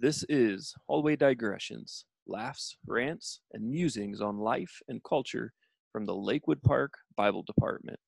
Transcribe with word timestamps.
This 0.00 0.24
is 0.28 0.76
Hallway 0.86 1.16
Digressions, 1.16 2.04
laughs, 2.28 2.76
rants, 2.86 3.40
and 3.52 3.68
musings 3.68 4.20
on 4.20 4.38
life 4.38 4.80
and 4.86 5.02
culture 5.02 5.52
from 5.90 6.06
the 6.06 6.14
Lakewood 6.14 6.62
Park 6.62 6.92
Bible 7.16 7.42
Department. 7.42 7.98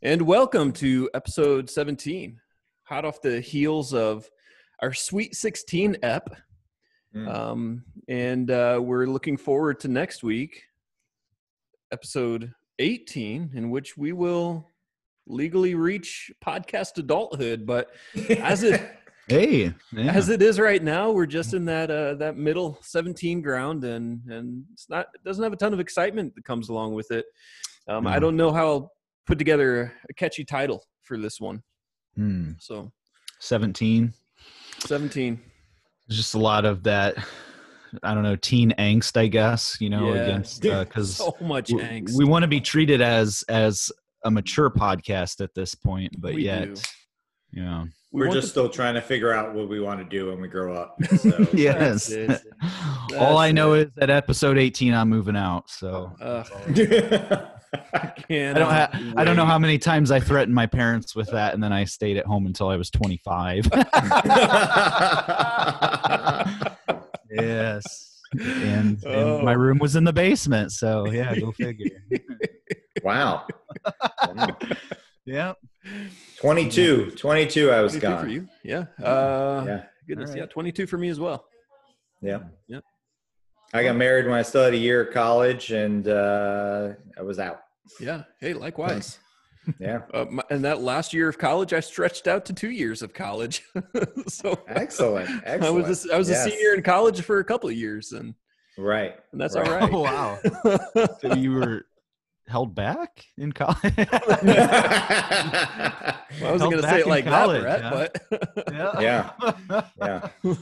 And 0.00 0.22
welcome 0.22 0.72
to 0.72 1.10
episode 1.12 1.68
17, 1.68 2.40
hot 2.84 3.04
off 3.04 3.20
the 3.20 3.42
heels 3.42 3.92
of 3.92 4.30
our 4.80 4.94
Sweet 4.94 5.34
16 5.34 5.98
ep. 6.02 6.30
Mm. 7.14 7.34
Um, 7.34 7.84
and 8.08 8.50
uh, 8.50 8.80
we're 8.82 9.06
looking 9.06 9.36
forward 9.36 9.80
to 9.80 9.88
next 9.88 10.22
week, 10.22 10.62
episode 11.92 12.52
18, 12.78 13.50
in 13.54 13.70
which 13.70 13.96
we 13.96 14.12
will 14.12 14.66
legally 15.26 15.74
reach 15.74 16.30
podcast 16.44 16.98
adulthood. 16.98 17.66
But 17.66 17.90
as 18.38 18.62
it 18.62 18.80
Hey, 19.28 19.72
yeah. 19.92 20.12
as 20.12 20.28
it 20.28 20.42
is 20.42 20.58
right 20.58 20.82
now, 20.82 21.12
we're 21.12 21.26
just 21.26 21.54
in 21.54 21.64
that 21.66 21.90
uh, 21.90 22.14
that 22.14 22.36
middle 22.36 22.78
17 22.82 23.40
ground, 23.40 23.84
and 23.84 24.20
and 24.28 24.64
it's 24.72 24.88
not 24.90 25.06
it 25.14 25.22
doesn't 25.24 25.42
have 25.42 25.52
a 25.52 25.56
ton 25.56 25.72
of 25.72 25.78
excitement 25.78 26.34
that 26.34 26.44
comes 26.44 26.68
along 26.68 26.94
with 26.94 27.10
it. 27.12 27.26
Um, 27.88 28.06
I 28.06 28.18
don't 28.18 28.36
know 28.36 28.52
how 28.52 28.66
I'll 28.66 28.92
put 29.26 29.38
together 29.38 29.92
a 30.10 30.14
catchy 30.14 30.44
title 30.44 30.84
for 31.02 31.16
this 31.16 31.40
one. 31.40 31.62
Hmm. 32.16 32.52
So 32.58 32.90
17. 33.38 34.12
17. 34.80 35.40
There's 36.12 36.18
just 36.24 36.34
a 36.34 36.38
lot 36.38 36.66
of 36.66 36.82
that, 36.82 37.16
I 38.02 38.12
don't 38.12 38.22
know, 38.22 38.36
teen 38.36 38.74
angst, 38.78 39.16
I 39.18 39.28
guess, 39.28 39.78
you 39.80 39.88
know, 39.88 40.12
Yeah. 40.12 40.20
against, 40.20 40.66
uh, 40.66 40.84
because 40.84 41.16
So 41.16 41.34
much 41.40 41.70
angst. 41.70 42.18
we 42.18 42.26
want 42.26 42.42
to 42.42 42.48
be 42.48 42.60
treated 42.60 43.00
as, 43.00 43.42
as 43.48 43.90
a 44.22 44.30
mature 44.30 44.68
podcast 44.68 45.40
at 45.42 45.54
this 45.54 45.74
point, 45.74 46.14
but 46.20 46.34
We 46.34 46.44
yet, 46.44 46.74
do. 46.74 46.80
you 47.52 47.64
know, 47.64 47.86
We 48.12 48.20
We're 48.20 48.26
want 48.28 48.36
just 48.42 48.48
the- 48.48 48.50
still 48.50 48.68
trying 48.68 48.92
to 48.92 49.00
figure 49.00 49.32
out 49.32 49.54
what 49.54 49.70
we 49.70 49.80
want 49.80 50.00
to 50.00 50.04
do 50.04 50.26
when 50.30 50.38
we 50.42 50.48
grow 50.48 50.74
up. 50.74 50.98
So 51.16 51.46
yes. 51.54 52.10
it. 52.10 52.42
All 53.18 53.38
I 53.38 53.50
know 53.52 53.72
it. 53.72 53.88
is 53.88 53.94
that 53.96 54.10
episode 54.10 54.58
18, 54.58 54.92
I'm 54.92 55.08
moving 55.08 55.34
out. 55.34 55.70
So 55.70 56.12
Ugh, 56.20 57.48
I 57.74 58.12
don't, 58.28 58.70
ha- 58.70 58.90
I 59.16 59.24
don't 59.24 59.36
know 59.36 59.46
how 59.46 59.58
many 59.58 59.78
times 59.78 60.10
I 60.10 60.20
threatened 60.20 60.54
my 60.54 60.66
parents 60.66 61.16
with 61.16 61.30
that, 61.30 61.54
and 61.54 61.62
then 61.62 61.72
I 61.72 61.84
stayed 61.84 62.16
at 62.18 62.26
home 62.26 62.44
until 62.46 62.68
I 62.68 62.76
was 62.76 62.90
25. 62.90 63.64
yes. 67.30 68.20
And, 68.40 69.02
and 69.04 69.06
Oh. 69.06 69.42
my 69.42 69.52
room 69.52 69.78
was 69.78 69.96
in 69.96 70.04
the 70.04 70.12
basement. 70.12 70.72
So, 70.72 71.06
yeah, 71.10 71.34
go 71.38 71.52
figure. 71.52 71.90
wow. 73.04 73.46
yeah. 75.24 75.52
22. 76.40 77.12
22 77.12 77.70
I 77.70 77.80
was 77.80 77.92
22 77.92 78.06
for 78.06 78.22
gone. 78.22 78.30
you. 78.30 78.48
Yeah. 78.64 78.84
Uh, 79.04 79.64
Yeah. 79.66 79.82
Goodness. 80.08 80.30
All 80.30 80.34
right. 80.36 80.40
Yeah. 80.42 80.46
22 80.46 80.86
for 80.86 80.98
me 80.98 81.08
as 81.08 81.20
well. 81.20 81.44
Yeah. 82.20 82.40
Yep. 82.68 82.84
I 83.72 83.82
got 83.82 83.96
married 83.96 84.26
when 84.26 84.34
I 84.34 84.42
still 84.42 84.64
had 84.64 84.74
a 84.74 84.78
year 84.78 85.00
of 85.02 85.14
college 85.14 85.72
and 85.72 86.06
uh, 86.06 86.90
I 87.18 87.22
was 87.22 87.38
out. 87.38 87.62
Yeah. 88.00 88.24
Hey, 88.40 88.52
likewise. 88.54 89.18
Yeah. 89.78 90.00
Uh, 90.12 90.24
my, 90.30 90.42
and 90.50 90.64
that 90.64 90.80
last 90.82 91.14
year 91.14 91.28
of 91.28 91.38
college, 91.38 91.72
I 91.72 91.80
stretched 91.80 92.26
out 92.26 92.44
to 92.46 92.52
two 92.52 92.70
years 92.70 93.00
of 93.00 93.14
college. 93.14 93.62
so 94.28 94.58
Excellent. 94.68 95.30
Excellent. 95.44 95.62
I 95.64 95.70
was 95.88 96.04
a, 96.06 96.14
I 96.14 96.18
was 96.18 96.28
Yes. 96.28 96.46
a 96.46 96.50
senior 96.50 96.74
in 96.74 96.82
college 96.82 97.20
for 97.22 97.38
a 97.38 97.44
couple 97.44 97.68
of 97.70 97.76
years, 97.76 98.12
and, 98.12 98.34
Right. 98.76 99.14
and 99.30 99.40
that's 99.40 99.54
Right. 99.56 99.68
all 99.68 99.74
right. 99.74 99.90
Oh, 99.92 100.00
wow. 100.02 101.16
So 101.20 101.34
you 101.34 101.52
were 101.52 101.86
held 102.52 102.74
back 102.74 103.24
in 103.38 103.52
college? 103.52 103.78
Well, 106.40 106.48
I 106.48 106.52
wasn't 106.52 106.70
going 106.70 106.82
to 106.82 106.88
say 106.88 107.00
it 107.00 107.06
like 107.06 107.26
college, 107.26 107.62
that, 107.62 107.82
huh? 107.82 107.90
Brett, 107.90 108.16
Yeah. 108.72 109.32
but 109.68 109.90
yeah. 110.00 110.28
I 110.42 110.54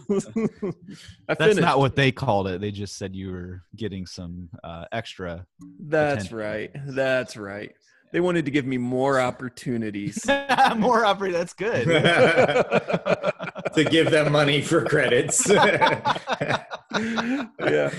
That's 1.29 1.39
finished. 1.39 1.61
not 1.61 1.79
what 1.79 1.95
they 1.95 2.11
called 2.11 2.49
it. 2.49 2.61
They 2.61 2.73
just 2.73 2.99
said 2.99 3.15
you 3.15 3.31
were 3.31 3.63
getting 3.77 4.05
some 4.05 4.49
uh, 4.65 4.87
extra. 4.91 5.47
That's 5.79 6.25
attention. 6.25 6.39
right. 6.39 6.71
That's 6.87 7.37
right. 7.37 7.71
They 8.13 8.19
wanted 8.19 8.47
to 8.47 8.51
give 8.51 8.67
me 8.67 8.79
more 8.79 9.21
opportunities. 9.21 10.27
More 10.77 11.05
operating. 11.05 11.39
That's 11.39 11.53
good. 11.55 11.85
to 11.87 13.85
give 13.89 14.11
them 14.11 14.33
money 14.33 14.63
for 14.63 14.85
credits. 14.85 15.49
yeah. 15.49 16.17
yeah. 17.59 17.91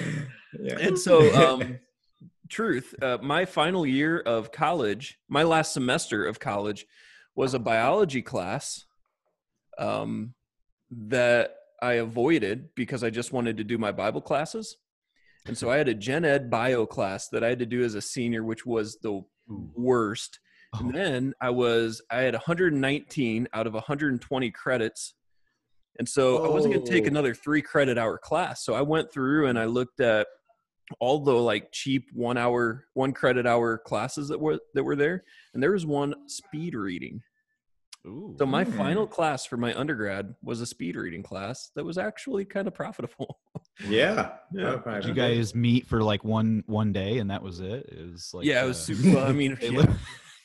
And 0.78 1.00
so, 1.00 1.34
um, 1.34 1.80
truth, 2.52 2.94
uh, 3.02 3.18
my 3.22 3.46
final 3.46 3.86
year 3.86 4.20
of 4.20 4.52
college, 4.52 5.18
my 5.28 5.42
last 5.44 5.74
semester 5.74 6.26
of 6.26 6.40
college, 6.40 6.86
was 7.36 7.54
a 7.54 7.60
biology 7.60 8.22
class 8.22 8.86
um, 9.80 10.34
that 10.92 11.56
I 11.82 11.94
avoided 11.94 12.70
because 12.76 13.04
I 13.04 13.10
just 13.10 13.32
wanted 13.34 13.58
to 13.58 13.64
do 13.64 13.78
my 13.78 13.92
Bible 13.92 14.22
classes. 14.22 14.78
And 15.48 15.58
so 15.58 15.72
I 15.72 15.78
had 15.78 15.88
a 15.88 15.94
gen 15.96 16.26
ed 16.26 16.52
bio 16.52 16.86
class 16.86 17.30
that 17.30 17.44
I 17.44 17.48
had 17.50 17.60
to 17.60 17.66
do 17.66 17.84
as 17.84 17.96
a 17.96 18.02
senior, 18.02 18.44
which 18.44 18.66
was 18.66 18.98
the 19.02 19.24
worst. 19.48 20.40
And 20.74 20.90
Oh. 20.90 20.92
then 20.92 21.34
I 21.42 21.50
was, 21.50 22.02
I 22.12 22.22
had 22.22 22.34
119 22.34 23.48
out 23.54 23.66
of 23.66 23.74
120 23.74 24.52
credits. 24.52 25.16
And 26.00 26.08
so 26.08 26.46
I 26.46 26.50
wasn't 26.50 26.74
going 26.76 26.86
to 26.86 26.92
take 26.92 27.06
Oh. 27.06 27.08
another 27.08 27.34
three 27.34 27.62
credit 27.62 27.98
hour 27.98 28.18
class. 28.18 28.64
So 28.64 28.74
I 28.76 28.82
went 28.82 29.12
through 29.12 29.48
and 29.48 29.58
I 29.58 29.66
looked 29.66 30.00
at 30.00 30.28
all 31.00 31.20
the 31.24 31.34
like 31.34 31.72
cheap 31.72 32.08
one 32.14 32.38
hour, 32.38 32.86
one 32.94 33.14
credit 33.14 33.46
hour 33.48 33.78
classes 33.78 34.28
that 34.30 34.40
were, 34.40 34.60
that 34.74 34.84
were 34.84 34.96
there. 34.96 35.24
And 35.54 35.62
there 35.64 35.72
was 35.72 35.86
one 35.86 36.14
speed 36.28 36.76
reading. 36.76 37.22
Ooh. 38.08 38.36
So 38.40 38.46
my 38.48 38.64
Hmm. 38.64 38.72
final 38.78 39.06
class 39.08 39.46
for 39.46 39.58
my 39.58 39.78
undergrad 39.78 40.34
was 40.42 40.60
a 40.60 40.66
speed 40.66 40.96
reading 40.96 41.22
class 41.22 41.70
that 41.76 41.86
was 41.86 41.98
actually 42.00 42.46
kind 42.46 42.68
of 42.68 42.74
profitable. 42.74 43.40
Yeah. 43.88 44.34
Yeah. 44.54 44.80
Did 44.86 45.06
you 45.06 45.14
guys 45.14 45.56
meet 45.56 45.88
for 45.88 46.04
like 46.04 46.24
one 46.24 46.64
one 46.68 46.92
day 46.94 47.18
and 47.18 47.32
that 47.32 47.42
was 47.42 47.62
it? 47.62 47.88
It 47.92 48.12
was 48.12 48.30
like 48.32 48.46
yeah, 48.46 48.64
it 48.64 48.68
was 48.68 48.78
uh, 48.78 48.94
super. 48.94 49.16
Well, 49.16 49.28
I 49.28 49.32
mean, 49.32 49.58
they 49.62 49.70
yeah, 49.70 49.80
li- 49.80 49.94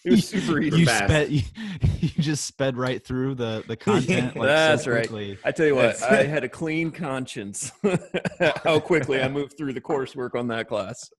it 0.06 0.10
was 0.12 0.28
super 0.28 0.60
easy. 0.60 0.80
You 0.80 0.86
fast. 0.86 1.04
sped 1.04 1.30
you, 1.30 1.42
you 2.00 2.08
just 2.22 2.44
sped 2.44 2.76
right 2.76 3.04
through 3.04 3.34
the 3.34 3.64
the 3.66 3.76
content. 3.76 4.36
Like, 4.36 4.48
That's 4.48 4.84
so 4.84 4.92
right. 4.92 5.38
I 5.44 5.50
tell 5.50 5.66
you 5.66 5.74
what, 5.74 6.00
I 6.02 6.22
had 6.22 6.44
a 6.44 6.48
clean 6.48 6.90
conscience. 6.92 7.72
How 8.64 8.80
quickly 8.80 9.20
I 9.20 9.28
moved 9.28 9.58
through 9.58 9.72
the 9.72 9.80
coursework 9.80 10.34
on 10.34 10.48
that 10.48 10.68
class. 10.68 11.10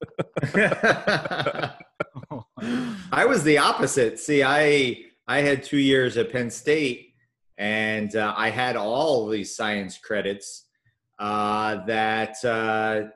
I 3.11 3.25
was 3.25 3.43
the 3.43 3.57
opposite. 3.57 4.19
See, 4.19 4.43
I 4.43 5.03
I 5.27 5.41
had 5.41 5.63
two 5.63 5.77
years 5.77 6.15
at 6.15 6.31
Penn 6.31 6.49
State, 6.49 7.13
and 7.57 8.15
uh, 8.15 8.33
I 8.37 8.49
had 8.49 8.77
all 8.77 9.27
these 9.27 9.55
science 9.55 9.97
credits 9.97 10.65
uh, 11.19 11.85
that 11.85 12.43
uh, 12.45 13.09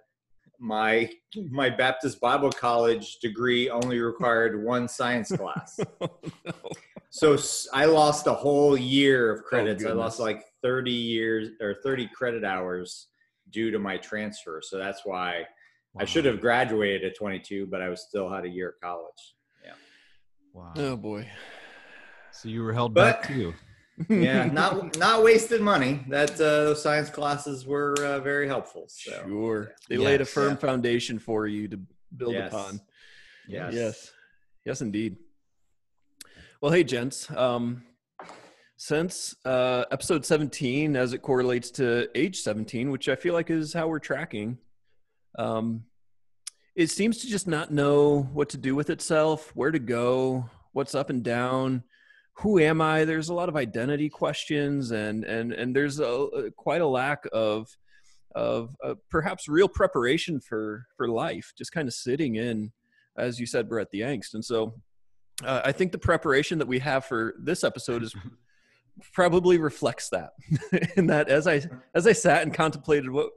my 0.62 1.10
my 1.50 1.70
Baptist 1.70 2.22
Bible 2.22 2.52
College 2.52 3.18
degree 3.18 3.70
only 3.70 4.00
required 4.00 4.64
one 4.64 4.88
science 4.88 5.32
class. 5.32 5.80
Oh, 7.24 7.36
so 7.38 7.38
I 7.74 7.86
lost 7.86 8.26
a 8.28 8.34
whole 8.34 8.78
year 8.78 9.34
of 9.34 9.44
credits. 9.44 9.84
I 9.86 9.92
lost 9.92 10.18
like 10.18 10.46
30 10.62 10.92
years 10.92 11.50
or 11.60 11.76
30 11.84 12.08
credit 12.16 12.46
hours 12.46 13.08
due 13.50 13.70
to 13.70 13.80
my 13.80 13.98
transfer. 13.98 14.62
So 14.64 14.78
that's 14.78 15.02
why 15.04 15.44
I 16.00 16.06
should 16.06 16.24
have 16.24 16.40
graduated 16.40 17.04
at 17.04 17.18
22, 17.18 17.68
but 17.68 17.82
I 17.82 17.90
was 17.90 18.02
still 18.08 18.30
had 18.30 18.46
a 18.46 18.50
year 18.50 18.70
of 18.70 18.76
college. 18.82 19.36
Yeah. 19.66 19.74
Wow. 20.54 20.72
Oh 20.78 20.96
boy. 20.96 21.28
So 22.32 22.48
you 22.48 22.64
were 22.64 22.72
held 22.72 22.94
But- 22.94 23.22
back 23.24 23.28
too. 23.28 23.54
Yeah, 24.09 24.45
not 24.53 24.97
not 24.97 25.23
wasted 25.23 25.62
money. 25.62 26.03
That 26.09 26.31
uh, 26.31 26.66
those 26.66 26.81
science 26.81 27.09
classes 27.09 27.66
were 27.66 27.95
uh, 28.03 28.19
very 28.19 28.47
helpful. 28.47 28.85
So 28.88 29.12
Sure. 29.28 29.72
They 29.89 29.97
laid 29.97 30.22
a 30.22 30.25
firm 30.25 30.51
Yeah. 30.51 30.56
foundation 30.57 31.19
for 31.19 31.48
you 31.48 31.68
to 31.69 31.80
build 32.15 32.33
Yes. 32.33 32.51
upon. 32.53 32.81
yes, 33.48 33.74
Yes. 33.74 34.12
Yes, 34.65 34.81
indeed. 34.81 35.18
Well, 36.62 36.71
hey, 36.71 36.83
gents. 36.83 37.30
Um, 37.31 37.83
since 38.77 39.36
uh, 39.45 39.86
episode 39.92 40.25
17, 40.25 40.95
as 40.95 41.13
it 41.13 41.19
correlates 41.21 41.71
to 41.71 42.09
age 42.15 42.42
17, 42.42 42.92
which 42.92 43.09
I 43.09 43.15
feel 43.15 43.33
like 43.33 43.50
is 43.50 43.74
how 43.74 43.88
we're 43.88 44.00
tracking, 44.00 44.57
um, 45.38 45.83
it 46.75 46.88
seems 46.89 47.18
to 47.19 47.27
just 47.27 47.47
not 47.47 47.71
know 47.71 48.21
what 48.33 48.50
to 48.50 48.57
do 48.57 48.75
with 48.75 48.89
itself, 48.89 49.51
where 49.56 49.71
to 49.71 49.80
go, 49.80 50.50
what's 50.74 50.95
up 50.95 51.09
and 51.09 51.24
down. 51.24 51.83
Who 52.36 52.60
am 52.60 52.81
I? 52.81 53.06
There's 53.06 53.30
a 53.30 53.33
lot 53.33 53.50
of 53.50 53.56
identity 53.56 54.10
questions, 54.10 54.92
and 54.92 55.24
and 55.24 55.51
and 55.51 55.75
there's 55.75 56.00
a, 56.00 56.51
quite 56.56 56.81
a 56.81 56.88
lack 56.88 57.25
of 57.31 57.68
of 58.33 58.75
uh, 58.83 58.95
perhaps 59.10 59.48
real 59.48 59.68
preparation 59.68 60.39
for 60.39 60.88
for 60.95 61.07
life. 61.07 61.54
Just 61.57 61.72
kind 61.72 61.88
of 61.88 61.94
sitting 61.94 62.36
in, 62.36 62.72
as 63.18 63.39
you 63.39 63.45
said, 63.45 63.69
Brett, 63.69 63.92
the 63.92 64.01
angst. 64.01 64.33
And 64.33 64.44
so, 64.44 64.74
uh, 65.44 65.62
I 65.66 65.72
think 65.72 65.92
the 65.92 65.98
preparation 65.98 66.57
that 66.60 66.68
we 66.68 66.80
have 66.80 67.06
for 67.06 67.36
this 67.39 67.63
episode 67.63 68.04
is 68.04 68.16
probably 69.13 69.57
reflects 69.57 70.10
that. 70.10 70.31
and 70.95 71.10
that 71.10 71.30
as 71.30 71.48
I 71.48 71.63
as 71.94 72.07
I 72.07 72.13
sat 72.13 72.44
and 72.44 72.54
contemplated 72.54 73.10
what 73.10 73.30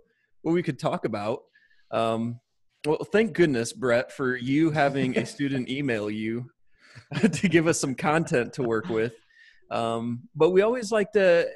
what 0.42 0.52
we 0.52 0.62
could 0.62 0.78
talk 0.78 1.04
about, 1.04 1.40
um, 1.90 2.40
Well, 2.86 2.98
thank 3.10 3.32
goodness, 3.32 3.72
Brett, 3.72 4.12
for 4.12 4.36
you 4.36 4.70
having 4.70 5.18
a 5.18 5.26
student 5.26 5.68
email 5.78 6.10
you 6.10 6.50
to 7.32 7.48
give 7.48 7.66
us 7.66 7.80
some 7.80 7.94
content 7.94 8.52
to 8.54 8.62
work 8.62 8.88
with. 8.88 9.14
Um, 9.70 10.28
but 10.34 10.50
we 10.50 10.62
always 10.62 10.92
like 10.92 11.12
to 11.12 11.48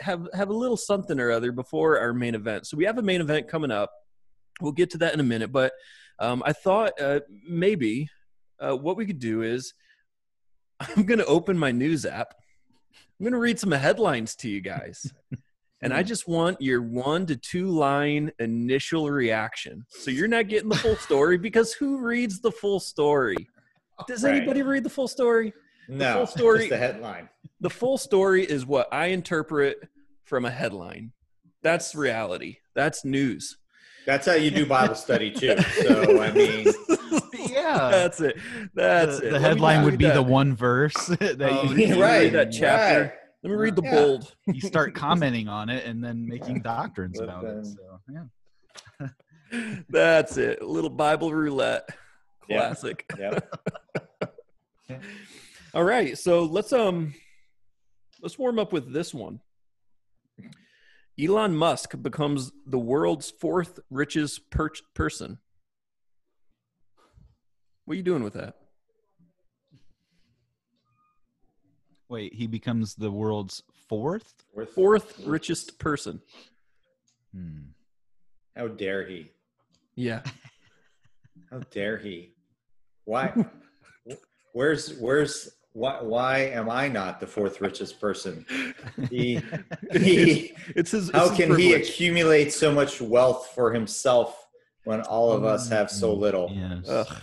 have 0.00 0.28
have 0.32 0.48
a 0.48 0.54
little 0.54 0.76
something 0.76 1.18
or 1.18 1.30
other 1.30 1.52
before 1.52 1.98
our 1.98 2.12
main 2.12 2.34
event. 2.34 2.66
So 2.66 2.76
we 2.76 2.84
have 2.84 2.98
a 2.98 3.02
main 3.02 3.20
event 3.20 3.48
coming 3.48 3.70
up. 3.70 3.90
We'll 4.60 4.72
get 4.72 4.90
to 4.90 4.98
that 4.98 5.14
in 5.14 5.20
a 5.20 5.24
minute. 5.24 5.52
But 5.52 5.72
um, 6.18 6.42
I 6.46 6.52
thought 6.52 7.00
uh, 7.00 7.20
maybe 7.46 8.08
uh, 8.60 8.76
what 8.76 8.96
we 8.96 9.06
could 9.06 9.18
do 9.18 9.42
is 9.42 9.74
I'm 10.80 11.04
going 11.04 11.18
to 11.18 11.26
open 11.26 11.58
my 11.58 11.72
news 11.72 12.06
app. 12.06 12.34
I'm 13.18 13.24
going 13.24 13.32
to 13.32 13.38
read 13.38 13.58
some 13.58 13.72
headlines 13.72 14.36
to 14.36 14.48
you 14.48 14.60
guys. 14.60 15.12
And 15.82 15.92
I 15.92 16.02
just 16.02 16.26
want 16.26 16.60
your 16.60 16.80
one 16.80 17.26
to 17.26 17.36
two 17.36 17.68
line 17.68 18.32
initial 18.38 19.10
reaction. 19.10 19.84
So 19.90 20.10
you're 20.10 20.26
not 20.26 20.48
getting 20.48 20.70
the 20.70 20.76
full 20.76 20.96
story 20.96 21.36
because 21.36 21.74
who 21.74 21.98
reads 21.98 22.40
the 22.40 22.50
full 22.50 22.80
story? 22.80 23.36
Does 24.06 24.22
Right. 24.24 24.36
anybody 24.36 24.62
read 24.62 24.84
the 24.84 24.90
full 24.90 25.08
story? 25.08 25.52
No, 25.88 26.14
full 26.14 26.26
story- 26.26 26.58
just 26.58 26.70
the 26.70 26.76
headline. 26.78 27.28
The 27.60 27.70
full 27.70 27.96
story 27.98 28.44
is 28.44 28.66
what 28.66 28.88
I 28.92 29.06
interpret 29.06 29.88
from 30.24 30.44
a 30.44 30.50
headline. 30.50 31.12
That's 31.62 31.94
reality. 31.94 32.58
That's 32.74 33.04
news. 33.04 33.56
That's 34.04 34.26
how 34.26 34.34
you 34.34 34.50
do 34.50 34.66
Bible 34.66 34.94
study 34.94 35.30
too. 35.30 35.56
So 35.60 36.22
I 36.22 36.30
mean, 36.32 36.66
Yeah. 37.48 37.88
That's 37.90 38.20
it. 38.20 38.36
That's 38.74 39.18
the, 39.20 39.26
it. 39.26 39.30
the 39.30 39.32
Let 39.32 39.40
headline 39.42 39.84
would 39.84 39.98
be 39.98 40.04
that. 40.06 40.14
the 40.14 40.22
one 40.22 40.54
verse 40.54 40.94
that 41.06 41.40
Oh, 41.40 41.62
you, 41.64 41.76
yeah, 41.76 41.94
you 41.94 42.02
right. 42.02 42.18
read 42.24 42.32
that 42.34 42.52
chapter. 42.52 43.00
right. 43.02 43.12
Let 43.42 43.50
me 43.50 43.56
read 43.56 43.76
the 43.76 43.82
Yeah. 43.82 43.94
bold. 43.94 44.34
you 44.46 44.60
start 44.60 44.94
commenting 44.94 45.48
on 45.48 45.68
it 45.70 45.84
and 45.86 46.02
then 46.04 46.26
making 46.28 46.60
doctrines 46.62 47.18
But 47.18 47.24
about 47.28 47.44
it. 47.44 47.66
So 47.66 48.00
yeah. 48.12 49.08
That's 49.88 50.36
it. 50.36 50.60
A 50.60 50.66
little 50.66 50.90
Bible 50.90 51.32
roulette. 51.32 51.88
Yeah. 52.48 52.58
Classic. 52.58 53.04
Yep. 53.18 53.54
All 55.74 55.84
right, 55.84 56.16
so 56.16 56.44
let's 56.44 56.72
um 56.72 57.14
let's 58.22 58.38
warm 58.38 58.58
up 58.58 58.72
with 58.72 58.92
this 58.92 59.12
one. 59.12 59.40
Elon 61.20 61.56
Musk 61.56 61.94
becomes 62.02 62.52
the 62.66 62.78
world's 62.78 63.30
fourth 63.30 63.80
richest 63.90 64.50
per- 64.50 64.70
person. 64.94 65.38
What 67.84 67.94
are 67.94 67.96
you 67.96 68.02
doing 68.02 68.22
with 68.22 68.34
that? 68.34 68.54
Wait, 72.08 72.34
he 72.34 72.46
becomes 72.46 72.94
the 72.94 73.10
world's 73.10 73.62
fourth? 73.88 74.32
Worth- 74.54 74.70
Fourth 74.74 75.18
richest 75.26 75.78
person. 75.78 76.20
Hmm. 77.34 77.70
How 78.54 78.68
dare 78.68 79.06
he? 79.06 79.30
Yeah. 79.96 80.22
How 81.50 81.58
dare 81.70 81.98
he? 81.98 82.32
Why? 83.06 83.32
Where's 84.52 84.98
where's 84.98 85.50
why? 85.72 86.00
Why 86.02 86.38
am 86.38 86.68
I 86.68 86.88
not 86.88 87.20
the 87.20 87.26
fourth 87.26 87.60
richest 87.60 88.00
person? 88.00 88.44
He 89.10 89.40
he. 89.92 90.52
It's 90.74 90.90
his. 90.90 91.10
How 91.10 91.26
it's 91.26 91.36
his 91.36 91.46
can 91.48 91.58
he 91.58 91.74
accumulate 91.74 92.52
so 92.52 92.72
much 92.72 93.00
wealth 93.00 93.52
for 93.54 93.72
himself 93.72 94.46
when 94.84 95.00
all 95.02 95.32
of 95.32 95.44
us 95.44 95.68
have 95.68 95.90
so 95.90 96.12
little? 96.14 96.50
Yes. 96.52 96.88
Ugh. 96.88 97.16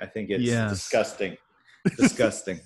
I 0.00 0.06
think 0.06 0.30
it's 0.30 0.42
Yes. 0.44 0.70
disgusting. 0.70 1.36
Disgusting. 1.96 2.60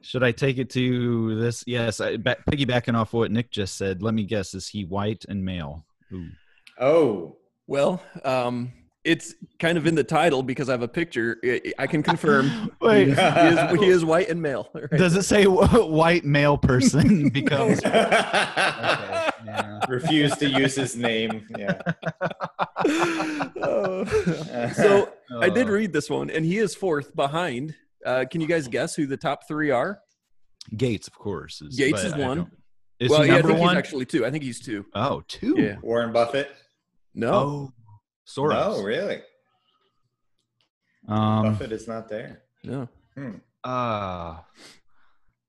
Should 0.00 0.22
I 0.22 0.32
take 0.32 0.58
it 0.58 0.70
to 0.70 1.38
this? 1.40 1.62
Yes, 1.66 2.00
I, 2.00 2.16
ba- 2.16 2.36
piggybacking 2.50 2.94
off 2.94 3.12
what 3.12 3.30
Nick 3.30 3.50
just 3.50 3.76
said. 3.76 4.02
Let 4.02 4.14
me 4.14 4.24
guess: 4.24 4.54
is 4.54 4.68
he 4.68 4.84
white 4.84 5.24
and 5.28 5.44
male? 5.44 5.84
Ooh. 6.12 6.28
Oh, 6.78 7.36
Well, 7.66 8.02
um, 8.24 8.72
it's 9.04 9.34
kind 9.58 9.76
of 9.76 9.86
in 9.86 9.94
the 9.96 10.04
title 10.04 10.42
because 10.44 10.68
I 10.68 10.72
have 10.72 10.82
a 10.82 10.88
picture. 10.88 11.38
I- 11.44 11.72
I 11.78 11.86
can 11.88 12.02
confirm. 12.02 12.70
Wait. 12.80 13.06
he, 13.06 13.12
is, 13.12 13.18
he, 13.18 13.24
is, 13.24 13.80
he 13.80 13.86
is 13.88 14.04
white 14.04 14.28
and 14.28 14.40
male. 14.40 14.68
right? 14.74 14.90
Does 14.90 15.16
it 15.16 15.24
say 15.24 15.44
white 15.46 16.24
male 16.24 16.56
person 16.56 17.28
becomes? 17.32 17.78
Okay, 17.78 17.88
yeah. 19.44 19.80
refuse 19.88 20.36
to 20.36 20.48
use 20.48 20.76
his 20.76 20.94
name. 20.96 21.46
Yeah. 21.58 21.80
Oh. 23.64 24.04
so 24.74 25.12
I 25.40 25.48
did 25.48 25.68
Uh, 25.68 25.72
read 25.72 25.92
this 25.92 26.08
one, 26.10 26.30
and 26.30 26.44
he 26.44 26.58
is 26.58 26.74
fourth 26.74 27.14
behind. 27.14 27.74
Uh, 28.04 28.24
can 28.30 28.40
you 28.40 28.46
guys 28.46 28.68
guess 28.68 28.94
who 28.94 29.06
the 29.06 29.16
top 29.16 29.46
three 29.48 29.70
are? 29.70 30.00
Gates, 30.76 31.06
of 31.08 31.14
course. 31.14 31.60
Is, 31.62 31.76
Gates 31.76 32.02
is 32.04 32.14
one. 32.14 32.50
Is 33.00 33.10
well, 33.10 33.22
he 33.22 33.28
yeah, 33.30 33.36
I 33.38 33.42
think 33.42 33.58
one? 33.58 33.70
he's 33.70 33.78
actually 33.78 34.04
two. 34.06 34.24
I 34.24 34.30
think 34.30 34.44
he's 34.44 34.60
two. 34.60 34.86
oh, 34.94 35.22
two. 35.26 35.56
Yeah. 35.58 35.76
Warren 35.82 36.12
Buffett. 36.12 36.50
No, 37.14 37.32
Oh, 37.34 37.72
Soros. 38.36 38.78
Oh, 38.78 38.82
really? 38.82 39.20
Um, 41.08 41.44
Buffett 41.44 41.72
is 41.72 41.88
not 41.88 42.08
there. 42.08 42.42
no. 42.64 42.88
uh, 43.64 44.38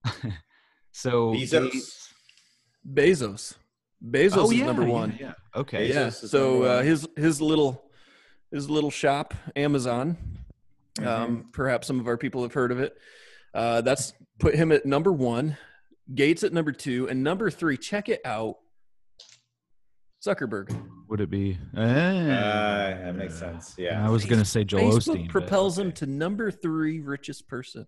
so 0.92 1.34
Bezos. 1.34 1.72
Gates- 1.72 2.14
Bezos. 2.92 3.54
Bezos 4.06 4.34
oh, 4.36 4.52
is 4.52 4.58
yeah, 4.58 4.66
number 4.66 4.84
one. 4.84 5.18
Yeah. 5.20 5.34
Okay. 5.56 5.90
Bezos 5.90 5.94
Yeah. 5.94 6.10
So 6.10 6.64
uh, 6.64 6.82
his 6.82 7.08
his 7.16 7.40
little 7.40 7.86
his 8.52 8.70
little 8.70 8.92
shop, 8.92 9.34
Amazon. 9.56 10.18
Mm-hmm. 11.00 11.08
Um, 11.08 11.50
perhaps 11.54 11.88
some 11.88 12.00
of 12.00 12.08
our 12.08 12.18
people 12.18 12.44
have 12.44 12.54
heard 12.54 12.72
of 12.72 12.80
it. 12.80 12.96
Uh, 13.54 13.82
that's 13.82 14.14
put 14.40 14.56
him 14.56 14.72
at 14.72 14.86
number 14.86 15.12
one. 15.12 15.58
Gates 16.14 16.44
at 16.44 16.52
number 16.52 16.72
two, 16.74 17.08
and 17.08 17.24
number 17.24 17.50
three. 17.50 17.78
Check 17.78 18.10
it 18.10 18.20
out. 18.26 18.58
Zuckerberg. 20.26 20.70
Would 21.14 21.22
it 21.22 21.30
be? 21.30 21.60
Uh, 21.78 21.80
Uh, 21.82 23.04
that 23.06 23.16
makes 23.16 23.38
sense. 23.38 23.76
Yeah. 23.78 24.04
I 24.04 24.10
was 24.10 24.26
gonna 24.26 24.44
say 24.44 24.64
Joel 24.64 24.94
Facebook 24.94 25.14
Osteen. 25.18 25.24
but- 25.28 25.32
propels 25.32 25.78
him 25.78 25.90
okay. 25.90 25.98
to 25.98 26.06
number 26.08 26.50
three 26.50 27.02
richest 27.02 27.48
person. 27.48 27.86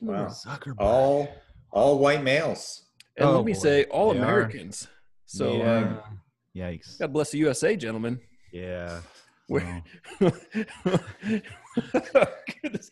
Wow. 0.00 0.26
Zuckerberg. 0.28 0.76
All 0.78 1.28
all 1.72 1.98
white 1.98 2.22
males. 2.22 2.84
And 3.16 3.28
Oh, 3.28 3.36
let 3.38 3.44
me 3.44 3.54
boy. 3.54 3.58
say, 3.58 3.84
all 3.86 4.12
They 4.12 4.20
are. 4.20 4.22
Americans. 4.22 4.86
So 5.26 5.60
uh, 5.60 6.00
Yeah. 6.54 6.70
Yikes. 6.70 6.96
God 7.00 7.12
bless 7.12 7.32
the 7.32 7.38
USA, 7.38 7.74
gentlemen. 7.74 8.20
Yeah. 8.52 9.00
Where- 9.48 9.82
so- 10.20 10.30
Goodness. 12.62 12.90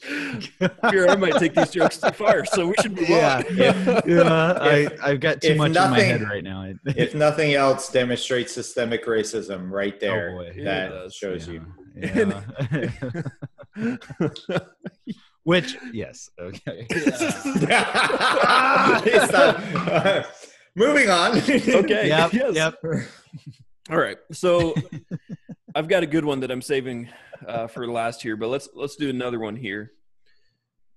Here, 0.90 1.06
I 1.08 1.16
might 1.16 1.34
take 1.36 1.54
these 1.54 1.70
jokes 1.70 1.98
too 1.98 2.10
far, 2.10 2.44
so 2.44 2.66
we 2.68 2.74
should 2.80 2.94
move 2.94 3.08
Yeah, 3.08 3.42
on. 3.48 3.56
yeah, 3.56 4.58
I, 4.60 4.88
I've 5.02 5.20
got 5.20 5.40
too 5.40 5.48
if 5.48 5.56
much 5.58 5.68
in 5.68 5.90
my 5.90 6.00
head 6.00 6.22
right 6.22 6.44
now. 6.44 6.72
If 6.86 7.14
nothing 7.14 7.54
else, 7.54 7.90
demonstrates 7.90 8.52
systemic 8.52 9.06
racism 9.06 9.70
right 9.70 9.94
oh, 9.94 9.98
there. 10.00 10.30
boy. 10.32 10.52
That 10.64 10.86
it 10.86 10.90
does, 10.90 11.14
shows 11.14 11.48
yeah, 11.48 11.54
you. 11.54 12.42
yeah. 13.76 14.58
Which, 15.44 15.76
yes, 15.92 16.30
okay. 16.40 16.86
It's 19.08 19.32
not- 19.32 20.26
moving 20.74 21.08
on. 21.08 21.36
okay. 21.38 22.08
Yep, 22.08 22.32
yes. 22.32 22.54
yep. 22.54 22.74
All 23.90 23.98
right. 23.98 24.18
So 24.32 24.74
I've 25.74 25.88
got 25.88 26.02
a 26.02 26.06
good 26.06 26.24
one 26.24 26.40
that 26.40 26.50
I'm 26.50 26.62
saving 26.62 27.08
uh, 27.46 27.66
for 27.66 27.86
last 27.86 28.22
here, 28.22 28.36
but 28.36 28.48
let's 28.48 28.68
let's 28.74 28.96
do 28.96 29.08
another 29.10 29.38
one 29.38 29.56
here. 29.56 29.92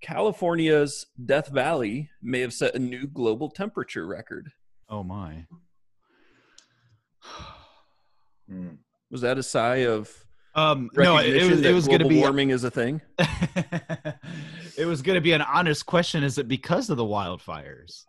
California's 0.01 1.05
Death 1.23 1.49
Valley 1.49 2.09
may 2.21 2.39
have 2.39 2.53
set 2.53 2.73
a 2.75 2.79
new 2.79 3.05
global 3.05 3.49
temperature 3.49 4.07
record. 4.07 4.51
Oh 4.89 5.03
my. 5.03 5.45
Hmm. 8.49 8.69
Was 9.11 9.21
that 9.21 9.37
a 9.37 9.43
sigh 9.43 9.85
of 9.85 10.11
Um, 10.55 10.89
no, 10.95 11.17
it, 11.17 11.35
it 11.35 11.49
was, 11.49 11.61
it 11.61 11.73
was 11.73 11.87
going 11.87 11.99
to 11.99 12.05
global 12.05 12.15
be. 12.15 12.21
warming 12.21 12.49
is 12.49 12.63
a 12.63 12.71
thing? 12.71 13.01
it 14.77 14.85
was 14.85 15.01
going 15.01 15.15
to 15.15 15.21
be 15.21 15.33
an 15.33 15.41
honest 15.41 15.85
question. 15.85 16.23
Is 16.23 16.37
it 16.37 16.47
because 16.47 16.89
of 16.89 16.97
the 16.97 17.03
wildfires? 17.03 18.05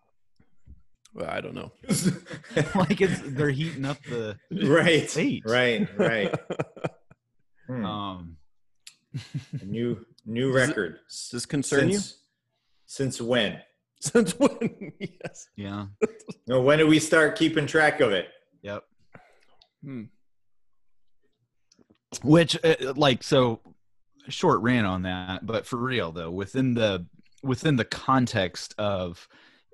Well, 1.13 1.29
I 1.29 1.41
don't 1.41 1.55
know. 1.55 1.73
like 2.75 3.01
it's 3.01 3.21
they're 3.25 3.51
heating 3.51 3.85
up 3.85 3.99
the. 4.05 4.37
right, 4.51 5.09
State. 5.11 5.43
right, 5.47 5.89
right. 5.99 6.35
Hmm. 7.67 7.85
Um, 7.85 8.37
A 9.61 9.65
new 9.65 10.05
new 10.27 10.53
Does 10.53 10.63
it- 10.63 10.69
record. 10.71 10.99
Does 11.09 11.29
this 11.33 11.47
concern 11.47 11.93
since, 11.93 12.19
Since 12.87 13.21
when? 13.21 13.61
Since 14.01 14.33
when? 14.39 14.93
yes. 14.99 15.47
yeah. 15.55 15.87
No, 16.49 16.63
when 16.63 16.79
did 16.79 16.89
we 16.89 16.99
start 16.99 17.37
keeping 17.39 17.67
track 17.69 18.01
of 18.01 18.11
it? 18.11 18.27
Yep. 18.63 18.83
Hmm. 19.85 20.03
which 22.25 22.59
uh, 22.65 22.93
like 22.97 23.23
so 23.23 23.61
short 24.29 24.61
rant 24.63 24.87
on 24.87 25.03
that 25.03 25.47
but 25.47 25.67
for 25.67 25.77
real 25.77 26.13
though 26.13 26.31
within 26.31 26.75
the 26.75 27.07
within 27.43 27.77
the 27.77 27.85
context 27.85 28.75
of 28.79 29.27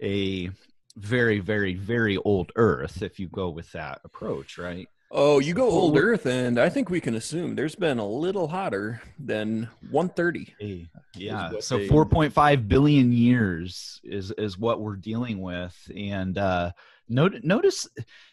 a 0.02 0.50
very 0.96 1.40
very 1.40 1.74
very 1.74 2.16
old 2.18 2.50
earth 2.56 3.02
if 3.02 3.18
you 3.18 3.28
go 3.28 3.48
with 3.48 3.70
that 3.72 4.00
approach 4.04 4.58
right 4.58 4.88
Oh, 5.12 5.38
you 5.38 5.54
go 5.54 5.70
old 5.70 5.96
Earth, 5.96 6.26
and 6.26 6.58
I 6.58 6.68
think 6.68 6.90
we 6.90 7.00
can 7.00 7.14
assume 7.14 7.54
there's 7.54 7.76
been 7.76 8.00
a 8.00 8.06
little 8.06 8.48
hotter 8.48 9.00
than 9.20 9.68
130. 9.90 10.54
Hey, 10.58 10.88
yeah 11.14 11.52
so 11.60 11.78
they- 11.78 11.88
4.5 11.88 12.66
billion 12.66 13.12
years 13.12 14.00
is 14.02 14.32
is 14.32 14.58
what 14.58 14.80
we're 14.80 14.96
dealing 14.96 15.40
with 15.40 15.74
and 15.94 16.36
uh 16.36 16.72
Note, 17.08 17.34
notice, 17.44 17.86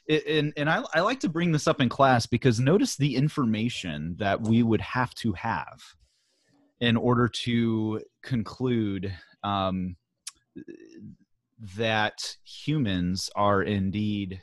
and 0.09 0.51
and 0.57 0.67
I, 0.67 0.83
I 0.95 1.01
like 1.01 1.19
to 1.19 1.29
bring 1.29 1.51
this 1.51 1.67
up 1.67 1.79
in 1.79 1.89
class 1.89 2.25
because 2.25 2.59
notice 2.59 2.95
the 2.95 3.15
information 3.15 4.15
that 4.17 4.41
we 4.41 4.63
would 4.63 4.81
have 4.81 5.13
to 5.15 5.33
have 5.33 5.79
in 6.79 6.97
order 6.97 7.27
to 7.27 8.01
conclude 8.23 9.13
um, 9.43 9.95
that 11.77 12.35
humans 12.43 13.29
are 13.35 13.63
indeed 13.63 14.41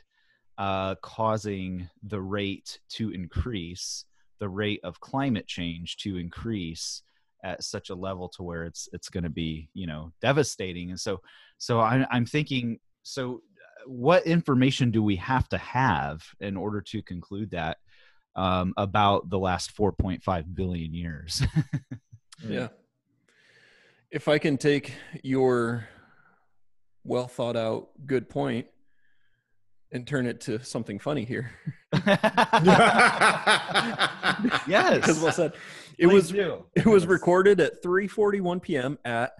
uh, 0.57 0.95
causing 1.01 1.89
the 2.03 2.21
rate 2.21 2.79
to 2.89 3.11
increase, 3.11 4.05
the 4.39 4.49
rate 4.49 4.79
of 4.83 4.99
climate 4.99 5.47
change 5.47 5.97
to 5.97 6.17
increase 6.17 7.03
at 7.43 7.63
such 7.63 7.89
a 7.89 7.95
level 7.95 8.29
to 8.29 8.43
where 8.43 8.65
it's 8.65 8.87
it's 8.93 9.09
going 9.09 9.23
to 9.23 9.29
be 9.29 9.67
you 9.73 9.87
know 9.87 10.11
devastating 10.21 10.91
and 10.91 10.99
so 10.99 11.19
so 11.57 11.79
I, 11.79 12.05
i'm 12.11 12.23
thinking 12.23 12.77
so 13.01 13.41
what 13.85 14.25
information 14.25 14.91
do 14.91 15.03
we 15.03 15.15
have 15.17 15.47
to 15.49 15.57
have 15.57 16.23
in 16.39 16.55
order 16.57 16.81
to 16.81 17.01
conclude 17.01 17.51
that 17.51 17.77
um, 18.35 18.73
about 18.77 19.29
the 19.29 19.39
last 19.39 19.75
4.5 19.75 20.55
billion 20.55 20.93
years? 20.93 21.43
yeah. 22.47 22.69
If 24.09 24.27
I 24.27 24.37
can 24.37 24.57
take 24.57 24.93
your 25.23 25.87
well 27.03 27.27
thought 27.27 27.55
out 27.55 27.89
good 28.05 28.29
point 28.29 28.67
and 29.91 30.07
turn 30.07 30.25
it 30.25 30.41
to 30.41 30.63
something 30.63 30.99
funny 30.99 31.25
here. 31.25 31.51
yes. 34.67 35.21
well 35.21 35.31
said. 35.31 35.53
It 35.97 36.07
Please 36.07 36.13
was 36.13 36.29
do. 36.31 36.65
it 36.75 36.85
was 36.85 37.05
recorded 37.05 37.59
at 37.59 37.83
3:41 37.83 38.61
p.m. 38.61 38.97
at 39.03 39.33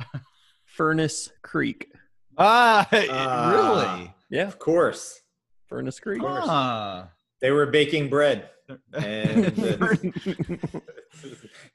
Furnace 0.64 1.30
Creek. 1.42 1.92
Ah, 2.36 2.88
uh, 2.90 3.52
really? 3.52 4.14
Yeah, 4.30 4.46
of 4.46 4.58
course. 4.58 5.20
Furnace 5.66 6.00
Creek. 6.00 6.22
Ah. 6.24 7.10
They 7.40 7.50
were 7.50 7.66
baking 7.66 8.08
bread, 8.08 8.50
and 8.92 9.44
the, 9.44 10.72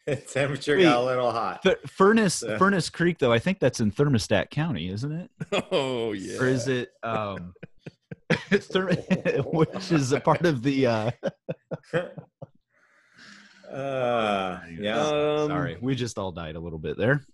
temperature 0.33 0.77
Wait, 0.77 0.83
got 0.83 0.97
a 0.97 1.05
little 1.05 1.31
hot. 1.31 1.65
furnace 1.87 2.35
so. 2.35 2.57
Furnace 2.57 2.89
Creek, 2.89 3.19
though, 3.19 3.31
I 3.31 3.39
think 3.39 3.59
that's 3.59 3.79
in 3.79 3.91
Thermostat 3.91 4.49
County, 4.49 4.89
isn't 4.89 5.11
it? 5.11 5.31
Oh 5.71 6.11
yeah. 6.11 6.39
Or 6.39 6.47
is 6.47 6.67
it? 6.67 6.91
Um, 7.01 7.53
which 8.51 9.91
is 9.91 10.11
a 10.11 10.19
part 10.19 10.45
of 10.45 10.63
the. 10.63 10.87
Uh, 10.87 11.11
uh, 13.71 14.59
yeah. 14.79 14.99
Um, 14.99 15.47
Sorry, 15.47 15.77
we 15.81 15.95
just 15.95 16.17
all 16.17 16.31
died 16.31 16.55
a 16.55 16.59
little 16.59 16.79
bit 16.79 16.97
there. 16.97 17.25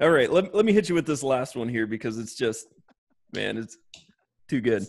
all 0.00 0.10
right, 0.10 0.30
let, 0.30 0.54
let 0.54 0.64
me 0.64 0.72
hit 0.72 0.88
you 0.88 0.94
with 0.94 1.06
this 1.06 1.22
last 1.22 1.56
one 1.56 1.68
here 1.68 1.86
because 1.86 2.18
it's 2.18 2.34
just, 2.34 2.66
man, 3.32 3.56
it's 3.56 3.76
too 4.48 4.60
good. 4.60 4.86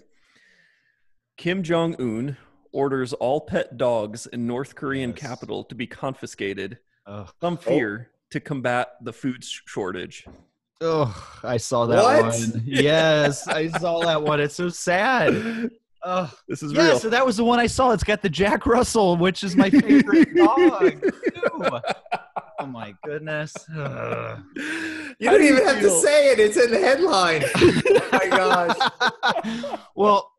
Kim 1.37 1.63
Jong 1.63 1.95
Un 1.99 2.37
orders 2.71 3.13
all 3.13 3.41
pet 3.41 3.77
dogs 3.77 4.25
in 4.27 4.47
North 4.47 4.75
Korean 4.75 5.11
yes. 5.11 5.19
capital 5.19 5.63
to 5.65 5.75
be 5.75 5.87
confiscated. 5.87 6.79
Uh, 7.05 7.25
some 7.41 7.57
fear 7.57 8.09
oh. 8.09 8.17
to 8.31 8.39
combat 8.39 8.93
the 9.01 9.13
food 9.13 9.43
shortage. 9.43 10.25
Oh, 10.81 11.39
I 11.43 11.57
saw 11.57 11.85
that 11.85 12.03
what? 12.03 12.25
one. 12.25 12.63
Yes, 12.65 13.47
I 13.47 13.67
saw 13.67 14.01
that 14.01 14.21
one. 14.21 14.39
It's 14.39 14.55
so 14.55 14.69
sad. 14.69 15.69
Oh, 16.05 16.29
this 16.49 16.61
is 16.61 16.73
yeah, 16.73 16.87
real. 16.87 16.99
so 16.99 17.09
that 17.09 17.25
was 17.25 17.37
the 17.37 17.45
one 17.45 17.59
I 17.59 17.67
saw. 17.67 17.91
It's 17.91 18.03
got 18.03 18.21
the 18.21 18.29
Jack 18.29 18.65
Russell, 18.65 19.15
which 19.15 19.43
is 19.43 19.55
my 19.55 19.69
favorite 19.69 20.35
dog. 20.35 21.01
Oh 22.59 22.65
my 22.65 22.93
goodness. 23.03 23.53
Ugh. 23.75 24.43
You 24.55 25.29
don't 25.29 25.43
even 25.43 25.65
have 25.65 25.79
to 25.79 25.89
say 25.89 26.31
it. 26.31 26.39
It's 26.39 26.57
in 26.57 26.71
the 26.71 26.79
headline. 26.79 27.43
oh 27.55 28.09
my 28.11 28.27
gosh. 28.27 29.79
Well, 29.95 30.32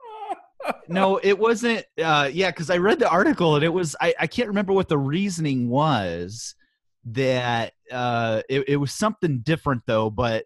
no, 0.89 1.19
it 1.23 1.39
wasn't. 1.39 1.85
Uh, 2.03 2.29
yeah, 2.33 2.51
because 2.51 2.71
I 2.71 2.79
read 2.79 2.99
the 2.99 3.09
article 3.09 3.57
and 3.57 3.65
it 3.65 3.73
was, 3.73 3.97
I, 4.01 4.15
I 4.21 4.27
can't 4.27 4.49
remember 4.49 4.73
what 4.73 4.89
the 4.89 4.99
reasoning 4.99 5.69
was 5.69 6.55
that 7.07 7.73
uh, 7.91 8.43
it, 8.49 8.69
it 8.69 8.77
was 8.77 8.93
something 8.93 9.41
different 9.41 9.83
though. 9.87 10.11
But 10.11 10.45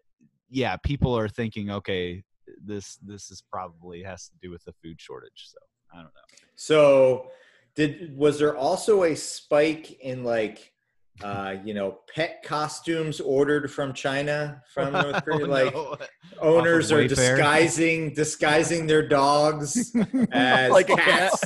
yeah, 0.49 0.75
people 0.77 1.17
are 1.17 1.29
thinking, 1.29 1.69
okay, 1.71 2.23
this 2.63 2.97
this 2.97 3.31
is 3.31 3.43
probably 3.51 4.03
has 4.03 4.27
to 4.29 4.35
do 4.41 4.51
with 4.51 4.63
the 4.65 4.73
food 4.83 4.99
shortage. 4.99 5.47
So 5.47 5.57
I 5.93 5.97
don't 5.97 6.05
know. 6.05 6.37
So 6.55 7.27
did 7.75 8.17
was 8.17 8.39
there 8.39 8.57
also 8.57 9.03
a 9.03 9.15
spike 9.15 9.99
in 10.01 10.23
like 10.23 10.73
uh, 11.21 11.55
you 11.65 11.73
know, 11.73 11.99
pet 12.13 12.41
costumes 12.43 13.19
ordered 13.19 13.71
from 13.71 13.93
China 13.93 14.61
from 14.73 14.93
North 14.93 15.23
Korea. 15.25 15.45
oh, 15.45 15.49
like 15.49 15.73
no. 15.73 15.97
owners 16.39 16.91
are 16.91 17.05
disguising 17.07 18.13
disguising 18.13 18.87
their 18.87 19.05
dogs 19.05 19.93
as 20.31 20.71
like 20.71 20.87
cats. 20.87 21.43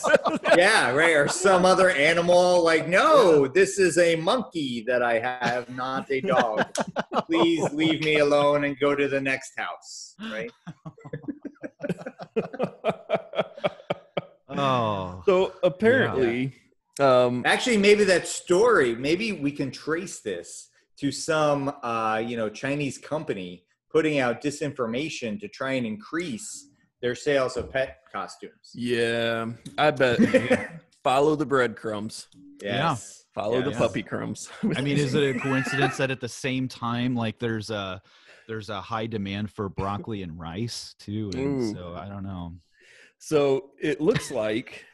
yeah, 0.56 0.92
right. 0.92 1.16
Or 1.16 1.28
some 1.28 1.66
other 1.66 1.90
animal. 1.90 2.64
Like, 2.64 2.88
no, 2.88 3.48
this 3.48 3.80
is 3.80 3.98
a 3.98 4.16
monkey 4.16 4.84
that 4.88 5.02
I 5.02 5.20
have, 5.20 5.70
not 5.70 6.12
a 6.12 6.22
dog. 6.22 6.66
Please 7.26 7.64
leave 7.74 8.04
me 8.04 8.20
alone 8.20 8.66
and 8.66 8.80
go 8.80 8.96
to 8.96 9.08
the 9.08 9.22
next 9.22 9.54
house. 9.58 10.16
Right. 10.32 10.52
oh. 14.50 15.24
So 15.26 15.54
apparently. 15.64 16.44
Yeah 16.44 16.60
um, 17.00 17.44
Actually, 17.46 17.78
maybe 17.78 18.04
that 18.04 18.28
story, 18.28 18.96
maybe 18.96 19.32
we 19.32 19.52
can 19.52 19.72
trace 19.72 20.22
this 20.22 20.70
to 20.98 21.12
some, 21.12 21.74
uh, 21.82 22.22
you 22.24 22.38
know, 22.38 22.50
Chinese 22.50 22.98
company 22.98 23.64
putting 23.92 24.20
out 24.20 24.42
disinformation 24.42 25.40
to 25.40 25.48
try 25.48 25.74
and 25.74 25.86
increase 25.86 26.70
their 27.02 27.16
sales 27.16 27.58
of 27.58 27.72
pet 27.72 28.00
costumes. 28.12 28.72
Yeah, 28.74 29.48
I 29.78 29.92
bet. 29.92 30.20
Follow 31.04 31.36
the 31.36 31.46
breadcrumbs. 31.46 32.28
Yes. 32.62 33.26
Yeah. 33.28 33.42
Follow 33.42 33.62
the 33.62 33.72
puppy 33.72 34.04
crumbs. 34.04 34.50
I 34.76 34.82
mean, 34.82 34.98
is 34.98 35.16
it 35.16 35.36
a 35.36 35.40
coincidence 35.40 35.98
that 35.98 36.12
at 36.12 36.22
the 36.22 36.30
same 36.30 36.68
time, 36.68 37.16
like 37.16 37.40
there's 37.40 37.72
a 37.72 38.02
there's 38.48 38.70
a 38.70 38.80
high 38.80 39.08
demand 39.08 39.50
for 39.50 39.70
broccoli 39.70 40.22
and 40.22 40.40
rice 40.40 40.96
too? 41.00 41.32
And 41.34 41.76
so 41.76 41.96
I 41.98 42.08
don't 42.08 42.24
know. 42.24 42.54
So 43.18 43.72
it 43.82 44.00
looks 44.00 44.30
like 44.30 44.86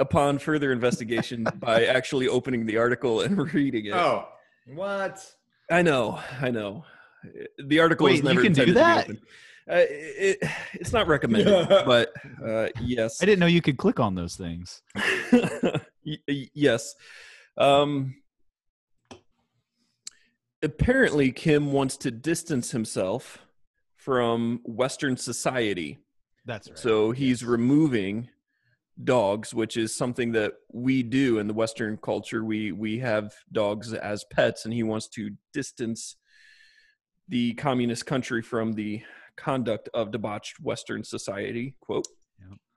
upon 0.00 0.38
further 0.38 0.72
investigation 0.72 1.44
by 1.58 1.86
actually 1.86 2.28
opening 2.28 2.66
the 2.66 2.76
article 2.76 3.20
and 3.20 3.52
reading 3.54 3.86
it. 3.86 3.94
Oh, 3.94 4.28
what? 4.66 5.24
I 5.70 5.82
know, 5.82 6.20
I 6.40 6.50
know. 6.50 6.84
The 7.58 7.80
article 7.80 8.06
Wait, 8.06 8.16
is 8.16 8.22
never 8.22 8.42
you 8.42 8.50
can 8.50 8.66
do 8.66 8.72
that. 8.74 9.10
Uh, 9.68 9.82
it, 9.88 10.38
it's 10.74 10.92
not 10.92 11.08
recommended, 11.08 11.68
but 11.68 12.12
uh, 12.44 12.68
yes. 12.80 13.20
I 13.20 13.26
didn't 13.26 13.40
know 13.40 13.46
you 13.46 13.62
could 13.62 13.76
click 13.76 13.98
on 13.98 14.14
those 14.14 14.36
things. 14.36 14.82
y- 16.04 16.48
yes. 16.54 16.94
Um, 17.58 18.14
apparently, 20.62 21.32
Kim 21.32 21.72
wants 21.72 21.96
to 21.98 22.12
distance 22.12 22.70
himself 22.70 23.38
from 23.96 24.60
Western 24.64 25.16
society. 25.16 25.98
That's 26.44 26.68
right. 26.68 26.78
So 26.78 27.10
he's 27.10 27.42
yes. 27.42 27.48
removing 27.48 28.28
dogs, 29.02 29.52
which 29.52 29.76
is 29.76 29.94
something 29.94 30.32
that 30.32 30.54
we 30.72 31.02
do 31.02 31.38
in 31.38 31.46
the 31.46 31.54
Western 31.54 31.96
culture. 31.96 32.44
We 32.44 32.72
we 32.72 32.98
have 33.00 33.34
dogs 33.52 33.92
as 33.92 34.24
pets, 34.24 34.64
and 34.64 34.72
he 34.72 34.82
wants 34.82 35.08
to 35.08 35.30
distance 35.52 36.16
the 37.28 37.54
communist 37.54 38.06
country 38.06 38.42
from 38.42 38.72
the 38.72 39.02
conduct 39.36 39.88
of 39.92 40.10
debauched 40.10 40.60
Western 40.60 41.04
society. 41.04 41.74
Quote. 41.80 42.06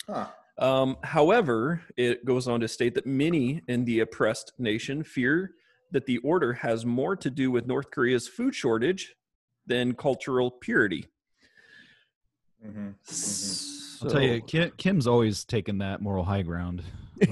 Huh. 0.07 0.27
Um, 0.57 0.97
however, 1.03 1.81
it 1.95 2.25
goes 2.25 2.47
on 2.47 2.59
to 2.59 2.67
state 2.67 2.95
that 2.95 3.05
many 3.05 3.61
in 3.67 3.85
the 3.85 4.01
oppressed 4.01 4.51
nation 4.57 5.03
fear 5.03 5.51
that 5.91 6.05
the 6.05 6.17
order 6.17 6.53
has 6.53 6.85
more 6.85 7.15
to 7.15 7.29
do 7.29 7.49
with 7.49 7.65
North 7.65 7.91
Korea's 7.91 8.27
food 8.27 8.53
shortage 8.53 9.15
than 9.65 9.93
cultural 9.93 10.51
purity. 10.51 11.07
Mm-hmm. 12.65 12.89
Mm-hmm. 12.89 13.78
So, 13.99 14.07
I'll 14.07 14.13
tell 14.13 14.21
you, 14.21 14.41
Kim, 14.41 14.71
Kim's 14.77 15.07
always 15.07 15.43
taken 15.43 15.79
that 15.79 16.01
moral 16.01 16.23
high 16.23 16.41
ground. 16.41 16.83
he, 17.19 17.27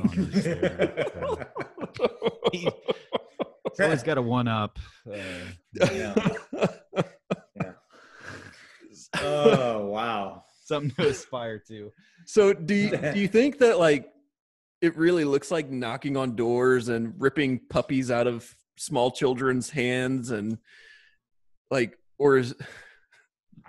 he's 2.51 3.79
always 3.79 4.03
got 4.03 4.17
a 4.17 4.21
one 4.21 4.49
up. 4.49 4.77
Uh, 5.09 5.15
yeah. 5.73 6.13
yeah. 7.55 7.71
Oh 9.21 9.87
wow, 9.87 10.43
something 10.65 10.91
to 10.97 11.07
aspire 11.07 11.63
to. 11.69 11.93
So 12.25 12.51
do 12.51 12.75
you, 12.75 12.89
do 12.97 13.17
you 13.17 13.29
think 13.29 13.59
that 13.59 13.79
like 13.79 14.09
it 14.81 14.97
really 14.97 15.23
looks 15.23 15.49
like 15.49 15.69
knocking 15.71 16.17
on 16.17 16.35
doors 16.35 16.89
and 16.89 17.13
ripping 17.17 17.61
puppies 17.69 18.11
out 18.11 18.27
of 18.27 18.53
small 18.75 19.09
children's 19.09 19.69
hands 19.69 20.31
and 20.31 20.57
like 21.71 21.97
or 22.19 22.35
is 22.35 22.53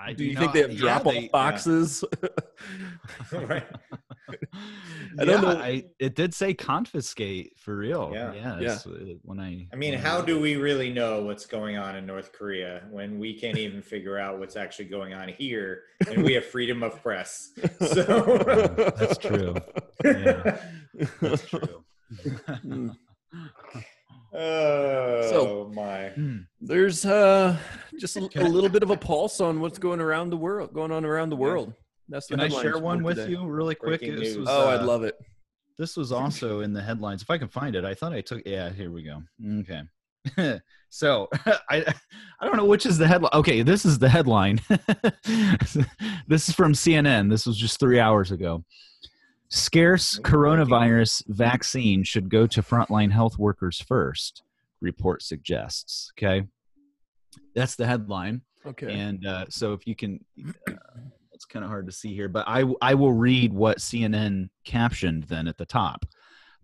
I 0.01 0.13
do 0.13 0.25
you, 0.25 0.37
think 0.37 0.53
they 0.53 0.61
have 0.61 0.77
drop 0.77 1.07
off 1.07 1.31
boxes? 1.33 2.05
right. 3.33 3.65
I 5.19 5.25
don't 5.25 5.29
Yeah, 5.29 5.41
know. 5.41 5.59
I, 5.59 5.85
it 5.99 6.15
did 6.15 6.35
say 6.35 6.55
confiscate 6.55 7.55
for 7.59 7.77
real. 7.77 8.11
Yeah. 8.13 8.59
Yes. 8.61 8.87
uh, 8.87 8.91
When 9.23 9.41
I. 9.41 9.67
I 9.73 9.77
mean, 9.77 9.95
when 9.95 10.01
how 10.01 10.21
do 10.21 10.39
we 10.39 10.57
really 10.57 10.93
know 10.93 11.23
what's 11.23 11.47
going 11.47 11.77
on 11.79 11.97
in 11.97 12.07
North 12.07 12.33
Korea 12.33 12.83
when 12.91 13.19
we 13.19 13.39
can't 13.39 13.59
even 13.59 13.83
figure 13.83 14.19
out 14.19 14.39
what's 14.39 14.57
actually 14.57 14.87
going 14.87 15.15
on 15.15 15.29
here 15.29 15.83
and 16.09 16.23
we 16.23 16.35
have 16.35 16.45
freedom 16.47 16.83
of 16.83 17.03
press? 17.03 17.51
So 17.81 18.03
That's 18.97 19.19
true. 19.19 19.57
Yeah. 20.05 20.59
That's 21.21 21.49
true. 21.49 21.85
Oh 24.33 25.31
So- 25.31 25.73
my. 25.75 26.09
Hmm. 26.11 26.39
There's 26.61 27.05
uh 27.05 27.57
just 27.99 28.17
a, 28.17 28.29
Can 28.29 28.43
a 28.43 28.45
I- 28.47 28.49
little 28.49 28.69
bit 28.71 28.83
of 28.83 28.91
a 28.91 28.97
pulse 28.97 29.41
on 29.41 29.61
what's 29.61 29.79
going 29.79 30.01
around 30.01 30.31
the 30.31 30.37
world, 30.37 30.73
going 30.75 30.93
on 30.93 31.05
around 31.05 31.31
the 31.31 31.37
Yeah. 31.37 31.43
world. 31.43 31.73
That's 32.09 32.27
the 32.27 32.37
Can 32.37 32.41
I 32.45 32.49
share 32.49 32.79
one 32.79 33.03
with 33.03 33.17
today. 33.17 33.33
you 33.33 33.47
really 33.47 33.75
quick? 33.75 34.01
This 34.01 34.37
was, 34.37 34.49
Oh, 34.51 34.69
I'd 34.71 34.81
uh, 34.81 34.87
love 34.87 35.05
it. 35.05 35.15
This 35.77 35.97
was 35.97 36.11
also 36.11 36.61
in 36.61 36.73
the 36.73 36.81
headlines. 36.83 37.23
If 37.23 37.31
I 37.31 37.39
can 37.39 37.49
find 37.49 37.77
it, 37.77 37.85
I 37.85 37.95
thought 37.95 38.13
I 38.13 38.21
took. 38.23 38.43
Yeah, 38.47 38.71
here 38.71 38.91
we 38.91 39.03
go. 39.05 39.23
Okay. 39.61 39.83
so 40.91 41.29
I 41.71 41.85
I 42.41 42.45
don't 42.47 42.57
know 42.57 42.65
which 42.65 42.87
is 42.87 42.99
the 42.99 43.07
headline. 43.07 43.31
Okay, 43.35 43.63
this 43.63 43.85
is 43.85 43.99
the 43.99 44.09
headline. 44.09 44.61
this 46.27 46.49
is 46.49 46.55
from 46.55 46.73
CNN. 46.73 47.31
This 47.31 47.47
was 47.47 47.57
just 47.57 47.79
three 47.79 48.01
hours 48.01 48.31
ago. 48.33 48.65
Scarce 49.51 50.19
coronavirus 50.19 51.25
vaccine 51.29 52.05
should 52.05 52.29
go 52.29 52.47
to 52.47 52.63
frontline 52.63 53.11
health 53.11 53.39
workers 53.39 53.81
first. 53.81 54.43
Report 54.81 55.23
suggests. 55.23 56.13
Okay, 56.19 56.47
that's 57.55 57.77
the 57.77 57.87
headline. 57.87 58.43
Okay. 58.67 58.93
And 58.93 59.27
uh, 59.27 59.47
so 59.49 59.73
if 59.73 59.87
you 59.87 59.97
can, 59.97 60.25
uh, 60.69 60.73
it's 61.33 61.45
kind 61.45 61.65
of 61.65 61.71
hard 61.71 61.87
to 61.87 61.93
see 61.93 62.15
here, 62.15 62.29
but 62.29 62.45
I, 62.47 62.65
I 62.83 62.95
will 62.95 63.13
read 63.13 63.53
what 63.53 63.79
CNN 63.79 64.51
captioned 64.65 65.25
then 65.25 65.49
at 65.49 65.57
the 65.57 65.67
top. 65.67 66.05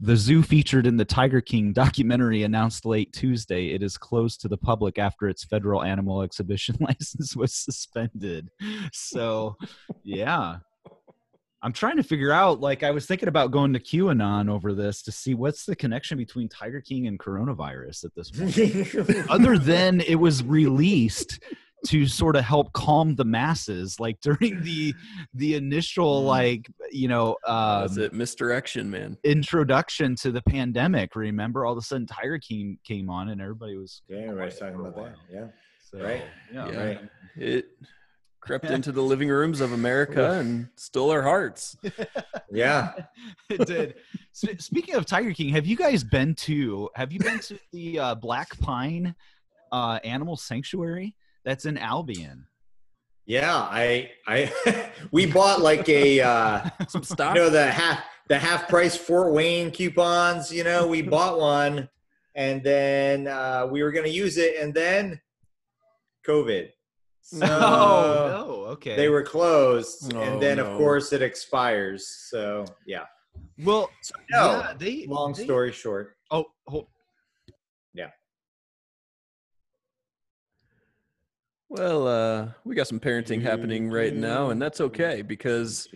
The 0.01 0.17
zoo 0.17 0.43
featured 0.43 0.87
in 0.87 0.97
the 0.97 1.05
Tiger 1.05 1.41
King 1.41 1.73
documentary 1.73 2.43
announced 2.43 2.85
late 2.85 3.13
Tuesday 3.13 3.69
it 3.69 3.83
is 3.83 3.97
closed 3.97 4.41
to 4.41 4.49
the 4.49 4.57
public 4.57 4.99
after 4.99 5.29
its 5.29 5.45
federal 5.45 5.83
animal 5.83 6.23
exhibition 6.23 6.77
license 6.81 7.37
was 7.37 7.55
suspended. 7.55 8.51
So, 8.93 9.57
yeah. 10.03 10.57
I'm 11.65 11.73
trying 11.73 11.97
to 11.97 12.03
figure 12.03 12.31
out, 12.31 12.61
like, 12.61 12.83
I 12.83 12.91
was 12.91 13.07
thinking 13.07 13.29
about 13.29 13.51
going 13.51 13.73
to 13.73 13.81
QAnon 13.81 14.51
over 14.51 14.75
this 14.75 15.01
to 15.03 15.11
see 15.13 15.33
what's 15.33 15.65
the 15.65 15.75
connection 15.75 16.19
between 16.19 16.47
Tiger 16.49 16.81
King 16.83 17.07
and 17.07 17.19
coronavirus 17.19 18.05
at 18.05 18.15
this 18.15 18.31
point 18.31 19.27
other 19.31 19.57
than 19.57 20.01
it 20.03 20.17
was 20.17 20.43
released 20.45 21.41
to 21.87 22.07
sort 22.07 22.37
of 22.37 22.45
help 22.45 22.73
calm 22.73 23.15
the 23.15 23.25
masses 23.25 23.99
like 24.01 24.19
during 24.23 24.63
the 24.63 24.95
the 25.35 25.55
initial 25.55 26.23
Mm. 26.23 26.27
like 26.27 26.71
you 26.91 27.09
know 27.09 27.37
um, 27.47 27.99
it. 27.99 28.13
Misdirection, 28.15 28.91
man. 28.91 29.19
introduction 29.23 30.17
to 30.17 30.31
the 30.33 30.41
pandemic 30.43 31.15
remember 31.15 31.67
all 31.67 31.73
of 31.73 31.79
a 31.79 31.83
sudden 31.83 32.07
tiger 32.07 32.39
king 32.39 32.79
came 32.87 33.11
on 33.11 33.29
and 33.29 33.41
everybody 33.41 33.77
was 33.77 34.01
Yeah, 34.09 34.19
everybody's 34.19 34.59
talking 34.59 34.81
about 34.81 34.97
that. 34.97 35.15
Yeah. 35.31 35.47
so, 35.91 35.99
Right. 36.03 36.23
yeah, 36.53 36.71
Yeah. 36.71 36.85
Right. 36.85 37.01
It 37.37 37.67
crept 38.45 38.67
into 38.67 38.93
the 38.93 39.01
living 39.03 39.29
rooms 39.29 39.61
of 39.61 39.73
America 39.73 40.33
and 40.33 40.69
stole 40.77 41.11
our 41.11 41.23
hearts. 41.23 41.77
Yeah. 42.53 42.93
it 43.51 43.67
did 43.67 43.95
S- 44.33 44.65
speaking 44.65 44.95
of 44.95 45.07
tiger 45.07 45.33
king 45.33 45.49
have 45.49 45.67
you 45.67 45.77
guys 45.77 46.05
been 46.05 46.35
to 46.37 46.89
have 46.95 47.11
you 47.13 47.19
been 47.19 47.41
to 47.41 47.59
the 47.73 47.99
uh, 47.99 48.15
black 48.15 48.57
pine 48.61 49.13
uh, 49.73 49.99
animal 50.05 50.37
sanctuary 50.37 51.17
that's 51.45 51.65
in 51.65 51.77
albion 51.77 52.47
Yeah. 53.27 53.53
I 53.57 54.13
I 54.27 54.53
we 55.11 55.27
bought 55.27 55.63
like 55.63 55.89
a 55.89 56.21
uh 56.21 56.69
Some 56.89 57.01
you 57.01 57.05
stock. 57.07 57.35
know 57.35 57.51
the 57.51 57.69
half 57.73 58.05
the 58.29 58.39
half 58.39 58.69
price 58.69 58.97
Fort 58.97 59.33
Wayne 59.33 59.71
coupons, 59.73 60.53
you 60.53 60.63
know, 60.65 60.87
we 60.87 61.03
bought 61.03 61.39
one 61.41 61.89
and 62.37 62.63
then 62.63 63.27
uh 63.27 63.67
we 63.69 63.83
were 63.83 63.91
gonna 63.91 64.07
use 64.09 64.37
it 64.39 64.57
and 64.63 64.73
then 64.73 65.21
COVID. 66.29 66.69
So 67.27 67.39
oh 67.43 68.45
no 68.47 68.53
okay 68.73 68.97
they 68.97 69.09
were 69.09 69.23
closed 69.23 70.13
Oh, 70.15 70.21
and 70.21 70.43
then 70.43 70.59
no. 70.59 70.67
of 70.67 70.77
course 70.79 71.13
it 71.13 71.23
expires. 71.23 72.07
So 72.29 72.67
yeah. 72.87 73.05
well 73.65 73.89
No. 74.31 74.59
yeah, 74.59 74.75
they 74.79 75.07
Long 75.07 75.33
they- 75.33 75.45
story 75.45 75.73
short. 75.73 76.17
Oh, 76.31 76.45
hold, 76.67 76.89
Yeah. 77.95 78.11
Well, 81.69 82.07
uh, 82.07 82.49
we 82.65 82.75
got 82.75 82.87
some 82.89 83.01
parenting 83.01 83.43
happening 83.43 83.91
right 83.91 84.15
now, 84.15 84.51
and 84.51 84.61
that's 84.61 84.81
okay 84.81 85.23
because 85.23 85.89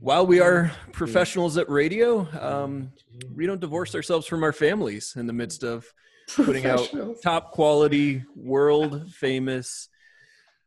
while 0.00 0.26
we 0.26 0.40
are 0.40 0.70
professionals 0.92 1.56
at 1.56 1.68
radio, 1.68 2.28
um, 2.40 2.92
we 3.34 3.46
don't 3.46 3.60
divorce 3.60 3.94
ourselves 3.94 4.26
from 4.26 4.42
our 4.44 4.52
families 4.52 5.14
in 5.16 5.26
the 5.26 5.32
midst 5.32 5.64
of 5.64 5.86
putting 6.34 6.66
out 6.66 6.88
top 7.22 7.50
quality, 7.52 8.22
world 8.36 9.12
famous 9.12 9.88
that's 9.88 9.99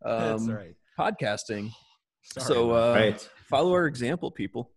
um, 0.06 0.50
all 0.50 0.56
right. 0.56 0.76
podcasting. 1.00 1.72
Sorry 2.24 2.46
so 2.48 2.72
uh, 2.72 2.94
right. 2.96 3.30
follow 3.50 3.72
our 3.74 3.86
example, 3.88 4.32
people. 4.32 4.72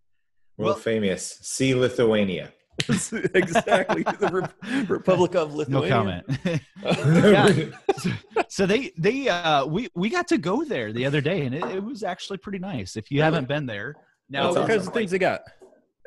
World 0.57 0.73
well- 0.73 0.75
famous. 0.79 1.39
See 1.41 1.73
Lithuania. 1.75 2.51
exactly, 2.89 4.03
the 4.19 4.29
Re- 4.31 4.83
Republic 4.87 5.33
of 5.35 5.57
that. 5.57 5.67
no 5.67 5.79
Lithuania. 5.79 6.23
comment. 6.27 6.61
Yeah. 8.05 8.13
so 8.49 8.67
they 8.67 8.91
they 8.97 9.27
uh 9.27 9.65
we 9.65 9.89
we 9.95 10.09
got 10.09 10.27
to 10.27 10.37
go 10.37 10.63
there 10.63 10.93
the 10.93 11.03
other 11.05 11.19
day 11.19 11.47
and 11.47 11.55
it, 11.55 11.63
it 11.65 11.83
was 11.83 12.03
actually 12.03 12.37
pretty 12.37 12.59
nice. 12.59 12.95
If 12.95 13.09
you 13.09 13.23
haven't 13.23 13.47
been 13.47 13.65
there, 13.65 13.95
now 14.29 14.39
Now, 14.39 14.43
That's 14.43 14.55
what 14.55 14.61
awesome. 14.65 14.75
kinds 14.75 14.87
of 14.87 14.93
things 14.93 15.11
they 15.11 15.17
got? 15.19 15.41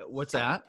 what's 0.06 0.33
that? 0.33 0.62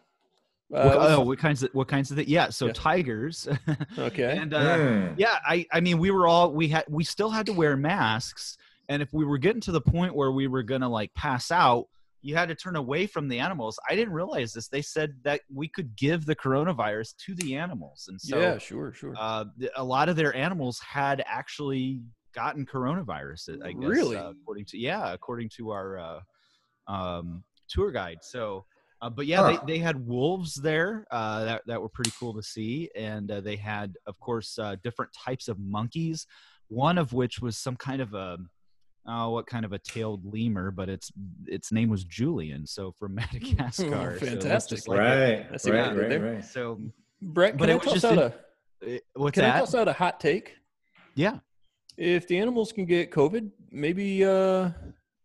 Uh, 0.74 0.84
what, 0.86 0.98
oh, 1.12 1.22
what 1.22 1.38
kinds 1.40 1.64
of 1.64 1.70
what 1.74 1.88
kinds 1.88 2.12
of 2.12 2.18
things? 2.18 2.30
Yeah, 2.30 2.50
so 2.50 2.68
Yeah. 2.68 2.74
tigers. 2.74 3.48
okay. 3.98 4.38
and 4.38 4.54
uh, 4.54 4.78
Hmm. 4.78 5.14
yeah 5.18 5.40
i 5.46 5.66
i 5.74 5.80
mean 5.82 5.98
we 6.00 6.12
were 6.12 6.28
all 6.28 6.52
we 6.54 6.68
had 6.70 6.86
we 6.90 7.04
still 7.04 7.30
had 7.30 7.46
to 7.48 7.54
wear 7.54 7.76
masks 7.76 8.58
and 8.90 9.02
if 9.02 9.12
we 9.14 9.26
were 9.26 9.38
getting 9.38 9.62
to 9.62 9.72
the 9.72 9.82
point 9.82 10.16
where 10.16 10.32
we 10.32 10.48
were 10.48 10.64
gonna 10.64 10.88
like 10.90 11.14
pass 11.14 11.52
out 11.52 11.88
you 12.22 12.36
had 12.36 12.48
to 12.50 12.56
turn 12.56 12.76
away 12.76 13.06
from 13.08 13.28
the 13.28 13.40
animals 13.40 13.78
i 13.90 13.96
didn't 13.96 14.14
realize 14.14 14.54
this 14.54 14.68
they 14.70 14.82
said 14.82 15.14
that 15.24 15.42
we 15.54 15.68
could 15.68 15.96
give 15.96 16.26
the 16.26 16.36
coronavirus 16.36 17.16
to 17.18 17.36
the 17.36 17.56
animals 17.56 18.06
and 18.10 18.22
so 18.22 18.40
yeah, 18.40 18.58
sure, 18.58 18.94
sure. 18.94 19.14
uh, 19.18 19.44
a 19.76 19.84
lot 19.84 20.08
of 20.08 20.16
their 20.16 20.34
animals 20.36 20.80
had 20.80 21.24
actually 21.26 22.00
gotten 22.34 22.66
coronavirus 22.66 23.58
i 23.66 23.72
guess 23.74 23.90
Really? 23.90 24.16
uh, 24.18 24.30
according 24.32 24.66
to 24.66 24.78
yeah 24.78 25.12
according 25.14 25.50
to 25.58 25.72
our 25.72 25.98
uh, 26.00 26.20
um, 26.88 27.44
tour 27.70 27.92
guide 27.92 28.20
so 28.22 28.66
uh, 29.02 29.10
but 29.10 29.26
yeah, 29.26 29.38
Huh. 29.42 29.60
they, 29.66 29.74
they 29.74 29.80
had 29.80 30.06
wolves 30.08 30.54
there 30.56 31.06
uh, 31.12 31.44
that, 31.46 31.62
that 31.68 31.82
were 31.82 31.90
pretty 31.90 32.12
cool 32.20 32.34
to 32.36 32.44
see. 32.44 32.90
And 32.96 33.32
uh, 33.32 33.42
they 33.42 33.56
had, 33.56 33.96
of 34.06 34.20
course, 34.20 34.58
uh, 34.60 34.76
different 34.84 35.12
types 35.14 35.48
of 35.48 35.58
monkeys, 35.60 36.28
one 36.68 36.98
of 36.98 37.12
which 37.14 37.40
was 37.42 37.58
some 37.58 37.76
kind 37.76 38.02
of 38.02 38.14
a, 38.14 38.38
oh, 39.08 39.30
what 39.32 39.48
kind 39.48 39.66
of 39.66 39.74
a 39.74 39.80
tailed 39.80 40.22
lemur, 40.32 40.70
but 40.72 40.88
its 40.88 41.12
its 41.48 41.72
name 41.72 41.90
was 41.90 42.04
Julian. 42.04 42.68
So 42.68 42.94
from 43.00 43.16
Madagascar. 43.22 44.18
So 44.20 44.26
it's 44.26 44.34
fantastic. 44.34 44.78
just 44.78 44.88
like 44.88 45.00
right. 45.00 45.48
I 45.52 45.58
see 45.58 45.72
right, 45.72 45.96
right, 45.98 46.10
there. 46.10 46.34
right. 46.36 46.46
so 46.46 46.80
Brett, 47.22 47.58
but 47.58 47.68
can 47.68 47.70
it 47.70 47.74
I 47.74 47.76
was 47.78 47.86
toss 47.86 47.94
just 47.94 48.06
out 48.06 48.14
in- 48.14 48.20
a 48.20 48.96
uh, 48.96 49.00
what's 49.16 49.36
can 49.36 49.46
I 49.46 49.60
toss 49.60 49.76
out 49.76 49.88
a 49.88 49.94
hot 49.94 50.20
take? 50.20 50.56
Yeah. 51.16 51.38
If 51.98 52.28
the 52.28 52.38
animals 52.40 52.72
can 52.72 52.86
get 52.86 53.12
COVID, 53.12 53.50
maybe 53.72 54.24
uh 54.26 54.70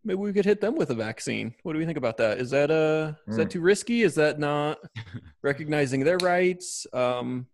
maybe 0.06 0.18
we 0.18 0.32
could 0.32 0.44
hit 0.44 0.60
them 0.60 0.76
with 0.76 0.90
a 0.90 0.94
vaccine. 0.94 1.52
What 1.64 1.72
do 1.72 1.78
we 1.80 1.84
think 1.84 1.98
about 1.98 2.16
that? 2.18 2.38
Is 2.38 2.50
that 2.50 2.70
uh 2.70 3.14
is 3.28 3.34
Hmm. 3.34 3.40
that 3.42 3.50
too 3.50 3.60
risky? 3.60 4.02
Is 4.02 4.14
that 4.14 4.38
not 4.38 4.78
recognizing 5.42 6.04
their 6.04 6.18
rights? 6.18 6.86
Um 6.92 7.46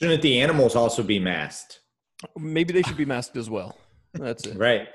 Shouldn't 0.00 0.22
the 0.22 0.40
animals 0.40 0.74
also 0.74 1.02
be 1.02 1.18
masked? 1.18 1.80
maybe 2.36 2.72
they 2.72 2.82
should 2.82 2.96
be 2.96 3.04
masked 3.04 3.36
as 3.36 3.50
well. 3.50 3.76
That's 4.14 4.46
it. 4.46 4.56
Right. 4.56 4.88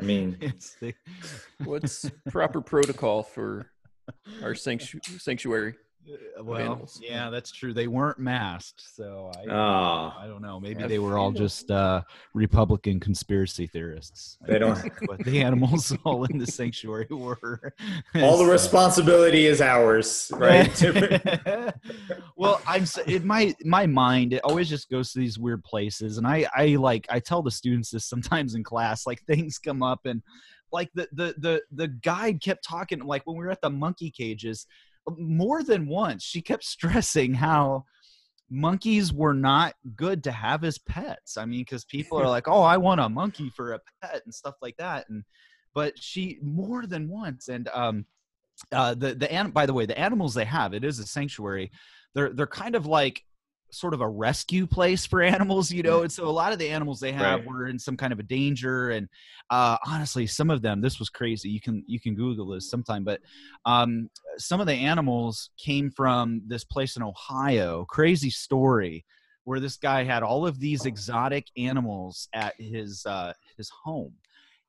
I 0.00 0.04
mean, 0.04 0.52
What's 1.64 2.10
proper 2.30 2.60
protocol 2.60 3.22
for 3.22 3.70
our 4.42 4.52
sanctu- 4.52 5.20
sanctuary? 5.20 5.74
Uh, 6.08 6.44
well, 6.44 6.60
animals. 6.60 7.00
yeah, 7.02 7.30
that's 7.30 7.50
true. 7.50 7.74
They 7.74 7.88
weren't 7.88 8.18
masked, 8.18 8.82
so 8.94 9.32
I, 9.36 9.50
oh, 9.50 10.12
I 10.18 10.26
don't 10.28 10.40
know. 10.42 10.60
Maybe 10.60 10.84
they 10.86 10.98
were 11.00 11.18
all 11.18 11.32
just 11.32 11.70
uh, 11.70 12.02
Republican 12.34 13.00
conspiracy 13.00 13.66
theorists. 13.66 14.38
I 14.44 14.52
They 14.52 14.58
don't- 14.60 14.76
think, 14.76 14.94
But 15.06 15.24
the 15.24 15.42
animals 15.42 15.96
all 16.04 16.24
in 16.24 16.38
the 16.38 16.46
sanctuary 16.46 17.08
were. 17.10 17.72
all 18.16 18.38
the 18.38 18.44
So- 18.44 18.50
responsibility 18.52 19.46
is 19.46 19.60
ours, 19.60 20.30
right? 20.34 20.70
well, 22.36 22.60
I'm 22.66 22.82
s- 22.82 22.98
in 22.98 23.26
my 23.26 23.54
my 23.64 23.86
mind. 23.86 24.32
It 24.32 24.42
always 24.44 24.68
just 24.68 24.90
goes 24.90 25.12
to 25.12 25.18
these 25.18 25.38
weird 25.38 25.64
places, 25.64 26.18
and 26.18 26.26
I 26.26 26.46
I 26.54 26.66
like 26.76 27.06
I 27.10 27.20
tell 27.20 27.42
the 27.42 27.50
students 27.50 27.90
this 27.90 28.04
sometimes 28.04 28.54
in 28.54 28.64
class. 28.64 29.06
Like 29.06 29.22
things 29.22 29.58
come 29.58 29.82
up, 29.82 30.06
and 30.06 30.22
like 30.72 30.90
the 30.94 31.08
the 31.12 31.34
the 31.38 31.62
the 31.72 31.88
guide 31.88 32.40
kept 32.40 32.64
talking. 32.64 33.00
Like 33.00 33.26
when 33.26 33.36
we 33.36 33.44
were 33.44 33.50
at 33.50 33.60
the 33.62 33.70
monkey 33.70 34.10
cages, 34.10 34.66
more 35.16 35.62
than 35.62 35.88
once, 35.88 36.22
she 36.22 36.40
kept 36.40 36.64
stressing 36.64 37.34
how 37.34 37.84
monkeys 38.50 39.12
were 39.12 39.34
not 39.34 39.74
good 39.96 40.22
to 40.24 40.32
have 40.32 40.64
as 40.64 40.78
pets. 40.78 41.36
I 41.36 41.44
mean, 41.44 41.60
because 41.60 41.84
people 41.84 42.20
are 42.20 42.28
like, 42.28 42.48
"Oh, 42.48 42.62
I 42.62 42.76
want 42.76 43.00
a 43.00 43.08
monkey 43.08 43.50
for 43.50 43.72
a 43.72 43.80
pet" 44.02 44.22
and 44.24 44.34
stuff 44.34 44.54
like 44.62 44.76
that, 44.78 45.08
and 45.08 45.24
but 45.74 45.98
she 45.98 46.38
more 46.42 46.86
than 46.86 47.08
once, 47.08 47.48
and 47.48 47.68
um, 47.74 48.06
uh, 48.72 48.94
the 48.94 49.14
the 49.14 49.30
an- 49.32 49.50
by 49.50 49.66
the 49.66 49.74
way, 49.74 49.86
the 49.86 49.98
animals 49.98 50.34
they 50.34 50.44
have, 50.44 50.74
it 50.74 50.84
is 50.84 50.98
a 50.98 51.06
sanctuary. 51.06 51.70
They're 52.14 52.32
they're 52.32 52.46
kind 52.46 52.74
of 52.74 52.86
like 52.86 53.22
sort 53.70 53.94
of 53.94 54.00
a 54.00 54.08
rescue 54.08 54.66
place 54.66 55.06
for 55.06 55.22
animals, 55.34 55.70
you 55.70 55.82
know. 55.82 56.02
And 56.02 56.12
so 56.12 56.26
a 56.26 56.30
lot 56.30 56.52
of 56.52 56.58
the 56.58 56.68
animals 56.68 57.00
they 57.00 57.12
have 57.12 57.40
Right. 57.40 57.46
were 57.46 57.66
in 57.66 57.78
some 57.78 57.96
kind 57.96 58.12
of 58.12 58.18
a 58.18 58.22
danger. 58.22 58.90
And 58.90 59.08
uh, 59.50 59.76
honestly, 59.86 60.26
some 60.26 60.50
of 60.50 60.62
them, 60.62 60.80
this 60.80 60.98
was 60.98 61.08
crazy. 61.08 61.48
You 61.48 61.60
can 61.60 61.84
you 61.86 62.00
can 62.00 62.14
Google 62.14 62.48
this 62.48 62.70
sometime, 62.70 63.04
but 63.04 63.20
um, 63.64 64.08
some 64.38 64.60
of 64.60 64.66
the 64.66 64.74
animals 64.74 65.50
came 65.58 65.90
from 65.90 66.42
this 66.46 66.64
place 66.64 66.96
in 66.96 67.02
Ohio. 67.02 67.84
Crazy 67.88 68.30
story 68.30 69.04
where 69.44 69.60
this 69.60 69.76
guy 69.76 70.02
had 70.02 70.22
all 70.24 70.46
of 70.46 70.58
these 70.58 70.86
exotic 70.86 71.46
animals 71.56 72.28
at 72.32 72.54
his 72.58 73.04
uh, 73.06 73.32
his 73.56 73.70
home, 73.84 74.12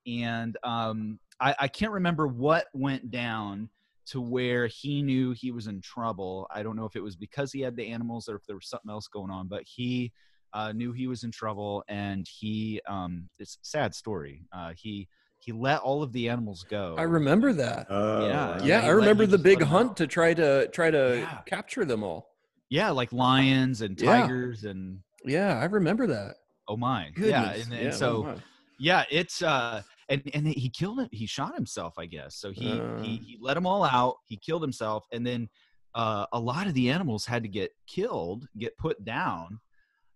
and 0.05 0.55
um, 0.63 1.19
I, 1.39 1.55
I 1.61 1.67
can't 1.67 1.91
remember 1.91 2.27
what 2.27 2.67
went 2.73 3.09
down 3.11 3.69
to 4.07 4.21
where 4.21 4.67
he 4.67 5.01
knew 5.01 5.31
he 5.33 5.51
was 5.51 5.67
in 5.67 5.81
trouble. 5.81 6.47
I 6.51 6.63
don't 6.63 6.75
know 6.75 6.85
if 6.85 6.95
it 6.95 7.03
was 7.03 7.15
because 7.15 7.51
he 7.51 7.61
had 7.61 7.75
the 7.75 7.87
animals 7.87 8.27
or 8.29 8.35
if 8.35 8.45
there 8.45 8.55
was 8.55 8.69
something 8.69 8.89
else 8.89 9.07
going 9.07 9.31
on, 9.31 9.47
but 9.47 9.63
he 9.65 10.11
uh, 10.53 10.71
knew 10.71 10.93
he 10.93 11.07
was 11.07 11.23
in 11.23 11.31
trouble, 11.31 11.83
and 11.87 12.25
he 12.27 12.81
um, 12.87 13.29
it's 13.39 13.55
a 13.55 13.65
sad 13.67 13.93
story. 13.93 14.45
Uh, 14.51 14.73
he 14.75 15.07
he 15.39 15.51
let 15.51 15.81
all 15.81 16.01
of 16.03 16.11
the 16.13 16.29
animals 16.29 16.63
go. 16.63 16.95
I 16.97 17.03
remember 17.03 17.53
that. 17.53 17.87
Oh, 17.89 18.25
Yeah, 18.27 18.63
yeah, 18.63 18.79
I 18.81 18.89
remember 18.89 19.25
the 19.25 19.37
big 19.37 19.61
hunt 19.61 19.97
to 19.97 20.07
try 20.07 20.33
to 20.33 20.67
try 20.69 20.89
to 20.89 21.19
Yeah. 21.21 21.41
capture 21.45 21.85
them 21.85 22.03
all. 22.03 22.29
yeah, 22.69 22.89
like 22.91 23.11
lions 23.13 23.81
and 23.81 23.97
Yeah. 23.99 24.21
tigers 24.21 24.63
and 24.63 24.99
Yeah, 25.25 25.59
I 25.59 25.65
remember 25.65 26.07
that. 26.07 26.35
oh 26.67 26.77
my, 26.77 27.11
Goodness. 27.15 27.33
yeah, 27.33 27.63
and, 27.63 27.73
and 27.73 27.83
Yeah, 27.83 27.89
so 27.91 28.27
oh 28.27 28.41
yeah 28.79 29.03
it's 29.11 29.41
uh 29.41 29.81
and 30.09 30.21
and 30.33 30.47
he 30.47 30.69
killed 30.69 30.99
it 30.99 31.09
he 31.11 31.25
shot 31.25 31.55
himself 31.55 31.93
i 31.97 32.05
guess. 32.05 32.35
So 32.35 32.51
he 32.51 32.65
Uh. 32.79 33.01
he, 33.01 33.17
he 33.17 33.37
let 33.41 33.55
them 33.55 33.65
all 33.67 33.83
out 33.83 34.15
he 34.25 34.37
killed 34.37 34.61
himself 34.61 35.05
and 35.11 35.25
then 35.25 35.49
uh 35.95 36.25
a 36.33 36.39
lot 36.39 36.67
of 36.67 36.73
the 36.73 36.89
animals 36.89 37.25
had 37.25 37.43
to 37.43 37.49
get 37.49 37.71
killed 37.87 38.47
get 38.57 38.77
put 38.77 39.03
down 39.03 39.59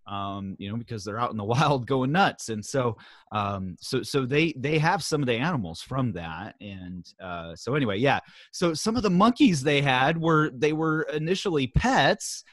um 0.08 0.56
you 0.60 0.70
know 0.70 0.78
because 0.78 1.04
they're 1.04 1.20
out 1.20 1.32
in 1.32 1.38
the 1.38 1.44
wild 1.56 1.86
going 1.88 2.12
nuts. 2.12 2.50
And 2.50 2.66
so 2.66 2.98
um 3.32 3.76
so 3.80 4.02
so 4.04 4.26
they 4.26 4.54
they 4.58 4.78
have 4.80 5.04
some 5.04 5.22
of 5.22 5.28
the 5.28 5.36
animals 5.36 5.82
from 5.82 6.14
that. 6.14 6.56
And 6.60 7.06
uh 7.22 7.56
so 7.56 7.76
anyway 7.76 7.98
yeah. 7.98 8.20
So 8.52 8.74
some 8.74 8.96
of 8.96 9.04
the 9.04 9.10
monkeys 9.10 9.62
they 9.62 9.82
had 9.82 10.20
were 10.20 10.52
they 10.56 10.74
were 10.74 11.04
initially 11.14 11.68
pets 11.68 12.44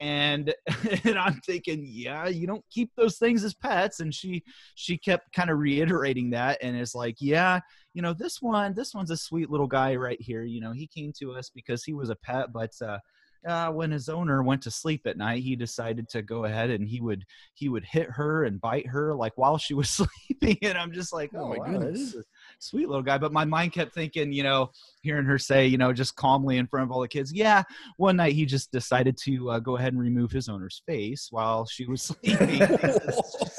and 0.00 0.54
and 1.04 1.18
i'm 1.18 1.40
thinking 1.46 1.82
yeah 1.86 2.26
you 2.26 2.46
don't 2.46 2.64
keep 2.70 2.90
those 2.96 3.18
things 3.18 3.44
as 3.44 3.54
pets 3.54 4.00
and 4.00 4.14
she 4.14 4.42
she 4.74 4.98
kept 4.98 5.32
kind 5.32 5.50
of 5.50 5.58
reiterating 5.58 6.30
that 6.30 6.58
and 6.62 6.76
it's 6.76 6.94
like 6.94 7.16
yeah 7.18 7.60
you 7.94 8.02
know 8.02 8.12
this 8.12 8.42
one 8.42 8.74
this 8.74 8.94
one's 8.94 9.10
a 9.10 9.16
sweet 9.16 9.50
little 9.50 9.66
guy 9.66 9.94
right 9.96 10.20
here 10.20 10.42
you 10.42 10.60
know 10.60 10.72
he 10.72 10.86
came 10.86 11.12
to 11.18 11.32
us 11.32 11.50
because 11.54 11.82
he 11.82 11.94
was 11.94 12.10
a 12.10 12.16
pet 12.16 12.52
but 12.52 12.72
uh 12.82 12.98
uh, 13.46 13.70
when 13.70 13.90
his 13.92 14.08
owner 14.08 14.42
went 14.42 14.60
to 14.62 14.70
sleep 14.70 15.02
at 15.06 15.16
night, 15.16 15.42
he 15.42 15.54
decided 15.54 16.08
to 16.08 16.20
go 16.20 16.44
ahead 16.44 16.70
and 16.70 16.88
he 16.88 17.00
would 17.00 17.24
he 17.54 17.68
would 17.68 17.84
hit 17.84 18.10
her 18.10 18.44
and 18.44 18.60
bite 18.60 18.86
her 18.86 19.14
like 19.14 19.32
while 19.36 19.56
she 19.56 19.72
was 19.72 19.88
sleeping, 20.28 20.58
and 20.62 20.76
I'm 20.76 20.92
just 20.92 21.12
like, 21.12 21.30
Oh 21.34 21.44
oh, 21.44 21.48
my 21.50 21.58
wow, 21.58 21.64
goodness. 21.78 22.00
is 22.00 22.14
a 22.16 22.24
sweet 22.58 22.88
little 22.88 23.02
guy. 23.02 23.18
But 23.18 23.32
my 23.32 23.44
mind 23.44 23.72
kept 23.72 23.94
thinking, 23.94 24.32
you 24.32 24.42
know, 24.42 24.70
hearing 25.02 25.26
her 25.26 25.38
say, 25.38 25.66
you 25.66 25.78
know, 25.78 25.92
just 25.92 26.16
calmly 26.16 26.58
in 26.58 26.66
front 26.66 26.84
of 26.84 26.92
all 26.92 27.00
the 27.00 27.08
kids, 27.08 27.32
yeah. 27.32 27.62
One 27.96 28.16
night 28.16 28.34
he 28.34 28.44
just 28.46 28.72
decided 28.72 29.16
to 29.24 29.50
uh, 29.50 29.58
go 29.58 29.76
ahead 29.76 29.92
and 29.92 30.00
remove 30.00 30.30
his 30.30 30.48
owner's 30.48 30.82
face 30.86 31.28
while 31.30 31.66
she 31.66 31.86
was 31.86 32.02
sleeping. 32.24 32.62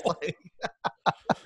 Like, 0.05 0.37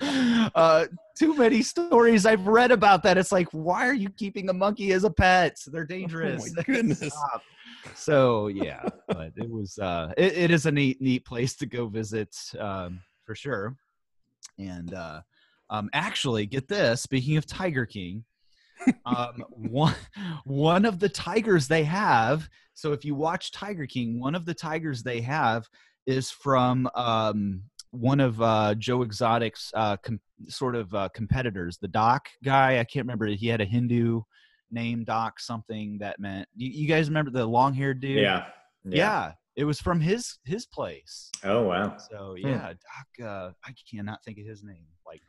uh, 0.54 0.86
too 1.18 1.34
many 1.36 1.62
stories 1.62 2.26
I've 2.26 2.46
read 2.46 2.70
about 2.70 3.02
that. 3.02 3.18
It's 3.18 3.32
like, 3.32 3.48
why 3.50 3.88
are 3.88 3.94
you 3.94 4.08
keeping 4.10 4.48
a 4.48 4.52
monkey 4.52 4.92
as 4.92 5.04
a 5.04 5.10
pet? 5.10 5.56
They're 5.66 5.84
dangerous. 5.84 6.42
Oh 6.42 6.54
my 6.56 6.62
goodness. 6.62 7.12
So 7.94 8.48
yeah, 8.48 8.82
but 9.08 9.32
it 9.36 9.50
was 9.50 9.78
uh, 9.78 10.12
it, 10.16 10.36
it 10.36 10.50
is 10.50 10.66
a 10.66 10.72
neat 10.72 11.00
neat 11.00 11.24
place 11.24 11.54
to 11.56 11.66
go 11.66 11.86
visit 11.86 12.34
um, 12.58 13.00
for 13.24 13.34
sure. 13.34 13.76
And 14.58 14.94
uh, 14.94 15.22
um, 15.72 15.88
actually, 15.94 16.44
get 16.44 16.68
this. 16.68 17.02
Speaking 17.02 17.38
of 17.38 17.46
Tiger 17.46 17.86
King, 17.86 18.24
um, 19.06 19.42
one 19.50 19.94
one 20.44 20.84
of 20.84 21.00
the 21.00 21.08
tigers 21.08 21.66
they 21.66 21.82
have. 21.84 22.48
So 22.74 22.92
if 22.92 23.04
you 23.04 23.14
watch 23.14 23.52
Tiger 23.52 23.86
King, 23.86 24.20
one 24.20 24.34
of 24.34 24.44
the 24.44 24.54
tigers 24.54 25.02
they 25.02 25.22
have 25.22 25.66
is 26.06 26.30
from 26.30 26.88
um, 26.94 27.62
one 27.90 28.20
of 28.20 28.40
uh, 28.42 28.74
Joe 28.74 29.02
Exotic's 29.02 29.70
uh, 29.74 29.96
com- 29.96 30.20
sort 30.48 30.76
of 30.76 30.94
uh, 30.94 31.08
competitors, 31.14 31.78
the 31.80 31.88
Doc 31.88 32.28
guy. 32.44 32.78
I 32.78 32.84
can't 32.84 33.06
remember. 33.06 33.26
He 33.26 33.48
had 33.48 33.62
a 33.62 33.66
Hindu 33.66 34.20
name, 34.70 35.04
Doc 35.04 35.40
something 35.40 35.96
that 36.00 36.20
meant. 36.20 36.48
You, 36.54 36.68
you 36.70 36.86
guys 36.86 37.08
remember 37.08 37.30
the 37.30 37.46
long 37.46 37.72
haired 37.72 38.00
dude? 38.00 38.18
Yeah. 38.18 38.44
yeah. 38.84 39.32
It 39.56 39.64
was 39.64 39.80
from 39.80 40.00
his 40.00 40.38
his 40.44 40.66
place. 40.66 41.30
Oh 41.44 41.62
wow. 41.62 41.96
So 42.10 42.36
yeah, 42.38 42.72
Doc. 42.72 43.26
Uh, 43.26 43.50
I 43.64 43.74
cannot 43.90 44.22
think 44.22 44.38
of 44.38 44.46
his 44.46 44.62
name, 44.64 44.86
like 45.06 45.20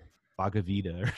Bhagavita 0.43 1.03
or 1.03 1.13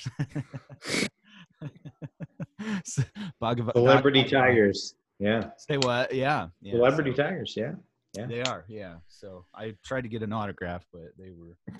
Bhagav- 3.42 3.74
Celebrity 3.74 4.22
Doc- 4.24 4.32
Tigers. 4.32 4.96
Yeah. 5.20 5.50
Say 5.58 5.78
what? 5.78 6.14
Yeah. 6.14 6.48
yeah 6.62 6.74
Celebrity 6.74 7.14
so 7.16 7.24
Tigers. 7.24 7.54
Yeah. 7.56 7.72
Yeah. 8.16 8.28
They 8.28 8.42
are. 8.44 8.66
Yeah. 8.68 8.96
So 9.08 9.46
I 9.54 9.74
tried 9.84 10.02
to 10.02 10.10
get 10.10 10.22
an 10.24 10.32
autograph, 10.32 10.86
but 10.94 11.12
they 11.18 11.32
were 11.32 11.58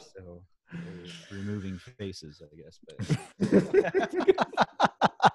so 0.00 0.42
they 0.72 0.78
were 0.90 1.08
removing 1.30 1.78
faces, 1.98 2.42
I 2.42 2.48
guess. 2.56 2.78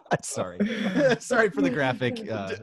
But 0.10 0.25
sorry, 0.25 0.58
sorry 1.19 1.49
for 1.51 1.62
the 1.62 1.69
graphic. 1.69 2.30
Uh, 2.30 2.56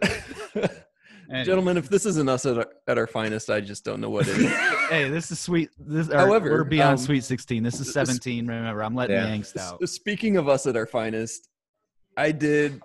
anyway. 1.31 1.45
Gentlemen, 1.45 1.77
if 1.77 1.89
this 1.89 2.07
isn't 2.07 2.29
us 2.29 2.47
at 2.47 2.59
our, 2.59 2.67
at 2.87 2.99
our 2.99 3.07
finest, 3.07 3.51
I 3.51 3.61
just 3.61 3.85
don't 3.85 4.01
know 4.01 4.11
what 4.11 4.27
is. 4.29 4.37
hey, 4.91 5.09
this 5.09 5.31
is 5.31 5.39
sweet. 5.41 5.71
This, 5.79 6.13
However, 6.13 6.51
we're 6.51 6.65
beyond 6.65 6.93
um, 6.93 6.99
sweet 6.99 7.25
sixteen. 7.25 7.63
This 7.63 7.81
is 7.81 7.93
seventeen. 7.93 8.47
Remember, 8.47 8.83
I'm 8.83 8.95
letting 8.95 9.17
Yeah. 9.17 9.27
the 9.27 9.37
angst 9.39 9.57
out. 9.57 9.87
Speaking 9.89 10.37
of 10.37 10.49
us 10.49 10.67
at 10.67 10.77
our 10.77 10.87
finest, 10.87 11.49
I 12.17 12.33
did 12.33 12.81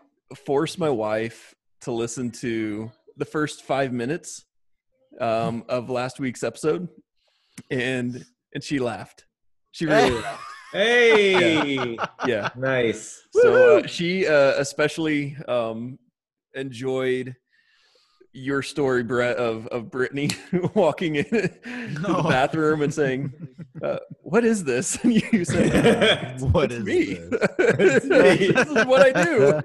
force 0.45 0.77
my 0.77 0.89
wife 0.89 1.53
to 1.81 1.91
listen 1.91 2.29
to 2.31 2.91
the 3.17 3.25
first 3.25 3.63
five 3.63 3.91
minutes 3.93 4.45
um, 5.19 5.63
of 5.69 5.89
last 5.89 6.19
week's 6.19 6.43
episode, 6.43 6.87
and 7.71 8.23
and 8.53 8.63
she 8.63 8.79
laughed. 8.79 9.25
She 9.71 9.85
really 9.85 10.11
laughed. 10.21 10.43
hey. 10.71 11.97
Yeah. 12.25 12.49
Nice. 12.55 13.21
So 13.31 13.79
uh, 13.79 13.87
she 13.87 14.27
uh, 14.27 14.53
especially 14.57 15.35
um, 15.47 15.97
enjoyed 16.55 17.35
your 18.39 18.61
story, 18.61 19.03
Brett, 19.03 19.37
of 19.37 19.67
of 19.67 19.91
Brittany 19.91 20.29
walking 20.73 21.15
in 21.15 21.25
the 21.29 22.25
bathroom 22.27 22.81
and 22.81 22.93
saying, 22.93 23.33
uh, 23.83 23.99
"What 24.21 24.45
is 24.45 24.63
this?" 24.63 24.95
And 25.03 25.13
you 25.13 25.45
said, 25.45 26.39
What 26.41 26.71
"It's 26.71 26.79
is 26.79 26.83
me. 26.85 27.13
this? 27.15 28.03
this 28.03 28.67
is 28.67 28.85
what 28.85 29.15
I 29.15 29.23
do." 29.23 29.61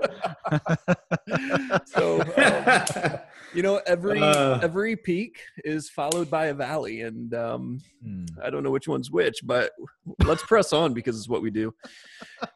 so 1.87 2.21
um, 2.37 3.19
you 3.55 3.63
know, 3.63 3.81
every 3.87 4.21
Uh. 4.21 4.59
every 4.63 4.97
peak 4.97 5.39
is 5.65 5.89
followed 5.89 6.29
by 6.31 6.47
a 6.47 6.55
valley, 6.55 7.03
and 7.03 7.33
um, 7.35 7.81
Hmm. 8.03 8.25
I 8.43 8.51
don't 8.51 8.63
know 8.63 8.71
which 8.71 8.87
one's 8.89 9.11
which, 9.11 9.37
but 9.45 9.71
let's 10.25 10.43
press 10.43 10.73
on 10.73 10.93
because 10.93 11.17
it's 11.19 11.29
what 11.29 11.41
we 11.43 11.51
do. 11.51 11.73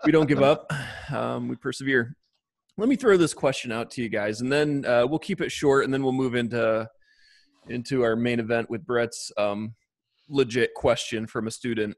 We 0.05 0.13
don't 0.13 0.27
give 0.27 0.43
up. 0.43 0.71
Um, 1.11 1.49
we 1.49 1.57
persevere. 1.57 2.15
Let 2.79 2.89
me 2.89 2.95
throw 2.95 3.17
this 3.17 3.35
question 3.35 3.73
out 3.73 3.91
to 3.93 4.03
you 4.03 4.09
guys, 4.09 4.41
and 4.41 4.53
then 4.53 4.85
uh, 4.87 5.05
we'll 5.05 5.19
keep 5.19 5.41
it 5.41 5.51
short, 5.51 5.85
and 5.85 5.93
then 5.93 6.05
we'll 6.05 6.13
move 6.13 6.37
into 6.37 6.89
into 7.69 8.05
our 8.05 8.15
main 8.15 8.39
event 8.39 8.71
with 8.71 8.87
Brett's 8.87 9.33
um, 9.37 9.75
legit 10.29 10.75
question 10.75 11.27
from 11.27 11.49
a 11.49 11.51
student. 11.51 11.97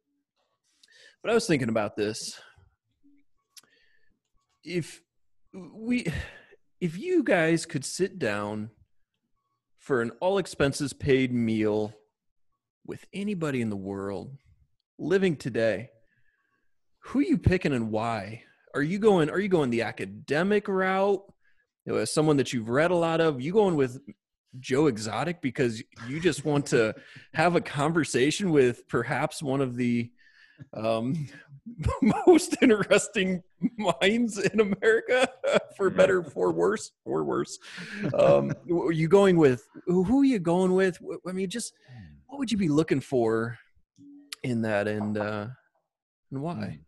But 1.22 1.30
I 1.30 1.34
was 1.34 1.46
thinking 1.46 1.68
about 1.68 1.96
this. 1.96 2.40
If 4.64 5.02
we, 5.52 6.06
if 6.80 6.96
you 6.98 7.24
guys 7.24 7.66
could 7.66 7.84
sit 7.84 8.18
down 8.18 8.70
for 9.78 10.00
an 10.00 10.12
all 10.20 10.38
expenses 10.38 10.94
paid 10.94 11.30
meal 11.30 11.92
with 12.86 13.04
anybody 13.12 13.60
in 13.60 13.68
the 13.68 13.76
world 13.76 14.34
living 14.98 15.36
today, 15.36 15.90
who 17.00 17.18
are 17.18 17.24
you 17.24 17.36
picking 17.36 17.74
and 17.74 17.90
why? 17.90 18.44
Are 18.74 18.82
you 18.82 18.98
going? 18.98 19.30
Are 19.30 19.38
you 19.38 19.48
going 19.48 19.70
the 19.70 19.82
academic 19.82 20.68
route? 20.68 21.22
You 21.84 21.92
know, 21.92 21.98
as 21.98 22.12
someone 22.12 22.36
that 22.36 22.52
you've 22.52 22.68
read 22.68 22.90
a 22.90 22.96
lot 22.96 23.20
of, 23.20 23.40
you 23.40 23.52
going 23.52 23.74
with 23.76 24.00
Joe 24.58 24.86
Exotic 24.86 25.40
because 25.40 25.82
you 26.08 26.20
just 26.20 26.44
want 26.44 26.66
to 26.66 26.94
have 27.34 27.56
a 27.56 27.60
conversation 27.60 28.50
with 28.50 28.86
perhaps 28.88 29.42
one 29.42 29.60
of 29.60 29.76
the 29.76 30.10
um, 30.74 31.28
most 32.26 32.56
interesting 32.60 33.42
minds 33.78 34.38
in 34.38 34.60
America, 34.60 35.28
for 35.76 35.90
better, 35.90 36.22
for 36.22 36.52
worse, 36.52 36.90
for 37.04 37.24
worse. 37.24 37.58
Um, 38.14 38.52
are 38.70 38.92
you 38.92 39.08
going 39.08 39.36
with 39.36 39.66
who 39.86 40.20
are 40.20 40.24
you 40.24 40.38
going 40.38 40.74
with? 40.74 40.98
I 41.26 41.32
mean, 41.32 41.48
just 41.48 41.72
what 42.26 42.38
would 42.38 42.52
you 42.52 42.58
be 42.58 42.68
looking 42.68 43.00
for 43.00 43.58
in 44.42 44.62
that, 44.62 44.86
and 44.86 45.16
uh, 45.16 45.46
and 46.30 46.42
why? 46.42 46.80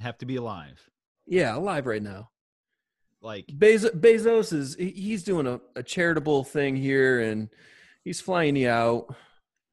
Have 0.00 0.18
to 0.18 0.26
be 0.26 0.36
alive. 0.36 0.80
Yeah, 1.26 1.56
alive 1.56 1.86
right 1.86 2.02
now. 2.02 2.30
Like 3.22 3.46
Bezos, 3.48 3.90
Bezos 4.00 4.52
is 4.52 4.74
he's 4.76 5.22
doing 5.24 5.46
a, 5.46 5.60
a 5.76 5.82
charitable 5.82 6.42
thing 6.44 6.74
here, 6.74 7.20
and 7.20 7.48
he's 8.02 8.20
flying 8.20 8.56
you 8.56 8.68
out 8.70 9.14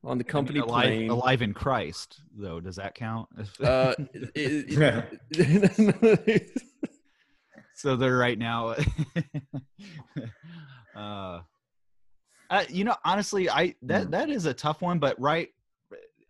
on 0.03 0.17
the 0.17 0.23
company 0.23 0.59
alive, 0.59 0.83
plane. 0.83 1.09
alive 1.09 1.41
in 1.41 1.53
Christ, 1.53 2.19
though. 2.37 2.59
Does 2.59 2.75
that 2.75 2.93
count? 2.95 3.29
Uh, 3.63 3.93
it- 4.13 4.67
it- 5.31 6.51
so 7.73 7.95
they're 7.95 8.17
right 8.17 8.37
now. 8.37 8.75
uh, 10.95 11.39
uh, 12.49 12.63
you 12.69 12.83
know, 12.83 12.95
honestly, 13.05 13.49
I 13.49 13.75
that 13.83 14.05
Hmm. 14.05 14.11
that 14.11 14.29
is 14.29 14.45
a 14.45 14.53
tough 14.53 14.81
one, 14.81 14.99
but 14.99 15.19
right, 15.19 15.49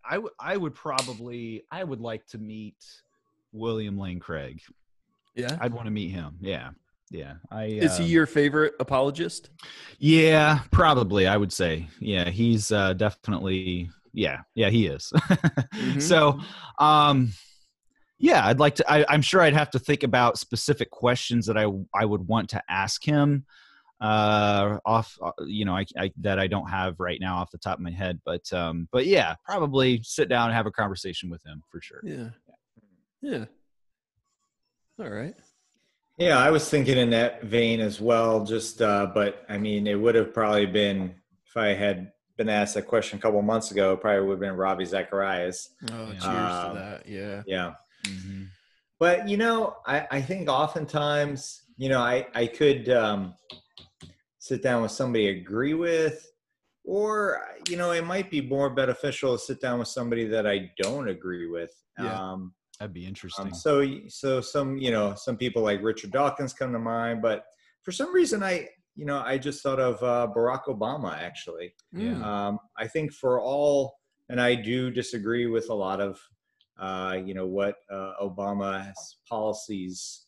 I 0.08 0.14
w- 0.14 0.34
I 0.40 0.56
would 0.56 0.74
probably 0.74 1.64
I 1.70 1.84
would 1.84 2.00
like 2.00 2.26
to 2.28 2.38
meet 2.38 2.76
William 3.52 3.98
Lane 3.98 4.20
Craig. 4.20 4.60
yeah, 5.34 5.56
I'd 5.60 5.72
want 5.72 5.86
to 5.86 5.90
meet 5.90 6.10
him. 6.10 6.36
Yeah, 6.40 6.70
yeah. 7.10 7.34
I 7.50 7.64
is 7.64 7.96
he 7.96 8.04
um, 8.04 8.10
your 8.10 8.26
favorite 8.26 8.74
apologist? 8.80 9.50
Yeah, 9.98 10.60
probably. 10.70 11.26
I 11.26 11.36
would 11.36 11.52
say. 11.52 11.88
Yeah, 12.00 12.28
he's 12.30 12.70
uh, 12.72 12.92
definitely. 12.94 13.90
Yeah, 14.12 14.40
yeah, 14.54 14.70
he 14.70 14.86
is. 14.86 15.12
Mhm. 15.74 16.02
So, 16.02 16.40
um, 16.80 17.32
yeah, 18.18 18.44
I'd 18.46 18.58
like 18.58 18.74
to. 18.76 18.92
I, 18.92 19.04
I'm 19.08 19.22
sure 19.22 19.40
I'd 19.42 19.54
have 19.54 19.70
to 19.70 19.78
think 19.78 20.02
about 20.02 20.38
specific 20.38 20.90
questions 20.90 21.46
that 21.46 21.56
I 21.56 21.66
I 21.94 22.04
would 22.04 22.26
want 22.26 22.48
to 22.50 22.62
ask 22.68 23.04
him. 23.04 23.44
Uh, 24.00 24.78
off, 24.86 25.16
uh, 25.22 25.32
you 25.44 25.64
know, 25.64 25.76
I, 25.76 25.84
I 25.96 26.12
that 26.20 26.38
I 26.38 26.46
don't 26.46 26.68
have 26.68 26.98
right 27.00 27.18
now 27.20 27.36
off 27.38 27.50
the 27.50 27.58
top 27.58 27.78
of 27.78 27.80
my 27.82 27.90
head, 27.90 28.20
but 28.24 28.52
um, 28.52 28.88
but 28.92 29.06
yeah, 29.06 29.34
probably 29.44 30.00
sit 30.02 30.28
down 30.28 30.46
and 30.48 30.54
have 30.54 30.66
a 30.66 30.70
conversation 30.72 31.30
with 31.30 31.44
him 31.44 31.62
for 31.70 31.80
sure. 31.80 32.00
Yeah, 32.04 32.28
yeah. 33.22 33.44
All 35.00 35.08
right. 35.10 35.34
Yeah, 36.18 36.38
I 36.38 36.50
was 36.50 36.68
thinking 36.68 36.98
in 36.98 37.10
that 37.10 37.44
vein 37.44 37.80
as 37.80 38.00
well. 38.00 38.44
Just, 38.44 38.82
uh, 38.82 39.06
but 39.14 39.44
I 39.48 39.56
mean, 39.58 39.86
it 39.86 39.94
would 39.94 40.16
have 40.16 40.34
probably 40.34 40.66
been 40.66 41.14
if 41.46 41.56
I 41.56 41.68
had 41.68 42.10
been 42.36 42.48
asked 42.48 42.74
that 42.74 42.86
question 42.88 43.18
a 43.18 43.22
couple 43.22 43.40
months 43.42 43.70
ago. 43.70 43.92
It 43.92 44.00
probably 44.00 44.22
would 44.26 44.32
have 44.34 44.40
been 44.40 44.56
Ravi 44.56 44.84
Zacharias. 44.84 45.70
Oh, 45.92 46.06
Yeah. 46.12 46.18
cheers 46.18 46.24
Um, 46.24 46.68
to 46.74 46.78
that. 46.80 47.08
Yeah. 47.08 47.42
Yeah, 47.46 47.72
Mm-hmm. 48.06 48.42
but 48.98 49.28
you 49.28 49.36
know, 49.36 49.76
I, 49.86 50.06
I 50.10 50.20
think 50.22 50.48
oftentimes, 50.48 51.62
you 51.76 51.88
know, 51.88 52.00
I 52.00 52.26
I 52.34 52.46
could 52.46 52.88
um, 52.88 53.34
sit 54.38 54.62
down 54.62 54.82
with 54.82 54.90
somebody 54.92 55.28
I 55.28 55.32
agree 55.40 55.74
with, 55.74 56.24
or 56.84 57.40
you 57.68 57.76
know, 57.76 57.92
it 57.92 58.04
might 58.04 58.28
be 58.30 58.40
more 58.40 58.70
beneficial 58.70 59.36
to 59.36 59.44
sit 59.44 59.60
down 59.60 59.78
with 59.78 59.88
somebody 59.88 60.26
that 60.26 60.46
I 60.46 60.70
don't 60.82 61.08
agree 61.08 61.48
with. 61.48 61.72
Yeah. 61.98 62.18
Um, 62.32 62.54
That'd 62.78 62.94
be 62.94 63.06
interesting. 63.06 63.46
Um, 63.46 63.54
so, 63.54 63.84
so 64.08 64.40
some, 64.40 64.78
you 64.78 64.90
know, 64.90 65.14
some 65.14 65.36
people 65.36 65.62
like 65.62 65.82
Richard 65.82 66.12
Dawkins 66.12 66.52
come 66.52 66.72
to 66.72 66.78
mind, 66.78 67.22
but 67.22 67.44
for 67.82 67.90
some 67.90 68.14
reason, 68.14 68.42
I, 68.42 68.68
you 68.94 69.04
know, 69.04 69.22
I 69.24 69.38
just 69.38 69.62
thought 69.62 69.80
of 69.80 70.02
uh, 70.02 70.32
Barack 70.34 70.64
Obama. 70.64 71.16
Actually, 71.18 71.74
Yeah. 71.92 72.20
Um, 72.22 72.58
I 72.76 72.86
think 72.86 73.12
for 73.12 73.40
all, 73.40 73.94
and 74.28 74.40
I 74.40 74.54
do 74.54 74.90
disagree 74.90 75.46
with 75.46 75.70
a 75.70 75.74
lot 75.74 76.00
of, 76.00 76.20
uh, 76.78 77.16
you 77.24 77.34
know, 77.34 77.46
what 77.46 77.76
uh, 77.90 78.12
Obama's 78.22 79.18
policies 79.28 80.26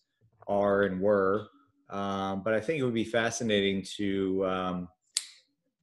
are 0.48 0.82
and 0.82 1.00
were, 1.00 1.48
um, 1.90 2.42
but 2.42 2.54
I 2.54 2.60
think 2.60 2.80
it 2.80 2.84
would 2.84 2.94
be 2.94 3.04
fascinating 3.04 3.84
to 3.96 4.46
um, 4.46 4.88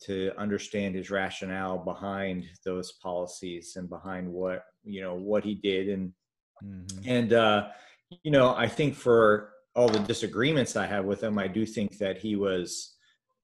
to 0.04 0.32
understand 0.38 0.96
his 0.96 1.10
rationale 1.10 1.78
behind 1.78 2.46
those 2.64 2.94
policies 2.94 3.76
and 3.76 3.90
behind 3.90 4.32
what 4.32 4.64
you 4.84 5.02
know 5.02 5.16
what 5.16 5.44
he 5.44 5.56
did 5.56 5.90
and 5.90 6.14
Mhm. 6.64 7.04
and 7.06 7.34
uh, 7.34 7.70
you 8.24 8.32
know, 8.32 8.56
I 8.56 8.68
think 8.68 8.96
for 8.96 9.54
all 9.76 9.90
the 9.90 10.00
disagreements 10.00 10.76
I 10.76 10.86
have 10.88 11.06
with 11.06 11.22
him, 11.22 11.38
I 11.38 11.48
do 11.48 11.66
think 11.66 11.98
that 12.00 12.18
he 12.18 12.36
was 12.36 12.96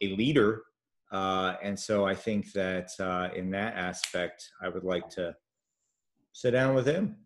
a 0.01 0.15
leader, 0.15 0.63
uh, 1.11 1.55
and 1.61 1.79
so 1.79 2.05
I 2.05 2.15
think 2.15 2.51
that 2.53 2.89
uh, 2.99 3.29
in 3.35 3.51
that 3.51 3.75
aspect, 3.75 4.49
I 4.61 4.69
would 4.69 4.83
like 4.83 5.09
to 5.11 5.35
sit 6.31 6.51
down 6.51 6.73
with 6.75 6.87
him. 6.87 7.17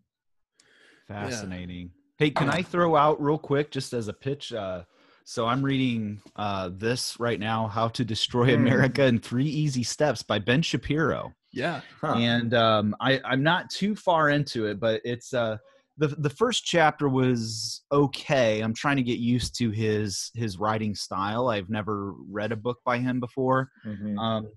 Fascinating. 1.06 1.90
Hey, 2.18 2.30
can 2.30 2.50
I 2.50 2.62
throw 2.62 2.96
out 2.96 3.20
real 3.22 3.38
quick, 3.38 3.70
just 3.70 3.92
as 3.92 4.08
a 4.08 4.12
pitch? 4.12 4.52
Uh, 4.52 4.82
so 5.24 5.46
I'm 5.46 5.62
reading 5.62 6.20
uh, 6.36 6.70
this 6.72 7.18
right 7.20 7.38
now, 7.38 7.68
"How 7.68 7.88
to 7.88 8.04
Destroy 8.04 8.46
Hmm. 8.56 8.62
America 8.66 9.04
in 9.04 9.18
Three 9.20 9.46
Easy 9.46 9.82
Steps" 9.82 10.22
by 10.22 10.38
Ben 10.38 10.62
Shapiro. 10.62 11.34
Yeah. 11.50 11.80
Huh. 12.02 12.14
and 12.16 12.52
um, 12.52 12.94
I, 13.00 13.20
I'm 13.24 13.42
not 13.42 13.70
too 13.70 13.96
far 13.96 14.28
into 14.28 14.66
it, 14.66 14.78
but 14.78 15.00
it's 15.02 15.32
uh, 15.32 15.56
the 15.98 16.08
the 16.08 16.30
first 16.30 16.64
chapter 16.64 17.08
was 17.08 17.82
okay. 17.92 18.60
I'm 18.60 18.74
trying 18.74 18.96
to 18.96 19.02
get 19.02 19.18
used 19.18 19.56
to 19.58 19.70
his 19.70 20.30
his 20.34 20.58
writing 20.58 20.94
style. 20.94 21.48
I've 21.48 21.68
never 21.68 22.12
read 22.30 22.52
a 22.52 22.56
book 22.56 22.78
by 22.84 22.98
him 22.98 23.20
before, 23.20 23.70
Mhm. 23.84 24.18
um, 24.18 24.48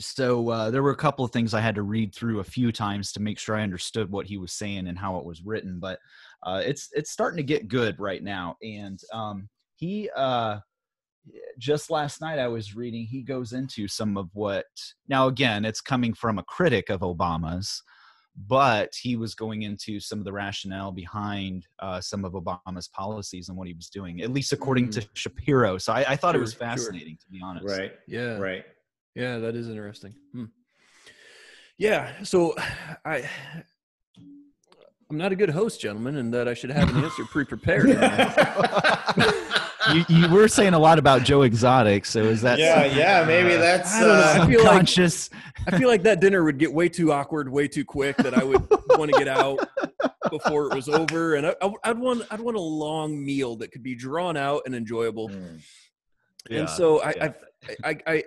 so 0.00 0.48
uh, 0.50 0.70
there 0.70 0.82
were 0.82 0.90
a 0.90 0.96
couple 0.96 1.24
of 1.24 1.30
things 1.30 1.54
I 1.54 1.60
had 1.60 1.76
to 1.76 1.82
read 1.82 2.14
through 2.14 2.40
a 2.40 2.44
few 2.44 2.72
times 2.72 3.12
to 3.12 3.20
make 3.20 3.38
sure 3.38 3.56
I 3.56 3.62
understood 3.62 4.10
what 4.10 4.26
he 4.26 4.36
was 4.36 4.52
saying 4.52 4.88
and 4.88 4.98
how 4.98 5.16
it 5.18 5.24
was 5.24 5.42
written. 5.42 5.78
But 5.80 5.98
uh, 6.42 6.62
it's 6.64 6.88
it's 6.92 7.10
starting 7.12 7.36
to 7.38 7.42
get 7.44 7.68
good 7.68 7.98
right 7.98 8.22
now, 8.22 8.56
and 8.62 8.98
um, 9.12 9.48
he 9.76 10.10
uh, 10.16 10.58
just 11.58 11.90
last 11.90 12.20
night 12.20 12.38
I 12.38 12.48
was 12.48 12.74
reading. 12.74 13.06
He 13.06 13.22
goes 13.22 13.52
into 13.52 13.86
some 13.86 14.16
of 14.16 14.28
what 14.34 14.66
now 15.08 15.28
again 15.28 15.64
it's 15.64 15.80
coming 15.80 16.14
from 16.14 16.38
a 16.38 16.44
critic 16.44 16.90
of 16.90 17.00
Obama's. 17.00 17.82
But 18.46 18.94
he 18.94 19.16
was 19.16 19.34
going 19.34 19.62
into 19.62 19.98
some 19.98 20.20
of 20.20 20.24
the 20.24 20.32
rationale 20.32 20.92
behind 20.92 21.66
uh, 21.80 22.00
some 22.00 22.24
of 22.24 22.34
Obama's 22.34 22.86
policies 22.88 23.48
and 23.48 23.58
what 23.58 23.66
he 23.66 23.74
was 23.74 23.88
doing, 23.88 24.20
at 24.22 24.30
least 24.30 24.52
according 24.52 24.90
to 24.90 25.04
Shapiro. 25.14 25.76
So 25.78 25.92
I, 25.92 26.04
I 26.10 26.16
thought 26.16 26.36
it 26.36 26.38
was 26.38 26.52
Sure, 26.52 26.60
sure. 26.60 26.68
fascinating, 26.68 27.16
to 27.20 27.28
be 27.30 27.40
honest. 27.42 27.66
Right, 27.66 27.92
Yeah. 28.06 28.36
right. 28.38 28.64
Yeah, 29.16 29.38
that 29.38 29.56
is 29.56 29.68
interesting. 29.68 30.14
Hmm. 30.32 30.44
Yeah, 31.78 32.12
so 32.22 32.54
I 33.04 33.28
I'm 35.10 35.16
not 35.16 35.32
a 35.32 35.36
good 35.36 35.50
host, 35.50 35.80
gentlemen, 35.80 36.16
and 36.16 36.32
that 36.34 36.46
I 36.46 36.54
should 36.54 36.70
have 36.70 36.88
an 36.94 37.02
answer 37.02 37.24
pre-prepared. 37.30 37.86
you, 39.94 40.04
you 40.08 40.28
were 40.28 40.48
saying 40.48 40.74
a 40.74 40.78
lot 40.78 40.98
about 40.98 41.22
Joe 41.24 41.42
Exotic, 41.42 42.04
so 42.06 42.22
is 42.22 42.42
that 42.42 42.58
yeah, 42.58 42.84
yeah. 42.84 43.24
Maybe 43.24 43.56
that's. 43.56 43.94
I 43.94 44.00
don't 44.00 44.08
know. 44.08 44.14
Uh, 44.14 44.44
I 44.44 44.46
feel 44.46 44.64
like- 44.64 44.88
subconscious? 44.88 45.30
I 45.66 45.78
feel 45.78 45.88
like 45.88 46.02
that 46.04 46.20
dinner 46.20 46.44
would 46.44 46.58
get 46.58 46.72
way 46.72 46.88
too 46.88 47.12
awkward, 47.12 47.50
way 47.50 47.68
too 47.68 47.84
quick 47.84 48.16
that 48.18 48.32
I 48.32 48.44
would 48.44 48.66
want 48.90 49.12
to 49.12 49.18
get 49.18 49.28
out 49.28 49.68
before 50.30 50.66
it 50.66 50.74
was 50.74 50.88
over, 50.88 51.34
and 51.34 51.46
I, 51.46 51.54
I, 51.60 51.72
I'd 51.84 51.98
want 51.98 52.22
I'd 52.30 52.40
want 52.40 52.56
a 52.56 52.60
long 52.60 53.22
meal 53.24 53.56
that 53.56 53.72
could 53.72 53.82
be 53.82 53.94
drawn 53.94 54.36
out 54.36 54.62
and 54.66 54.74
enjoyable. 54.74 55.28
hmm. 55.28 55.56
and 56.50 56.68
so 56.70 57.02
I, 57.02 57.14
yeah. 57.16 57.32
I, 57.84 57.88
I, 57.90 57.96
I, 58.06 58.24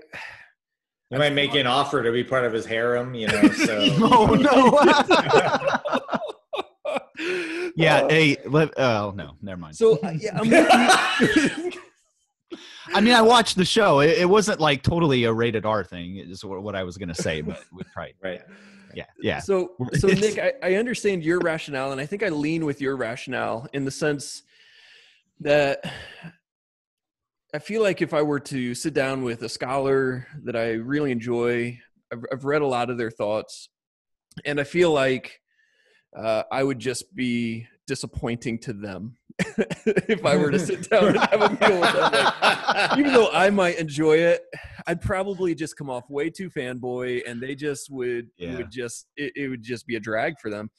You 1.10 1.18
might 1.18 1.34
make 1.34 1.56
an 1.56 1.68
offer 1.68 2.04
to 2.04 2.12
be 2.12 2.24
part 2.24 2.46
of 2.46 2.54
his 2.54 2.66
harem, 2.66 3.14
you 3.14 3.28
know. 3.28 3.42
So 3.54 3.80
oh 4.02 4.36
no! 4.36 6.00
Yeah, 7.76 8.08
hey, 8.08 8.38
let, 8.46 8.78
oh 8.78 9.14
no, 9.16 9.36
never 9.42 9.60
mind. 9.60 9.76
So 9.76 9.98
uh, 10.00 10.12
yeah. 10.12 10.40
I 12.94 13.02
mean, 13.02 13.14
I 13.14 13.22
watched 13.22 13.56
the 13.58 13.66
show. 13.66 14.00
It, 14.00 14.20
it 14.20 14.30
wasn't 14.30 14.60
like 14.60 14.84
totally 14.84 15.24
a 15.26 15.34
rated 15.34 15.66
R 15.66 15.84
thing. 15.84 16.18
Is 16.18 16.44
what, 16.44 16.62
what 16.64 16.76
I 16.76 16.84
was 16.84 16.98
gonna 16.98 17.16
say, 17.16 17.42
but 17.42 17.64
we 17.72 17.84
probably, 17.94 18.16
right. 18.22 18.42
yeah, 18.94 19.06
yeah. 19.22 19.40
So, 19.40 19.72
so 19.94 20.08
Nick, 20.08 20.38
I, 20.38 20.54
I 20.64 20.76
understand 20.76 21.24
your 21.24 21.40
rationale, 21.40 21.92
and 21.92 22.02
I 22.02 22.06
think 22.06 22.24
I 22.24 22.30
lean 22.30 22.66
with 22.66 22.82
your 22.82 22.96
rationale 22.98 23.68
in 23.74 23.86
the 23.86 23.92
sense 23.92 24.44
that 25.40 25.84
I 27.54 27.60
feel 27.60 27.82
like 27.82 28.02
if 28.02 28.14
I 28.14 28.22
were 28.22 28.40
to 28.40 28.76
sit 28.76 28.94
down 28.94 29.24
with 29.24 29.42
a 29.44 29.50
scholar 29.50 30.28
that 30.44 30.56
I 30.56 30.74
really 30.74 31.12
enjoy, 31.12 31.80
I've, 32.12 32.24
I've 32.32 32.46
read 32.46 32.62
a 32.62 32.68
lot 32.68 32.90
of 32.90 32.98
their 32.98 33.12
thoughts, 33.12 33.70
and 34.46 34.60
I 34.60 34.64
feel 34.64 34.92
like 34.92 35.41
uh, 36.16 36.44
I 36.52 36.64
would 36.64 36.80
just 36.80 37.14
be 37.16 37.68
disappointing 37.88 38.58
to 38.60 38.74
them 38.74 39.18
if 39.58 40.26
I 40.26 40.36
were 40.38 40.52
to 40.52 40.60
sit 40.60 40.90
down 40.90 41.08
and 41.10 41.18
have 41.20 41.42
a 41.42 41.50
meal 41.70 41.82
with 41.82 41.94
them. 41.94 42.12
Like, 42.14 42.98
even 42.98 43.14
though 43.14 43.30
I 43.32 43.50
might 43.50 43.78
enjoy 43.80 44.18
it, 44.18 44.44
I'd 44.88 45.02
probably 45.02 45.56
just 45.56 45.76
come 45.78 45.90
off 45.90 46.10
way 46.10 46.30
too 46.30 46.50
fanboy, 46.50 47.22
and 47.28 47.42
they 47.42 47.56
just 47.56 47.90
would 47.90 48.28
it 48.38 48.50
Yeah. 48.50 48.58
would 48.58 48.72
just 48.72 49.08
it, 49.16 49.34
it 49.36 49.48
would 49.48 49.64
just 49.64 49.88
be 49.88 49.96
a 49.96 50.00
drag 50.00 50.40
for 50.40 50.50
them. 50.50 50.70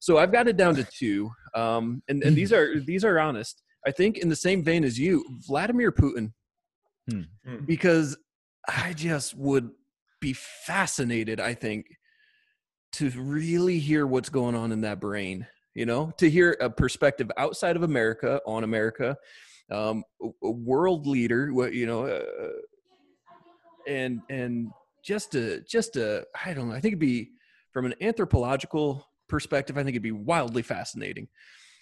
So 0.00 0.18
I've 0.18 0.32
got 0.32 0.46
it 0.48 0.56
down 0.56 0.74
to 0.76 0.84
two, 0.84 1.30
um, 1.54 2.02
and 2.08 2.22
and 2.22 2.36
these 2.36 2.52
are 2.52 2.78
these 2.86 3.04
are 3.04 3.18
honest. 3.18 3.62
I 3.86 3.90
think 3.90 4.18
in 4.18 4.28
the 4.28 4.36
same 4.36 4.62
vein 4.62 4.84
as 4.84 4.98
you, 4.98 5.24
Vladimir 5.46 5.90
Putin, 5.90 6.32
Hmm. 7.10 7.22
Hmm. 7.44 7.64
because 7.64 8.16
I 8.68 8.92
just 8.92 9.36
would 9.36 9.70
be 10.20 10.32
fascinated. 10.34 11.40
I 11.40 11.54
think 11.54 11.86
to 12.92 13.10
really 13.10 13.78
hear 13.78 14.06
what's 14.06 14.28
going 14.28 14.54
on 14.54 14.72
in 14.72 14.80
that 14.82 15.00
brain 15.00 15.46
you 15.74 15.86
know 15.86 16.12
to 16.18 16.28
hear 16.28 16.56
a 16.60 16.68
perspective 16.68 17.30
outside 17.38 17.76
of 17.76 17.82
america 17.82 18.40
on 18.46 18.64
america 18.64 19.16
um, 19.70 20.04
a, 20.42 20.50
world 20.50 21.06
leader 21.06 21.52
what 21.54 21.72
you 21.72 21.86
know 21.86 22.04
uh, 22.06 22.22
and 23.86 24.20
and 24.28 24.68
just 25.02 25.34
a 25.34 25.60
just 25.62 25.96
a 25.96 26.24
i 26.44 26.52
don't 26.52 26.68
know 26.68 26.74
i 26.74 26.80
think 26.80 26.92
it'd 26.92 26.98
be 26.98 27.30
from 27.72 27.86
an 27.86 27.94
anthropological 28.00 29.06
perspective 29.28 29.76
i 29.78 29.80
think 29.82 29.94
it'd 29.94 30.02
be 30.02 30.12
wildly 30.12 30.62
fascinating 30.62 31.26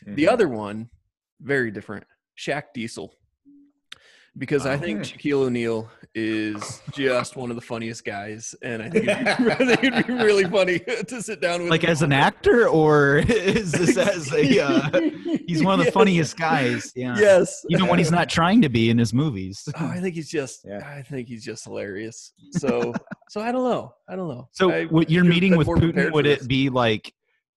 the 0.07 0.25
Mhm. 0.25 0.29
other 0.29 0.49
one 0.49 0.89
very 1.43 1.71
different. 1.71 2.05
Shaq 2.39 2.65
Diesel. 2.75 3.15
Because 4.41 4.65
I 4.65 4.79
think 4.79 5.01
Oh. 5.01 5.03
Shaquille 5.03 5.43
O'Neal 5.47 5.89
is 6.15 6.81
just 6.95 7.37
one 7.37 7.51
of 7.51 7.57
the 7.57 7.63
funniest 7.63 8.07
guys, 8.07 8.55
and 8.63 8.83
I 8.83 8.89
think 8.89 9.07
it'd 9.07 9.37
be, 9.81 9.87
it'd 9.87 10.07
be 10.07 10.13
really 10.15 10.45
funny 10.45 10.79
to 11.09 11.23
sit 11.23 11.43
down 11.43 11.61
with. 11.61 11.71
Like 11.71 11.85
as 11.85 12.01
an 12.01 12.11
actor, 12.13 12.67
or 12.67 13.19
is 13.19 13.71
this 13.71 13.99
as 13.99 14.33
a? 14.33 14.61
Uh, 14.65 15.11
he's 15.47 15.63
one 15.63 15.75
of 15.75 15.81
the 15.81 15.85
Yes. 15.85 15.93
funniest 15.93 16.39
guys. 16.39 16.91
Yeah. 16.97 17.17
Yes. 17.19 17.65
Even 17.69 17.87
when 17.87 17.99
he's 17.99 18.11
not 18.11 18.31
trying 18.31 18.63
to 18.63 18.71
be 18.71 18.89
in 18.89 18.97
his 18.97 19.13
movies. 19.13 19.69
Oh, 19.79 19.87
I 19.87 20.01
think 20.01 20.15
he's 20.15 20.31
just. 20.31 20.65
Yeah. 20.67 20.79
I 20.89 21.03
think 21.03 21.29
he's 21.29 21.45
just 21.45 21.63
hilarious. 21.65 22.33
So, 22.53 22.95
so 23.29 23.43
I 23.43 23.53
don't 23.53 23.71
know. 23.71 23.93
I 24.09 24.17
don't 24.17 24.29
know. 24.29 24.49
So, 24.53 24.73
I 24.73 24.87
what 24.87 25.11
your 25.11 25.23
should've 25.23 25.35
meeting 25.35 25.57
with 25.59 25.69
Putin 25.69 26.13
would 26.13 26.25
it 26.27 26.49
be 26.49 26.71
like? 26.71 27.13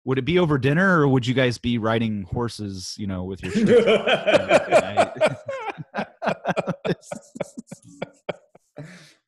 Would 0.05 0.17
it 0.19 0.25
be 0.25 0.37
over 0.37 0.57
dinner, 0.57 0.99
or 0.99 1.07
would 1.07 1.25
you 1.25 1.33
guys 1.33 1.57
be 1.57 1.77
riding 1.77 2.23
horses? 2.23 2.93
You 2.97 3.07
know, 3.07 3.23
with 3.23 3.41
your? 3.41 3.53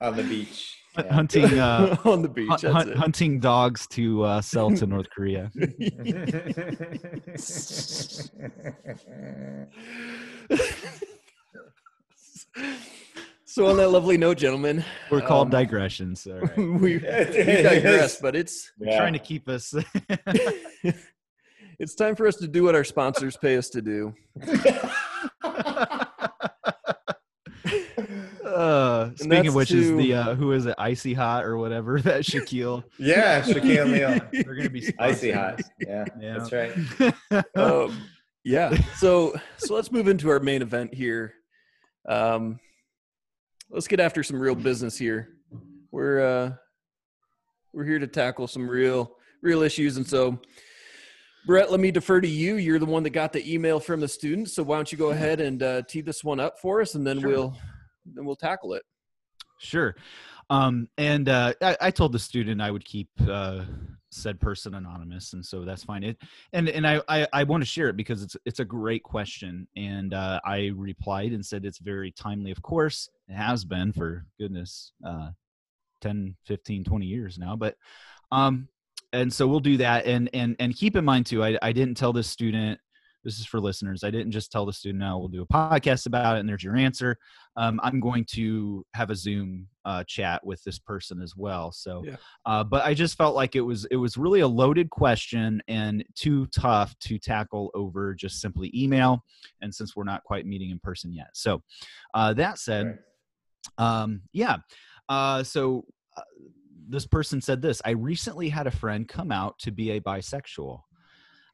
On 0.02 0.16
the 0.16 0.24
beach. 0.24 0.82
Yeah. 0.98 1.14
hunting 1.14 1.60
uh, 1.60 1.98
on 2.06 2.22
the 2.22 2.30
beach? 2.30 2.48
hunt, 2.50 2.62
That's 2.62 2.74
hunt- 2.74 2.90
it. 2.92 2.98
hunting 2.98 3.40
dogs 3.40 3.86
to 3.88 4.24
uh, 4.24 4.42
sell 4.42 4.72
to 4.72 4.86
North 4.86 5.10
Korea. 5.10 5.52
so 13.46 13.68
on 13.68 13.78
that 13.78 13.90
lovely 13.90 14.18
note, 14.18 14.38
gentlemen, 14.38 14.84
We're 15.10 15.22
called 15.22 15.48
um, 15.48 15.52
digressions. 15.52 16.28
All 16.28 16.40
right. 16.40 16.58
we, 16.58 16.98
we 16.98 17.00
digress, 17.00 18.20
but 18.20 18.36
it's 18.36 18.72
Yeah. 18.80 18.98
Trying 18.98 19.14
to 19.14 19.20
keep 19.20 19.48
us. 19.48 19.74
it's 21.80 21.96
time 21.96 22.16
for 22.16 22.28
us 22.28 22.36
to 22.38 22.48
do 22.48 22.64
what 22.64 22.76
our 22.76 22.84
sponsors 22.84 23.38
pay 23.38 23.58
us 23.58 23.70
to 23.70 23.82
do. 23.82 24.14
Uh, 28.56 29.12
speaking 29.16 29.48
of 29.48 29.56
which, 29.56 29.72
is 29.72 29.92
the 29.96 30.14
uh, 30.14 30.36
who 30.36 30.52
is 30.54 30.66
it? 30.66 30.76
Icy 30.78 31.14
hot 31.14 31.44
or 31.44 31.58
whatever 31.58 32.00
that 32.04 32.22
Shaquille. 32.22 32.84
yeah, 32.98 33.42
Shaquille 33.42 33.80
O'Neal. 33.80 34.20
They're 34.32 34.56
gonna 34.56 34.70
be 34.70 34.94
Icy 35.00 35.32
hot. 35.32 35.62
Yeah, 35.80 36.06
Yeah. 36.20 36.38
that's 36.38 36.52
right. 36.52 37.46
um, 37.56 37.98
yeah. 38.44 38.76
So 38.98 39.36
so 39.58 39.76
let's 39.76 39.92
move 39.92 40.08
into 40.08 40.30
our 40.30 40.40
main 40.40 40.62
event 40.62 40.94
here. 40.94 41.34
Um, 42.08 42.60
let's 43.70 43.88
get 43.88 44.00
after 44.00 44.24
some 44.24 44.40
real 44.40 44.56
business 44.56 44.98
here. 44.98 45.30
We're 45.92 46.22
uh, 46.22 46.52
we're 47.74 47.86
here 47.86 48.00
to 48.00 48.08
tackle 48.08 48.48
some 48.48 48.70
real 48.70 49.12
real 49.42 49.64
issues, 49.64 49.98
and 49.98 50.08
so 50.08 50.40
Brett, 51.46 51.70
let 51.72 51.80
me 51.80 51.92
defer 51.92 52.22
to 52.22 52.28
you. 52.28 52.56
You're 52.56 52.80
the 52.80 52.86
one 52.86 53.04
that 53.04 53.10
got 53.12 53.34
the 53.34 53.54
email 53.54 53.80
from 53.80 54.00
the 54.00 54.08
students, 54.08 54.54
so 54.56 54.64
why 54.64 54.78
don't 54.78 54.92
you 54.92 54.98
go 54.98 55.10
ahead 55.12 55.42
and 55.42 55.62
uh, 55.62 55.82
tee 55.88 56.02
this 56.02 56.24
one 56.24 56.40
up 56.40 56.58
for 56.60 56.82
us, 56.82 56.96
and 56.96 57.06
then 57.06 57.20
Sure. 57.20 57.30
we'll 57.30 57.58
then 58.06 58.26
we'll 58.26 58.36
tackle 58.36 58.74
it. 58.74 58.84
Sure. 59.60 59.96
Um, 60.50 60.88
and 60.98 61.30
uh, 61.30 61.54
I, 61.62 61.78
I 61.82 61.92
told 61.92 62.12
the 62.12 62.20
student 62.20 62.62
I 62.62 62.72
would 62.72 62.86
keep 62.86 63.10
uh, 63.28 63.64
said 64.12 64.40
person 64.40 64.76
anonymous, 64.76 65.34
and 65.34 65.46
so 65.46 65.66
that's 65.66 65.84
fine. 65.84 66.04
It 66.04 66.18
and 66.54 66.70
and 66.70 66.86
I 66.86 67.02
I, 67.08 67.28
I 67.34 67.44
want 67.44 67.62
to 67.62 67.66
share 67.66 67.90
it 67.90 67.98
because 67.98 68.24
it's 68.24 68.38
it's 68.46 68.60
a 68.60 68.66
great 68.66 69.04
question, 69.04 69.68
and 69.76 70.14
uh, 70.14 70.40
I 70.46 70.72
replied 70.76 71.32
and 71.32 71.46
said 71.46 71.66
it's 71.66 71.80
very 71.80 72.12
timely. 72.12 72.52
Of 72.52 72.62
course, 72.62 73.10
it 73.28 73.36
has 73.36 73.66
been 73.66 73.92
for 73.92 74.26
goodness, 74.40 74.92
uh, 75.06 75.30
10, 76.02 76.36
15, 76.46 76.84
20 76.84 77.06
years 77.06 77.38
now. 77.38 77.56
But 77.56 77.76
um, 78.32 78.68
and 79.14 79.32
so 79.32 79.48
we'll 79.48 79.60
do 79.60 79.78
that, 79.78 80.06
and 80.06 80.30
and 80.34 80.56
and 80.60 80.76
keep 80.76 80.96
in 80.96 81.06
mind 81.06 81.26
too, 81.26 81.44
I 81.44 81.58
I 81.62 81.72
didn't 81.72 81.98
tell 81.98 82.14
this 82.14 82.28
student. 82.28 82.80
This 83.26 83.40
is 83.40 83.46
for 83.46 83.60
listeners. 83.60 84.04
I 84.06 84.12
didn't 84.12 84.32
just 84.32 84.52
tell 84.52 84.66
the 84.66 84.72
student, 84.72 85.00
"No, 85.00 85.18
we'll 85.18 85.28
do 85.28 85.42
a 85.42 85.48
podcast 85.48 86.06
about 86.06 86.38
it," 86.38 86.40
and 86.42 86.48
there's 86.48 86.64
your 86.64 86.78
answer 86.78 87.18
um, 87.58 87.80
I'm 87.84 88.00
going 88.00 88.26
to 88.32 88.86
have 88.94 89.10
a 89.10 89.16
Zoom 89.16 89.68
uh, 89.86 90.04
chat 90.06 90.46
with 90.46 90.64
this 90.64 90.78
person 90.78 91.22
as 91.22 91.36
well. 91.38 91.72
So, 91.72 92.04
Yeah. 92.06 92.18
uh, 92.46 92.64
but 92.64 92.84
I 92.84 92.94
just 92.94 93.18
felt 93.18 93.36
like 93.36 93.56
it 93.56 93.62
was 93.62 93.86
it 93.86 93.96
was 93.96 94.18
really 94.18 94.42
a 94.42 94.48
loaded 94.48 94.90
question 94.90 95.62
and 95.68 96.04
too 96.16 96.48
tough 96.48 96.98
to 97.00 97.18
tackle 97.18 97.72
over 97.74 98.14
just 98.14 98.42
simply 98.42 98.72
email. 98.76 99.24
And 99.62 99.74
since 99.74 99.96
we're 99.96 100.04
not 100.04 100.24
quite 100.24 100.46
meeting 100.46 100.70
in 100.70 100.80
person 100.80 101.14
yet, 101.14 101.30
so 101.34 101.64
uh, 102.14 102.34
that 102.34 102.60
said, 102.60 103.00
Right. 103.80 104.02
um, 104.02 104.22
yeah. 104.34 104.58
Uh, 105.08 105.44
so 105.44 105.86
uh, 106.18 106.22
this 106.90 107.06
person 107.08 107.40
said 107.42 107.62
this 107.62 107.82
I 107.86 107.92
recently 107.92 108.50
had 108.50 108.68
a 108.68 108.72
friend 108.72 109.08
come 109.08 109.32
out 109.32 109.58
to 109.60 109.72
be 109.72 109.92
a 109.92 110.02
bisexual. 110.02 110.82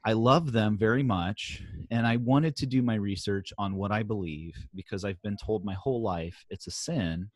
I 0.04 0.14
love 0.14 0.52
them 0.52 0.78
very 0.78 1.04
much, 1.04 1.64
and 1.92 2.08
I 2.08 2.18
wanted 2.18 2.56
to 2.58 2.66
do 2.66 2.82
my 2.82 2.96
research 2.96 3.54
on 3.58 3.76
what 3.76 3.92
I 3.92 4.02
believe 4.04 4.56
because 4.74 5.06
I've 5.06 5.22
been 5.22 5.38
told 5.38 5.64
my 5.64 5.76
whole 5.76 6.02
life 6.02 6.44
it's 6.50 6.68
a 6.68 6.72
sin, 6.72 7.30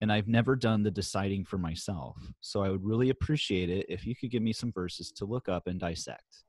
and 0.00 0.12
I've 0.12 0.28
never 0.28 0.54
done 0.54 0.82
the 0.82 0.90
deciding 0.90 1.44
for 1.44 1.58
myself. 1.58 2.16
So 2.40 2.62
I 2.62 2.70
would 2.70 2.84
really 2.84 3.10
appreciate 3.10 3.70
it 3.70 3.86
if 3.88 4.06
you 4.06 4.14
could 4.14 4.30
give 4.30 4.42
me 4.42 4.52
some 4.52 4.70
verses 4.72 5.10
to 5.12 5.24
look 5.24 5.48
up 5.48 5.66
and 5.66 5.80
dissect. 5.80 6.44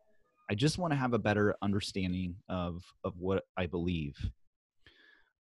I 0.50 0.56
just 0.56 0.78
want 0.78 0.94
to 0.94 0.98
have 0.98 1.14
a 1.14 1.20
better 1.20 1.56
understanding 1.62 2.36
of 2.50 2.84
of 3.04 3.14
what 3.18 3.44
I 3.58 3.66
believe 3.66 4.16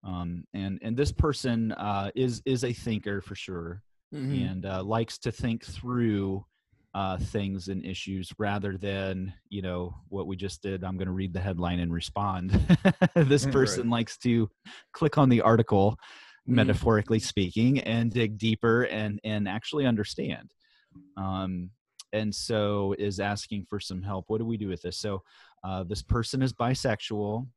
um, 0.03 0.43
and 0.53 0.79
and 0.81 0.95
this 0.95 1.11
person 1.11 1.71
uh, 1.73 2.11
is 2.15 2.41
is 2.45 2.63
a 2.63 2.73
thinker 2.73 3.21
for 3.21 3.35
sure 3.35 3.83
Mhm. 4.13 4.51
and 4.51 4.65
uh, 4.65 4.81
likes 4.83 5.17
to 5.19 5.31
think 5.33 5.65
through 5.65 6.45
uh, 6.97 7.17
things 7.35 7.67
and 7.67 7.85
issues 7.85 8.31
rather 8.39 8.75
than 8.75 9.31
you 9.49 9.61
know 9.61 9.93
what 10.09 10.25
we 10.25 10.35
just 10.35 10.63
did. 10.63 10.83
I'm 10.83 10.97
going 10.97 11.11
to 11.13 11.19
read 11.21 11.31
the 11.33 11.39
headline 11.39 11.79
and 11.79 11.93
respond. 11.93 12.45
This 13.15 13.43
Right. 13.45 13.53
person 13.53 13.89
likes 13.97 14.17
to 14.19 14.49
click 14.93 15.17
on 15.17 15.29
the 15.29 15.41
article 15.41 15.87
Mhm. 16.47 16.55
metaphorically 16.61 17.19
speaking 17.19 17.79
and 17.93 18.11
dig 18.11 18.31
deeper 18.37 18.77
and 18.99 19.19
and 19.23 19.47
actually 19.47 19.85
understand. 19.85 20.47
Um, 21.17 21.69
and 22.13 22.33
so 22.33 22.95
is 22.97 23.19
asking 23.19 23.65
for 23.69 23.79
some 23.79 24.01
help. 24.01 24.25
What 24.29 24.39
do 24.39 24.45
we 24.45 24.57
do 24.57 24.69
with 24.69 24.81
this? 24.81 24.97
So 24.97 25.23
uh, 25.63 25.83
this 25.83 26.01
person 26.01 26.41
is 26.41 26.53
bisexual 26.53 27.47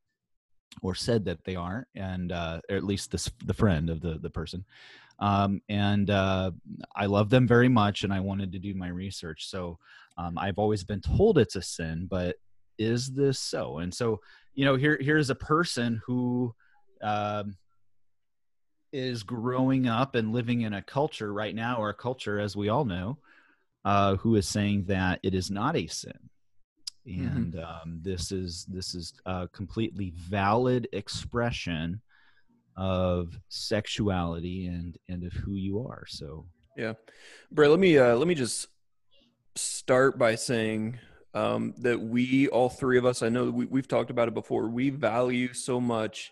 or 0.83 0.93
said 0.95 1.25
that 1.25 1.43
they 1.45 1.55
are 1.55 1.87
and 1.95 2.31
uh, 2.31 2.61
or 2.69 2.75
at 2.75 2.83
least 2.83 3.11
this 3.11 3.25
the 3.45 3.53
friend 3.63 3.89
of 3.89 4.01
the 4.01 4.19
the 4.19 4.29
person 4.29 4.65
um, 5.21 5.61
and 5.69 6.09
uh, 6.09 6.51
i 6.95 7.05
love 7.05 7.29
them 7.29 7.47
very 7.47 7.69
much 7.69 8.03
and 8.03 8.11
i 8.13 8.19
wanted 8.19 8.51
to 8.51 8.59
do 8.59 8.73
my 8.73 8.89
research. 8.89 9.47
So 9.47 9.79
um, 10.17 10.37
i've 10.37 10.59
always 10.59 10.83
been 10.83 11.01
told 11.01 11.37
it's 11.37 11.55
a 11.55 11.61
sin 11.61 12.07
but 12.09 12.35
is 12.77 13.13
this 13.13 13.39
so? 13.39 13.77
And 13.77 13.93
so 13.93 14.19
you 14.53 14.65
know 14.65 14.75
here 14.75 14.97
here's 14.99 15.29
a 15.29 15.35
person 15.35 16.01
who 16.05 16.53
um, 17.01 17.55
is 18.91 19.23
growing 19.23 19.87
up 19.87 20.15
and 20.15 20.33
living 20.33 20.61
in 20.61 20.73
a 20.73 20.81
culture 20.81 21.31
right 21.31 21.55
now 21.55 21.77
or 21.77 21.89
a 21.89 21.93
culture 21.93 22.39
as 22.39 22.55
we 22.55 22.69
all 22.69 22.85
know 22.85 23.17
uh, 23.85 24.15
who 24.17 24.35
is 24.35 24.47
saying 24.47 24.85
that 24.85 25.19
it 25.23 25.33
is 25.33 25.49
not 25.49 25.75
a 25.75 25.87
sin. 25.87 26.29
Mhm. 27.07 27.35
and 27.35 27.59
um, 27.59 27.99
this 28.01 28.31
is 28.31 28.65
this 28.65 28.93
is 28.93 29.13
a 29.25 29.47
completely 29.51 30.11
valid 30.11 30.87
expression 30.93 31.99
of 32.77 33.37
sexuality 33.49 34.67
and 34.67 34.97
and 35.09 35.23
of 35.23 35.33
who 35.33 35.53
you 35.53 35.79
are 35.79 36.05
so 36.07 36.45
Brett, 37.51 37.69
let 37.69 37.79
me 37.79 37.97
uh, 37.97 38.15
let 38.15 38.27
me 38.27 38.35
just 38.35 38.67
start 39.55 40.17
by 40.17 40.35
saying 40.35 40.99
um, 41.33 41.73
that 41.79 41.99
we, 41.99 42.47
all 42.49 42.69
three 42.69 42.97
of 42.97 43.05
us, 43.05 43.21
I 43.21 43.29
know 43.29 43.49
we, 43.49 43.65
we've 43.65 43.87
talked 43.87 44.09
about 44.09 44.27
it 44.27 44.33
before. 44.33 44.69
We 44.69 44.89
value 44.89 45.53
so 45.53 45.79
much 45.79 46.31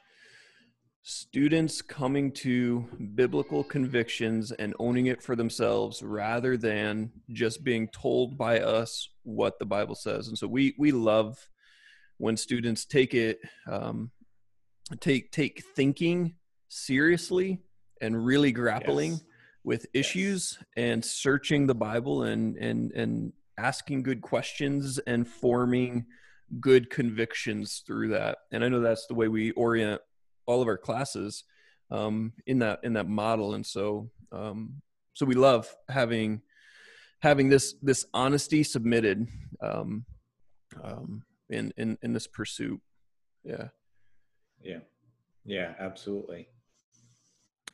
students 1.01 1.81
coming 1.81 2.31
to 2.31 2.85
biblical 3.15 3.63
convictions 3.63 4.51
and 4.51 4.75
owning 4.79 5.07
it 5.07 5.21
for 5.21 5.35
themselves, 5.35 6.03
rather 6.03 6.57
than 6.57 7.11
just 7.31 7.63
being 7.63 7.87
told 7.89 8.37
by 8.37 8.59
us 8.59 9.09
what 9.23 9.59
the 9.59 9.65
Bible 9.65 9.95
says. 9.95 10.27
And 10.27 10.37
so 10.37 10.47
we 10.47 10.75
we 10.77 10.91
love 10.91 11.49
when 12.17 12.35
students 12.35 12.85
take 12.85 13.13
it 13.13 13.39
um, 13.69 14.11
take 14.95 15.31
take 15.31 15.63
thinking 15.75 16.35
seriously 16.67 17.59
and 18.01 18.25
really 18.25 18.51
grappling 18.51 19.11
Yes. 19.13 19.23
with 19.63 19.85
issues 19.93 20.57
and 20.77 21.03
searching 21.03 21.67
the 21.67 21.75
Bible 21.75 22.23
and 22.23 22.55
and 22.57 22.91
and 22.93 23.33
asking 23.57 24.03
good 24.03 24.21
questions 24.21 24.99
and 24.99 25.27
forming 25.27 26.05
good 26.59 26.89
convictions 26.89 27.83
through 27.85 28.09
that. 28.09 28.37
And 28.51 28.63
I 28.63 28.69
know 28.69 28.79
that's 28.79 29.05
the 29.07 29.13
way 29.15 29.27
we 29.27 29.51
orient 29.51 30.01
all 30.45 30.61
of 30.61 30.67
our 30.67 30.77
classes 30.77 31.43
um, 31.91 32.33
in 32.47 32.59
that 32.59 32.79
in 32.83 32.93
that 32.93 33.07
model. 33.07 33.53
And 33.53 33.65
so 33.65 34.09
um, 34.31 34.81
so 35.13 35.25
we 35.25 35.35
love 35.35 35.73
having 35.89 36.41
having 37.21 37.49
this 37.49 37.75
this 37.81 38.05
honesty 38.13 38.63
submitted 38.63 39.27
um, 39.61 40.05
um, 40.81 41.23
in 41.49 41.73
in 41.77 41.97
in 42.01 42.13
this 42.13 42.27
pursuit. 42.27 42.79
Yeah. 43.43 43.69
Yeah. 44.63 44.79
Yeah, 45.45 45.73
absolutely. 45.79 46.47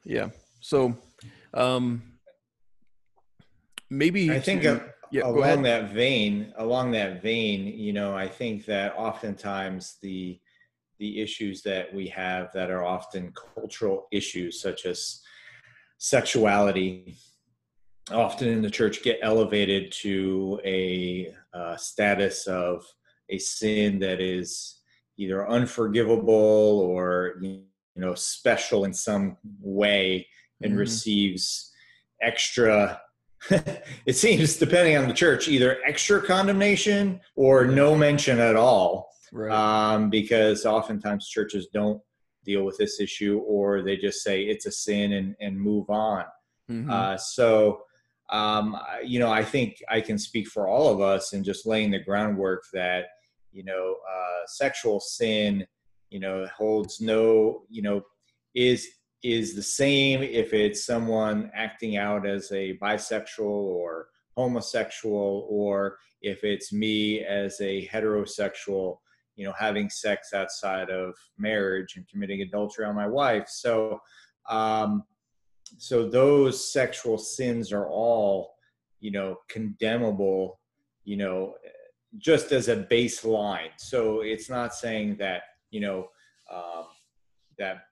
Yeah. 0.03 0.29
So, 0.61 0.97
um, 1.53 2.01
maybe 3.89 4.31
I 4.31 4.39
think 4.39 4.63
to- 4.63 4.75
uh, 4.75 4.87
yeah, 5.11 5.25
along 5.25 5.63
that 5.63 5.91
vein, 5.91 6.53
along 6.57 6.91
that 6.91 7.21
vein, 7.21 7.67
you 7.67 7.93
know, 7.93 8.15
I 8.15 8.27
think 8.27 8.65
that 8.65 8.95
oftentimes 8.95 9.97
the 10.01 10.39
the 10.97 11.21
issues 11.21 11.61
that 11.63 11.93
we 11.93 12.07
have 12.07 12.53
that 12.53 12.71
are 12.71 12.85
often 12.85 13.33
cultural 13.33 14.07
issues, 14.11 14.61
such 14.61 14.85
as 14.85 15.21
sexuality, 15.97 17.17
often 18.11 18.47
in 18.47 18.61
the 18.61 18.69
church 18.69 19.03
get 19.03 19.19
elevated 19.21 19.91
to 19.91 20.59
a 20.63 21.33
uh, 21.53 21.75
status 21.75 22.47
of 22.47 22.85
a 23.29 23.37
sin 23.37 23.99
that 23.99 24.21
is 24.21 24.74
either 25.17 25.47
unforgivable 25.47 26.79
or 26.79 27.35
you 27.41 27.61
know 27.95 28.13
special 28.15 28.85
in 28.85 28.93
some 28.93 29.37
way 29.61 30.27
and 30.61 30.71
mm-hmm. 30.71 30.79
receives 30.79 31.71
extra 32.21 32.99
it 34.05 34.15
seems 34.15 34.57
depending 34.57 34.97
on 34.97 35.07
the 35.07 35.13
church 35.13 35.47
either 35.47 35.77
extra 35.85 36.21
condemnation 36.21 37.19
or 37.35 37.65
no 37.65 37.95
mention 37.95 38.39
at 38.39 38.55
all 38.55 39.09
right. 39.31 39.51
um, 39.51 40.09
because 40.09 40.65
oftentimes 40.65 41.27
churches 41.27 41.67
don't 41.73 42.01
deal 42.43 42.63
with 42.63 42.77
this 42.77 42.99
issue 42.99 43.39
or 43.47 43.81
they 43.81 43.97
just 43.97 44.23
say 44.23 44.43
it's 44.43 44.65
a 44.65 44.71
sin 44.71 45.13
and, 45.13 45.35
and 45.39 45.59
move 45.59 45.89
on 45.89 46.23
mm-hmm. 46.69 46.89
uh, 46.89 47.17
so 47.17 47.81
um, 48.31 48.77
you 49.03 49.19
know 49.19 49.31
i 49.31 49.43
think 49.43 49.81
i 49.89 50.01
can 50.01 50.17
speak 50.17 50.47
for 50.47 50.67
all 50.67 50.91
of 50.91 51.01
us 51.01 51.33
in 51.33 51.43
just 51.43 51.65
laying 51.65 51.91
the 51.91 51.99
groundwork 51.99 52.63
that 52.73 53.05
you 53.55 53.63
know 53.63 53.95
uh, 54.09 54.45
sexual 54.45 54.99
sin 54.99 55.65
you 56.09 56.19
know 56.19 56.45
holds 56.55 57.01
no 57.01 57.63
you 57.69 57.81
know 57.81 58.01
is 58.53 58.87
is 59.23 59.55
the 59.55 59.63
same 59.63 60.21
if 60.21 60.53
it's 60.53 60.85
someone 60.85 61.49
acting 61.55 61.97
out 61.97 62.27
as 62.27 62.51
a 62.51 62.77
bisexual 62.77 63.39
or 63.39 64.09
homosexual 64.35 65.47
or 65.49 65.97
if 66.21 66.43
it's 66.43 66.71
me 66.71 67.21
as 67.21 67.59
a 67.61 67.87
heterosexual 67.87 68.97
you 69.35 69.45
know 69.45 69.53
having 69.57 69.89
sex 69.89 70.33
outside 70.33 70.89
of 70.89 71.15
marriage 71.37 71.95
and 71.95 72.07
committing 72.07 72.41
adultery 72.41 72.85
on 72.85 72.95
my 72.95 73.07
wife. 73.07 73.47
So 73.47 73.99
um 74.49 75.03
so 75.77 76.07
those 76.07 76.71
sexual 76.71 77.17
sins 77.17 77.71
are 77.71 77.87
all 77.87 78.55
you 78.99 79.11
know 79.11 79.37
condemnable 79.49 80.59
you 81.03 81.17
know 81.17 81.55
just 82.17 82.51
as 82.51 82.67
a 82.67 82.77
baseline. 82.77 83.71
So 83.77 84.21
it's 84.21 84.49
not 84.49 84.73
saying 84.73 85.17
that 85.17 85.43
you 85.71 85.81
know 85.81 86.09
um, 86.53 86.85
that 87.57 87.85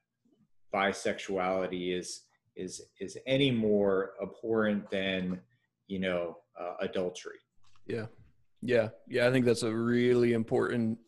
bisexuality 0.74 1.96
is 1.98 2.22
is 2.56 2.82
is 3.00 3.18
any 3.26 3.50
more 3.50 4.12
abhorrent 4.22 4.90
than 4.90 5.40
you 5.88 5.98
know 5.98 6.38
uh, 6.60 6.74
adultery. 6.80 7.38
Yeah. 7.86 8.06
Yeah. 8.62 8.88
Yeah 9.08 9.28
i 9.28 9.30
think 9.30 9.44
that's 9.44 9.62
a 9.62 9.74
really 9.74 10.32
important 10.32 10.98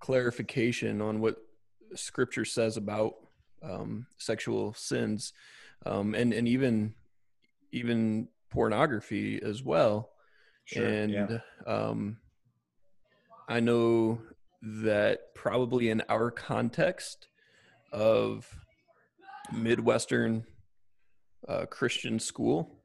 clarification 0.00 1.00
on 1.00 1.20
what 1.20 1.36
scripture 1.94 2.44
says 2.44 2.76
about 2.76 3.14
um, 3.64 4.06
sexual 4.18 4.74
sins. 4.74 5.32
Um, 5.86 6.14
and 6.14 6.32
and 6.32 6.48
even 6.48 6.94
even 7.72 8.28
pornography 8.50 9.40
as 9.42 9.62
well. 9.62 10.10
Sure, 10.64 10.86
and 10.86 11.12
yeah. 11.12 11.38
um, 11.66 12.18
i 13.48 13.60
know 13.60 14.18
that 14.62 15.34
probably 15.34 15.90
in 15.90 16.02
our 16.08 16.30
context 16.30 17.28
of 17.92 18.48
Midwestern 19.52 20.44
uh, 21.46 21.66
Christian 21.66 22.18
school, 22.18 22.80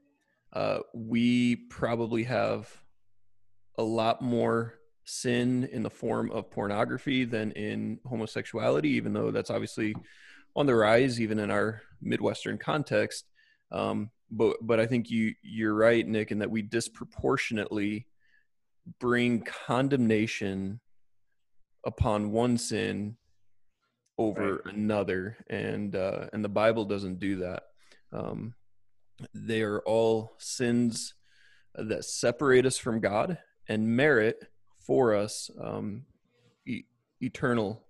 uh, 0.53 0.79
we 0.93 1.55
probably 1.55 2.23
have 2.23 2.69
a 3.77 3.83
lot 3.83 4.21
more 4.21 4.75
sin 5.05 5.67
in 5.71 5.83
the 5.83 5.89
form 5.89 6.31
of 6.31 6.51
pornography 6.51 7.23
than 7.23 7.51
in 7.53 7.99
homosexuality, 8.05 8.89
even 8.89 9.13
though 9.13 9.31
that's 9.31 9.49
obviously 9.49 9.95
on 10.55 10.65
the 10.65 10.75
rise, 10.75 11.21
even 11.21 11.39
in 11.39 11.49
our 11.49 11.81
Midwestern 12.01 12.57
context. 12.57 13.25
Um, 13.71 14.09
but 14.31 14.57
but 14.61 14.79
I 14.79 14.85
think 14.85 15.09
you 15.09 15.33
you're 15.41 15.73
right, 15.73 16.05
Nick, 16.05 16.31
in 16.31 16.39
that 16.39 16.51
we 16.51 16.61
disproportionately 16.61 18.05
bring 18.99 19.41
condemnation 19.41 20.79
upon 21.85 22.31
one 22.31 22.57
sin 22.57 23.17
over 24.17 24.61
right. 24.63 24.73
another. 24.73 25.37
And 25.49 25.95
uh, 25.95 26.27
and 26.33 26.43
the 26.43 26.49
bible 26.49 26.85
doesn't 26.85 27.19
do 27.19 27.37
that. 27.37 27.63
Um, 28.11 28.53
they 29.33 29.61
are 29.61 29.79
all 29.79 30.35
sins 30.37 31.13
that 31.75 32.05
separate 32.05 32.65
us 32.65 32.77
from 32.77 32.99
god 32.99 33.37
and 33.67 33.87
merit 33.87 34.47
for 34.79 35.13
us 35.13 35.51
um, 35.61 36.03
e- 36.65 36.85
eternal 37.21 37.83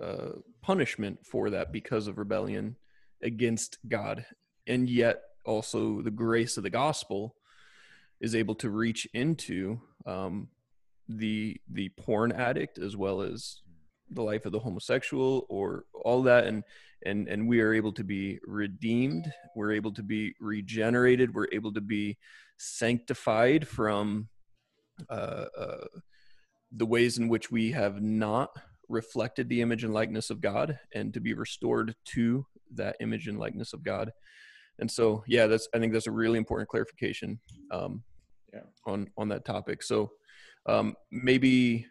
uh, 0.00 0.30
punishment 0.62 1.18
for 1.26 1.50
that 1.50 1.72
because 1.72 2.06
of 2.06 2.18
rebellion 2.18 2.76
against 3.22 3.78
god. 3.88 4.24
And 4.66 4.88
yet 4.88 5.22
also 5.44 6.02
the 6.02 6.10
grace 6.10 6.56
of 6.56 6.62
the 6.62 6.70
gospel 6.70 7.34
is 8.20 8.34
able 8.34 8.54
to 8.56 8.70
reach 8.70 9.06
into 9.14 9.80
um, 10.06 10.48
the 11.08 11.60
the 11.72 11.88
porn 11.90 12.32
addict 12.32 12.78
as 12.78 12.96
well 12.96 13.20
as 13.20 13.62
the 14.10 14.22
life 14.22 14.46
of 14.46 14.52
the 14.52 14.58
homosexual 14.58 15.46
or 15.48 15.84
all 16.04 16.22
that 16.22 16.46
and 16.46 16.62
and 17.04 17.28
and 17.28 17.48
we 17.48 17.60
are 17.60 17.72
able 17.72 17.92
to 17.92 18.04
be 18.04 18.38
redeemed 18.46 19.32
we're 19.56 19.72
able 19.72 19.92
to 19.92 20.02
be 20.02 20.34
regenerated 20.40 21.34
we're 21.34 21.48
able 21.52 21.72
to 21.72 21.80
be 21.80 22.16
sanctified 22.58 23.66
from 23.66 24.28
uh, 25.08 25.46
uh, 25.56 25.86
the 26.72 26.86
ways 26.86 27.18
in 27.18 27.28
which 27.28 27.50
we 27.50 27.72
have 27.72 28.02
not 28.02 28.50
reflected 28.88 29.48
the 29.48 29.60
image 29.60 29.84
and 29.84 29.94
likeness 29.94 30.30
of 30.30 30.40
god 30.40 30.78
and 30.94 31.14
to 31.14 31.20
be 31.20 31.32
restored 31.32 31.94
to 32.04 32.44
that 32.74 32.96
image 33.00 33.28
and 33.28 33.38
likeness 33.38 33.72
of 33.72 33.82
god. 33.82 34.12
And 34.78 34.90
so 34.90 35.24
yeah 35.26 35.46
that's 35.46 35.68
i 35.74 35.78
think 35.78 35.92
that's 35.92 36.06
a 36.06 36.12
really 36.12 36.38
important 36.38 36.68
clarification. 36.68 37.40
Um, 37.70 38.02
yeah. 38.52 38.60
on 38.86 39.08
on 39.16 39.28
that 39.28 39.44
topic 39.44 39.82
so 39.82 40.10
um, 40.66 40.94
maybe 41.10 41.86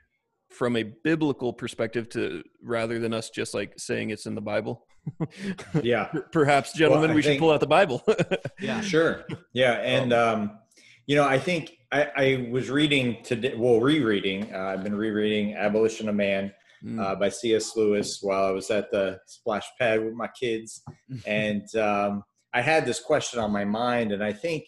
from 0.49 0.75
a 0.75 0.83
biblical 0.83 1.53
perspective 1.53 2.09
to 2.09 2.43
rather 2.63 2.99
than 2.99 3.13
us 3.13 3.29
just 3.29 3.53
like 3.53 3.73
saying 3.77 4.09
it's 4.09 4.25
in 4.25 4.35
the 4.35 4.41
Bible. 4.41 4.85
yeah. 5.83 6.11
Perhaps, 6.31 6.73
gentlemen, 6.73 7.09
well, 7.09 7.15
we 7.15 7.21
think, 7.21 7.33
should 7.35 7.39
pull 7.39 7.51
out 7.51 7.59
the 7.59 7.67
Bible. 7.67 8.03
yeah. 8.59 8.81
Sure. 8.81 9.25
Yeah. 9.53 9.73
And, 9.83 10.13
um, 10.13 10.41
um, 10.41 10.59
you 11.07 11.15
know, 11.15 11.25
I 11.25 11.39
think 11.39 11.71
I, 11.91 12.07
I 12.15 12.49
was 12.51 12.69
reading 12.69 13.23
today, 13.23 13.55
well, 13.55 13.79
rereading, 13.79 14.53
uh, 14.53 14.59
I've 14.59 14.83
been 14.83 14.95
rereading 14.95 15.55
Abolition 15.55 16.07
of 16.07 16.15
Man 16.15 16.53
mm. 16.83 17.01
uh, 17.01 17.15
by 17.15 17.29
C.S. 17.29 17.75
Lewis 17.75 18.19
while 18.21 18.45
I 18.45 18.51
was 18.51 18.69
at 18.69 18.91
the 18.91 19.19
splash 19.25 19.65
pad 19.79 20.03
with 20.03 20.13
my 20.13 20.29
kids. 20.39 20.83
and 21.25 21.63
um, 21.75 22.23
I 22.53 22.61
had 22.61 22.85
this 22.85 22.99
question 22.99 23.39
on 23.39 23.51
my 23.51 23.65
mind, 23.65 24.11
and 24.11 24.23
I 24.23 24.33
think 24.33 24.65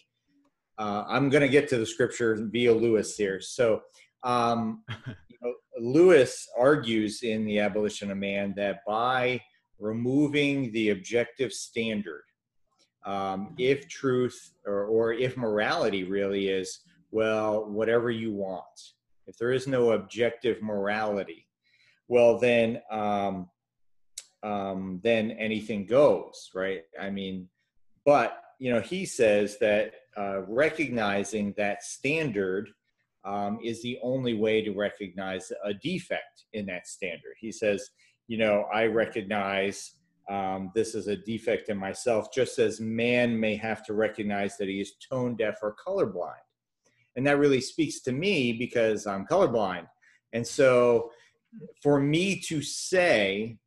uh, 0.82 1.04
I'm 1.08 1.28
going 1.28 1.42
to 1.42 1.48
get 1.48 1.68
to 1.68 1.78
the 1.78 1.86
scripture 1.86 2.36
via 2.50 2.74
Lewis 2.74 3.14
here. 3.16 3.40
So, 3.40 3.82
um, 4.24 4.82
Lewis 5.78 6.48
argues 6.58 7.22
in 7.22 7.44
The 7.44 7.60
Abolition 7.60 8.10
of 8.10 8.18
Man 8.18 8.52
that 8.56 8.80
by 8.84 9.40
removing 9.78 10.72
the 10.72 10.90
objective 10.90 11.52
standard, 11.52 12.24
um, 13.06 13.54
if 13.58 13.88
truth 13.88 14.54
or, 14.66 14.86
or 14.86 15.12
if 15.12 15.36
morality 15.36 16.02
really 16.02 16.48
is, 16.48 16.80
well, 17.12 17.64
whatever 17.70 18.10
you 18.10 18.32
want, 18.32 18.64
if 19.28 19.36
there 19.38 19.52
is 19.52 19.68
no 19.68 19.92
objective 19.92 20.62
morality, 20.62 21.46
well, 22.08 22.38
then 22.40 22.82
um, 22.90 23.48
um, 24.42 25.00
then 25.04 25.30
anything 25.30 25.86
goes, 25.86 26.50
right? 26.56 26.82
I 27.00 27.10
mean, 27.10 27.48
but 28.04 28.41
you 28.62 28.72
know, 28.72 28.80
he 28.80 29.04
says 29.04 29.58
that 29.58 29.92
uh, 30.16 30.42
recognizing 30.42 31.52
that 31.56 31.82
standard 31.82 32.70
um, 33.24 33.58
is 33.60 33.82
the 33.82 33.98
only 34.04 34.34
way 34.34 34.62
to 34.62 34.70
recognize 34.70 35.50
a 35.64 35.74
defect 35.74 36.44
in 36.52 36.64
that 36.66 36.86
standard. 36.86 37.34
He 37.40 37.50
says, 37.50 37.90
you 38.28 38.38
know, 38.38 38.66
I 38.72 38.86
recognize 38.86 39.94
um, 40.30 40.70
this 40.76 40.94
is 40.94 41.08
a 41.08 41.16
defect 41.16 41.70
in 41.70 41.76
myself, 41.76 42.32
just 42.32 42.60
as 42.60 42.80
man 42.80 43.38
may 43.38 43.56
have 43.56 43.84
to 43.86 43.94
recognize 43.94 44.56
that 44.58 44.68
he 44.68 44.80
is 44.80 44.92
tone 45.10 45.34
deaf 45.34 45.56
or 45.60 45.74
colorblind. 45.84 46.46
And 47.16 47.26
that 47.26 47.40
really 47.40 47.60
speaks 47.60 47.98
to 48.02 48.12
me 48.12 48.52
because 48.52 49.08
I'm 49.08 49.26
colorblind. 49.26 49.88
And 50.34 50.46
so 50.46 51.10
for 51.82 51.98
me 51.98 52.38
to 52.42 52.62
say 52.62 53.58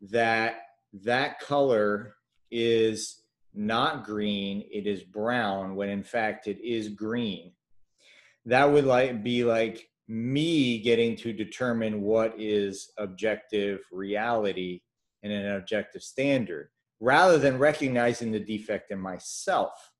that 0.00 0.60
that 0.92 1.40
color 1.40 2.14
is 2.52 3.24
not 3.58 4.04
green, 4.04 4.64
it 4.70 4.86
is 4.86 5.02
brown, 5.02 5.74
when 5.74 5.88
in 5.88 6.02
fact 6.02 6.46
it 6.46 6.60
is 6.62 6.88
green, 6.88 7.52
that 8.46 8.64
would 8.64 8.84
like 8.84 9.22
be 9.22 9.44
like 9.44 9.88
me 10.06 10.78
getting 10.78 11.16
to 11.16 11.32
determine 11.32 12.00
what 12.00 12.34
is 12.38 12.92
objective 12.96 13.80
reality 13.92 14.80
and 15.22 15.32
an 15.32 15.56
objective 15.56 16.02
standard 16.02 16.70
rather 17.00 17.36
than 17.36 17.58
recognizing 17.58 18.30
the 18.32 18.40
defect 18.40 18.90
in 18.90 18.98
myself. 18.98 19.92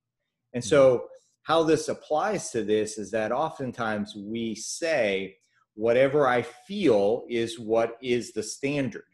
And 0.55 0.65
so, 0.65 0.97
mm-hmm. 0.97 1.05
how 1.43 1.63
this 1.65 1.89
applies 1.89 2.51
to 2.51 2.63
this 2.63 2.97
is 2.97 3.11
that 3.11 3.33
oftentimes 3.33 4.15
we 4.17 4.55
say, 4.55 5.37
whatever 5.75 6.27
I 6.27 6.43
feel 6.43 7.25
is 7.29 7.59
what 7.59 7.99
is 8.01 8.33
the 8.33 8.43
standard. 8.43 9.05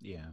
Yeah. 0.00 0.26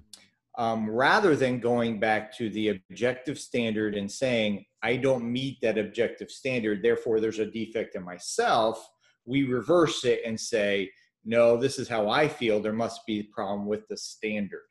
Um, 0.57 0.87
rather 0.89 1.35
than 1.35 1.59
going 1.59 1.99
back 1.99 2.35
to 2.37 2.49
the 2.49 2.69
objective 2.69 3.39
standard 3.39 3.95
and 3.95 4.11
saying, 4.11 4.65
I 4.83 4.97
don't 4.97 5.23
meet 5.23 5.57
that 5.61 5.79
objective 5.79 6.29
standard, 6.29 6.83
therefore 6.83 7.19
there's 7.19 7.39
a 7.39 7.45
defect 7.45 7.95
in 7.95 8.03
myself, 8.03 8.87
we 9.25 9.43
reverse 9.43 10.03
it 10.05 10.21
and 10.25 10.39
say, 10.39 10.91
no, 11.25 11.57
this 11.57 11.79
is 11.79 11.87
how 11.87 12.09
I 12.09 12.27
feel. 12.27 12.59
There 12.59 12.73
must 12.73 13.05
be 13.05 13.21
a 13.21 13.33
problem 13.33 13.65
with 13.65 13.87
the 13.87 13.97
standard. 13.97 14.65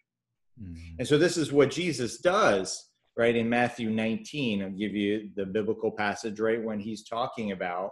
Mm-hmm. 0.62 0.96
And 0.98 1.08
so 1.08 1.16
this 1.16 1.36
is 1.36 1.52
what 1.52 1.70
Jesus 1.70 2.18
does, 2.18 2.90
right? 3.16 3.34
In 3.34 3.48
Matthew 3.48 3.90
19, 3.90 4.62
I'll 4.62 4.70
give 4.70 4.94
you 4.94 5.30
the 5.34 5.46
biblical 5.46 5.90
passage, 5.90 6.38
right? 6.40 6.62
When 6.62 6.78
he's 6.78 7.04
talking 7.04 7.52
about, 7.52 7.90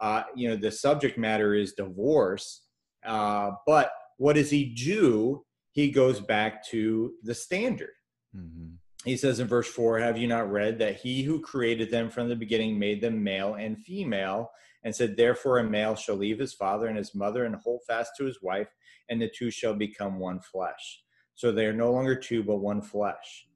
uh, 0.00 0.24
you 0.34 0.48
know, 0.48 0.56
the 0.56 0.70
subject 0.70 1.16
matter 1.16 1.54
is 1.54 1.72
divorce. 1.72 2.66
Uh, 3.04 3.52
but 3.66 3.90
what 4.18 4.36
does 4.36 4.50
he 4.50 4.66
do? 4.66 5.43
He 5.74 5.90
goes 5.90 6.20
back 6.20 6.64
to 6.68 7.14
the 7.24 7.34
standard. 7.34 7.90
Mm-hmm. 8.34 8.74
He 9.04 9.16
says 9.16 9.40
in 9.40 9.48
verse 9.48 9.66
4 9.66 9.98
Have 9.98 10.16
you 10.16 10.28
not 10.28 10.50
read 10.50 10.78
that 10.78 11.00
he 11.00 11.24
who 11.24 11.40
created 11.40 11.90
them 11.90 12.08
from 12.08 12.28
the 12.28 12.36
beginning 12.36 12.78
made 12.78 13.00
them 13.00 13.22
male 13.22 13.54
and 13.54 13.76
female? 13.78 14.50
And 14.84 14.94
said, 14.94 15.16
Therefore, 15.16 15.58
a 15.58 15.64
male 15.64 15.96
shall 15.96 16.14
leave 16.14 16.38
his 16.38 16.54
father 16.54 16.86
and 16.86 16.96
his 16.96 17.14
mother 17.14 17.44
and 17.44 17.56
hold 17.56 17.80
fast 17.88 18.12
to 18.18 18.24
his 18.24 18.40
wife, 18.40 18.68
and 19.08 19.20
the 19.20 19.28
two 19.34 19.50
shall 19.50 19.74
become 19.74 20.20
one 20.20 20.40
flesh. 20.40 21.02
So 21.34 21.50
they 21.50 21.66
are 21.66 21.72
no 21.72 21.90
longer 21.90 22.14
two, 22.14 22.44
but 22.44 22.58
one 22.58 22.80
flesh. 22.80 23.48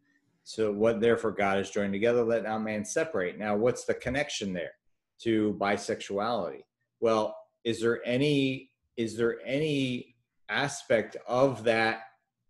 So 0.42 0.72
what 0.72 1.00
therefore 1.00 1.32
God 1.32 1.58
has 1.58 1.70
joined 1.70 1.92
together, 1.92 2.24
let 2.24 2.42
not 2.42 2.60
man 2.60 2.84
separate. 2.84 3.38
Now, 3.38 3.54
what's 3.54 3.84
the 3.84 3.94
connection 3.94 4.52
there 4.52 4.72
to 5.20 5.56
bisexuality? 5.60 6.62
Well, 7.00 7.36
is 7.62 7.80
there 7.80 8.00
any 8.04 8.70
is 8.96 9.16
there 9.16 9.38
any 9.44 10.16
aspect 10.48 11.16
of 11.28 11.64
that 11.64 12.00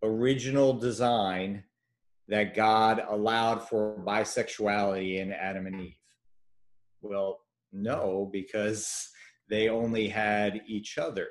original 0.03 0.72
design 0.74 1.64
that 2.28 2.55
God 2.55 3.03
allowed 3.09 3.68
for 3.68 3.99
bisexuality 4.07 5.18
in 5.18 5.32
Adam 5.32 5.66
and 5.66 5.80
Eve? 5.80 5.96
Well, 7.01 7.40
no, 7.72 8.28
because 8.32 9.09
they 9.51 9.68
only 9.68 10.09
had 10.09 10.61
each 10.66 10.99
other. 10.99 11.28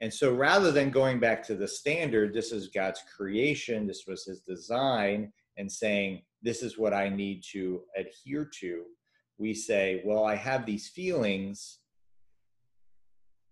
And 0.00 0.12
so 0.12 0.34
rather 0.34 0.70
than 0.70 0.90
going 0.90 1.18
back 1.18 1.42
to 1.44 1.54
the 1.54 1.68
standard, 1.68 2.34
this 2.34 2.52
is 2.52 2.68
God's 2.68 3.00
creation, 3.16 3.86
this 3.86 4.04
was 4.06 4.24
his 4.24 4.40
design, 4.40 5.32
and 5.56 5.70
saying, 5.70 6.22
this 6.42 6.62
is 6.62 6.76
what 6.76 6.92
I 6.92 7.08
need 7.08 7.42
to 7.52 7.82
adhere 7.96 8.50
to, 8.60 8.84
we 9.38 9.54
say, 9.54 10.02
well, 10.04 10.24
I 10.24 10.34
have 10.34 10.66
these 10.66 10.88
feelings. 10.88 11.78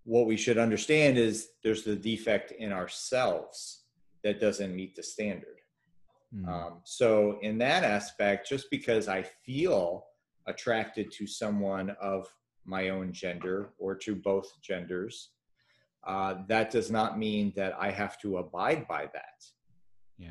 What 0.05 0.27
we 0.27 0.37
should 0.37 0.59
understand 0.59 1.17
is 1.17 1.49
there's 1.65 1.85
the 1.85 1.97
defect 1.97 2.53
in 2.53 2.73
ourselves 2.73 3.82
that 4.25 4.41
doesn't 4.41 4.75
meet 4.75 4.95
the 4.95 5.03
standard. 5.03 5.59
Mm. 6.35 6.49
Um, 6.49 6.81
so, 6.85 7.39
in 7.43 7.59
that 7.59 7.85
aspect, 7.85 8.49
just 8.49 8.71
because 8.71 9.09
I 9.09 9.23
feel 9.23 10.07
attracted 10.47 11.13
to 11.13 11.27
someone 11.27 11.91
of 12.01 12.27
my 12.65 12.89
own 12.89 13.13
gender 13.13 13.75
or 13.79 13.95
to 13.97 14.15
both 14.15 14.51
genders 14.63 15.31
uh, 16.05 16.35
that 16.49 16.71
does 16.71 16.91
not 16.91 17.19
mean 17.19 17.53
that 17.57 17.75
I 17.79 17.91
have 17.91 18.19
to 18.23 18.39
abide 18.39 18.87
by 18.89 19.09
that. 19.13 19.45
Yeah. 20.19 20.31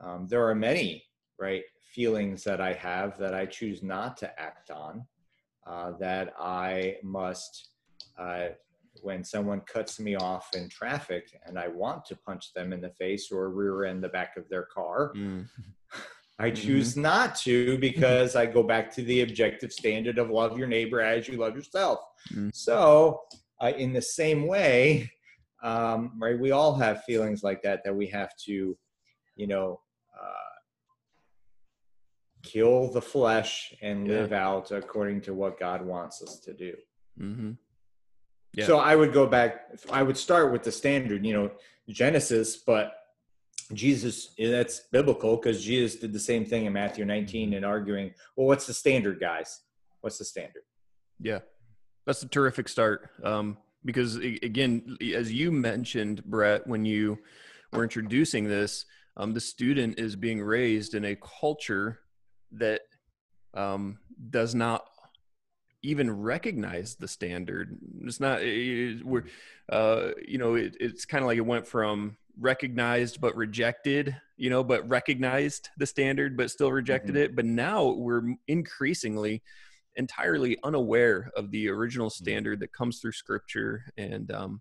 Um, 0.00 0.26
there 0.28 0.46
are 0.48 0.54
many, 0.54 1.04
right, 1.38 1.62
feelings 1.92 2.42
that 2.44 2.60
I 2.60 2.72
have 2.72 3.16
that 3.18 3.34
I 3.34 3.46
choose 3.46 3.82
not 3.82 4.16
to 4.18 4.40
act 4.40 4.70
on, 4.70 5.06
uh, 5.66 5.92
that 6.00 6.34
I 6.38 6.96
must, 7.02 7.68
uh, 8.18 8.48
when 9.02 9.24
someone 9.24 9.60
cuts 9.60 10.00
me 10.00 10.14
off 10.14 10.50
in 10.54 10.68
traffic 10.68 11.38
and 11.46 11.58
I 11.58 11.68
want 11.68 12.04
to 12.06 12.16
punch 12.16 12.52
them 12.54 12.72
in 12.72 12.80
the 12.80 12.90
face 12.90 13.30
or 13.30 13.50
rear 13.50 13.84
end 13.84 14.02
the 14.02 14.08
back 14.08 14.36
of 14.36 14.48
their 14.48 14.64
car, 14.64 15.12
mm. 15.16 15.46
I 16.38 16.50
choose 16.50 16.92
mm-hmm. 16.92 17.02
not 17.02 17.36
to 17.36 17.78
because 17.78 18.34
I 18.34 18.46
go 18.46 18.62
back 18.62 18.92
to 18.94 19.02
the 19.02 19.22
objective 19.22 19.72
standard 19.72 20.18
of 20.18 20.30
love 20.30 20.58
your 20.58 20.66
neighbor 20.66 21.00
as 21.00 21.28
you 21.28 21.36
love 21.36 21.54
yourself. 21.54 22.00
Mm. 22.32 22.54
So 22.54 23.22
uh, 23.60 23.72
in 23.76 23.92
the 23.92 24.02
same 24.02 24.46
way, 24.46 25.10
um, 25.62 26.12
right? 26.18 26.38
We 26.38 26.50
all 26.50 26.74
have 26.76 27.04
feelings 27.04 27.42
like 27.42 27.62
that 27.62 27.84
that 27.84 27.94
we 27.94 28.06
have 28.08 28.36
to, 28.46 28.76
you 29.36 29.46
know, 29.46 29.80
uh, 30.20 30.54
kill 32.42 32.92
the 32.92 33.02
flesh 33.02 33.74
and 33.80 34.06
yeah. 34.06 34.14
live 34.14 34.32
out 34.32 34.70
according 34.70 35.22
to 35.22 35.34
what 35.34 35.58
God 35.58 35.84
wants 35.84 36.22
us 36.22 36.38
to 36.40 36.52
do. 36.52 36.74
Mm-hmm. 37.18 37.52
Yeah. 38.54 38.66
So 38.66 38.78
I 38.78 38.94
would 38.96 39.12
go 39.12 39.26
back. 39.26 39.68
I 39.90 40.02
would 40.02 40.16
start 40.16 40.52
with 40.52 40.62
the 40.62 40.72
standard, 40.72 41.24
you 41.24 41.32
know, 41.32 41.50
Genesis, 41.88 42.56
but 42.56 42.94
Jesus, 43.72 44.34
that's 44.38 44.80
biblical 44.92 45.36
because 45.36 45.64
Jesus 45.64 45.96
did 45.96 46.12
the 46.12 46.18
same 46.18 46.44
thing 46.44 46.66
in 46.66 46.72
Matthew 46.72 47.04
19 47.04 47.54
and 47.54 47.64
arguing, 47.64 48.14
well, 48.36 48.46
what's 48.46 48.66
the 48.66 48.74
standard, 48.74 49.20
guys? 49.20 49.60
What's 50.00 50.18
the 50.18 50.24
standard? 50.24 50.62
Yeah. 51.20 51.40
That's 52.06 52.22
a 52.22 52.28
terrific 52.28 52.68
start. 52.68 53.10
Um, 53.22 53.56
because 53.84 54.16
again, 54.16 54.96
as 55.14 55.32
you 55.32 55.50
mentioned, 55.50 56.24
Brett, 56.24 56.66
when 56.66 56.84
you 56.84 57.18
were 57.72 57.82
introducing 57.82 58.44
this, 58.44 58.84
um, 59.16 59.32
the 59.32 59.40
student 59.40 59.98
is 59.98 60.16
being 60.16 60.42
raised 60.42 60.94
in 60.94 61.04
a 61.04 61.16
culture 61.16 62.00
that 62.52 62.82
um, 63.54 63.98
does 64.30 64.54
not 64.54 64.84
even 65.84 66.10
recognize 66.10 66.96
the 66.96 67.06
standard. 67.06 67.78
It's 68.02 68.18
not. 68.18 68.42
It, 68.42 69.04
we're, 69.04 69.24
uh, 69.68 70.10
you 70.26 70.38
know, 70.38 70.54
it, 70.54 70.76
it's 70.80 71.04
kind 71.04 71.22
of 71.22 71.26
like 71.26 71.38
it 71.38 71.46
went 71.46 71.66
from 71.66 72.16
recognized 72.40 73.20
but 73.20 73.36
rejected 73.36 74.16
you 74.36 74.50
know 74.50 74.64
but 74.64 74.88
recognized 74.88 75.68
the 75.78 75.86
standard 75.86 76.36
but 76.36 76.50
still 76.50 76.72
rejected 76.72 77.14
mm-hmm. 77.14 77.24
it 77.24 77.36
but 77.36 77.44
now 77.44 77.90
we're 77.90 78.34
increasingly 78.48 79.40
entirely 79.94 80.58
unaware 80.64 81.30
of 81.36 81.52
the 81.52 81.68
original 81.68 82.08
mm-hmm. 82.08 82.24
standard 82.24 82.58
that 82.58 82.72
comes 82.72 82.98
through 82.98 83.12
scripture 83.12 83.84
and 83.96 84.32
um 84.32 84.60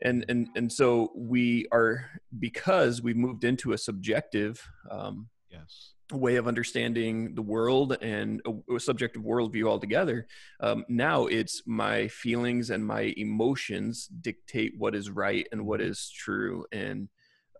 and 0.00 0.24
and 0.30 0.48
and 0.56 0.72
so 0.72 1.12
we 1.14 1.66
are 1.72 2.10
because 2.38 3.02
we've 3.02 3.16
moved 3.16 3.44
into 3.44 3.72
a 3.72 3.78
subjective 3.78 4.66
um 4.90 5.28
yes 5.50 5.92
way 6.12 6.36
of 6.36 6.48
understanding 6.48 7.34
the 7.34 7.42
world 7.42 7.96
and 8.00 8.40
a, 8.46 8.74
a 8.74 8.80
subjective 8.80 9.22
worldview 9.22 9.66
altogether 9.66 10.26
um, 10.60 10.84
now 10.88 11.26
it's 11.26 11.62
my 11.66 12.08
feelings 12.08 12.70
and 12.70 12.84
my 12.84 13.12
emotions 13.16 14.08
dictate 14.20 14.72
what 14.78 14.94
is 14.94 15.10
right 15.10 15.46
and 15.52 15.64
what 15.64 15.80
mm-hmm. 15.80 15.86
true 16.12 16.64
and 16.72 17.08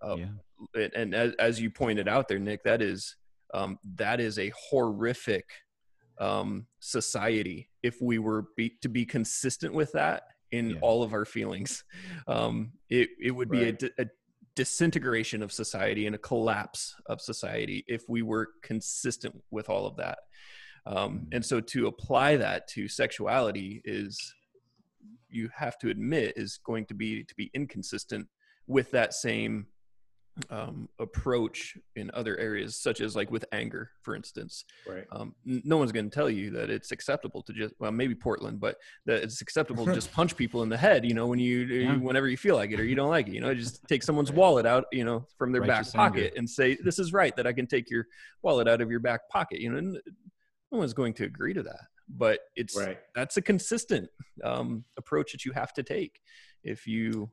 uh, 0.02 0.16
yeah. 0.16 0.26
and, 0.74 0.94
and 0.94 1.14
as, 1.14 1.32
as 1.38 1.60
you 1.60 1.70
pointed 1.70 2.08
out 2.08 2.28
there 2.28 2.38
nick 2.38 2.62
that 2.64 2.80
is 2.80 3.16
um, 3.54 3.78
that 3.96 4.20
is 4.20 4.38
a 4.38 4.52
horrific 4.70 5.44
um, 6.20 6.66
society 6.80 7.70
if 7.82 8.00
we 8.00 8.18
were 8.18 8.46
be, 8.56 8.76
to 8.82 8.88
be 8.88 9.04
consistent 9.04 9.72
with 9.72 9.92
that 9.92 10.24
in 10.50 10.70
yeah. 10.70 10.76
all 10.80 11.02
of 11.02 11.12
our 11.12 11.24
feelings. 11.24 11.84
Um, 12.26 12.72
it 12.88 13.10
it 13.20 13.30
would 13.30 13.50
be 13.50 13.64
a, 13.64 13.76
a, 13.98 14.06
disintegration 14.58 15.40
of 15.40 15.52
society 15.52 16.06
and 16.06 16.16
a 16.16 16.18
collapse 16.18 16.96
of 17.06 17.20
society 17.20 17.84
if 17.86 18.02
we 18.08 18.22
were 18.22 18.48
consistent 18.60 19.32
with 19.52 19.70
all 19.70 19.86
of 19.86 19.94
that. 19.94 20.18
Um, 20.84 20.96
mm-hmm. 20.96 21.24
and 21.30 21.44
so 21.44 21.60
to 21.60 21.86
apply 21.86 22.38
that 22.38 22.66
to 22.70 22.88
sexuality 22.88 23.80
is 23.84 24.34
you 25.30 25.48
have 25.54 25.78
to 25.78 25.90
admit 25.90 26.32
is 26.34 26.58
going 26.64 26.86
to 26.86 26.94
be 26.94 27.22
to 27.22 27.34
be 27.36 27.52
inconsistent 27.54 28.26
with 28.66 28.90
that 28.90 29.14
same 29.14 29.68
um, 30.50 30.88
approach 30.98 31.76
in 31.96 32.10
other 32.14 32.36
areas, 32.38 32.76
such 32.76 33.00
as 33.00 33.16
like 33.16 33.30
with 33.30 33.44
anger, 33.52 33.90
for 34.02 34.14
instance. 34.14 34.64
Right. 34.86 35.04
Um, 35.12 35.34
no 35.44 35.76
one's 35.76 35.92
going 35.92 36.08
to 36.08 36.14
tell 36.14 36.30
you 36.30 36.50
that 36.52 36.70
it's 36.70 36.92
acceptable 36.92 37.42
to 37.42 37.52
just 37.52 37.74
well, 37.78 37.92
maybe 37.92 38.14
Portland, 38.14 38.60
but 38.60 38.76
that 39.06 39.22
it's 39.22 39.40
acceptable 39.40 39.86
to 39.86 39.94
just 39.94 40.12
punch 40.14 40.36
people 40.36 40.62
in 40.62 40.68
the 40.68 40.76
head. 40.76 41.04
You 41.04 41.14
know, 41.14 41.26
when 41.26 41.38
you, 41.38 41.58
yeah. 41.60 41.96
whenever 41.96 42.28
you 42.28 42.36
feel 42.36 42.56
like 42.56 42.70
it 42.70 42.80
or 42.80 42.84
you 42.84 42.94
don't 42.94 43.10
like 43.10 43.28
it. 43.28 43.34
You 43.34 43.40
know, 43.40 43.54
just 43.54 43.82
take 43.88 44.02
someone's 44.02 44.32
wallet 44.32 44.66
out. 44.66 44.86
You 44.92 45.04
know, 45.04 45.26
from 45.36 45.52
their 45.52 45.62
Righteous 45.62 45.92
back 45.92 46.12
pocket 46.12 46.24
anger. 46.24 46.34
and 46.36 46.48
say, 46.48 46.76
"This 46.82 46.98
is 46.98 47.12
right 47.12 47.34
that 47.36 47.46
I 47.46 47.52
can 47.52 47.66
take 47.66 47.90
your 47.90 48.06
wallet 48.42 48.68
out 48.68 48.80
of 48.80 48.90
your 48.90 49.00
back 49.00 49.28
pocket." 49.28 49.60
You 49.60 49.72
know, 49.72 49.80
no 49.80 50.78
one's 50.78 50.94
going 50.94 51.14
to 51.14 51.24
agree 51.24 51.54
to 51.54 51.62
that. 51.62 51.80
But 52.08 52.40
it's 52.56 52.76
right. 52.76 52.98
that's 53.14 53.36
a 53.36 53.42
consistent 53.42 54.08
um, 54.42 54.84
approach 54.96 55.32
that 55.32 55.44
you 55.44 55.52
have 55.52 55.72
to 55.74 55.82
take 55.82 56.20
if 56.64 56.86
you 56.86 57.30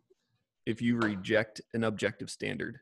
if 0.66 0.82
you 0.82 0.98
reject 0.98 1.62
an 1.74 1.84
objective 1.84 2.30
standard 2.30 2.80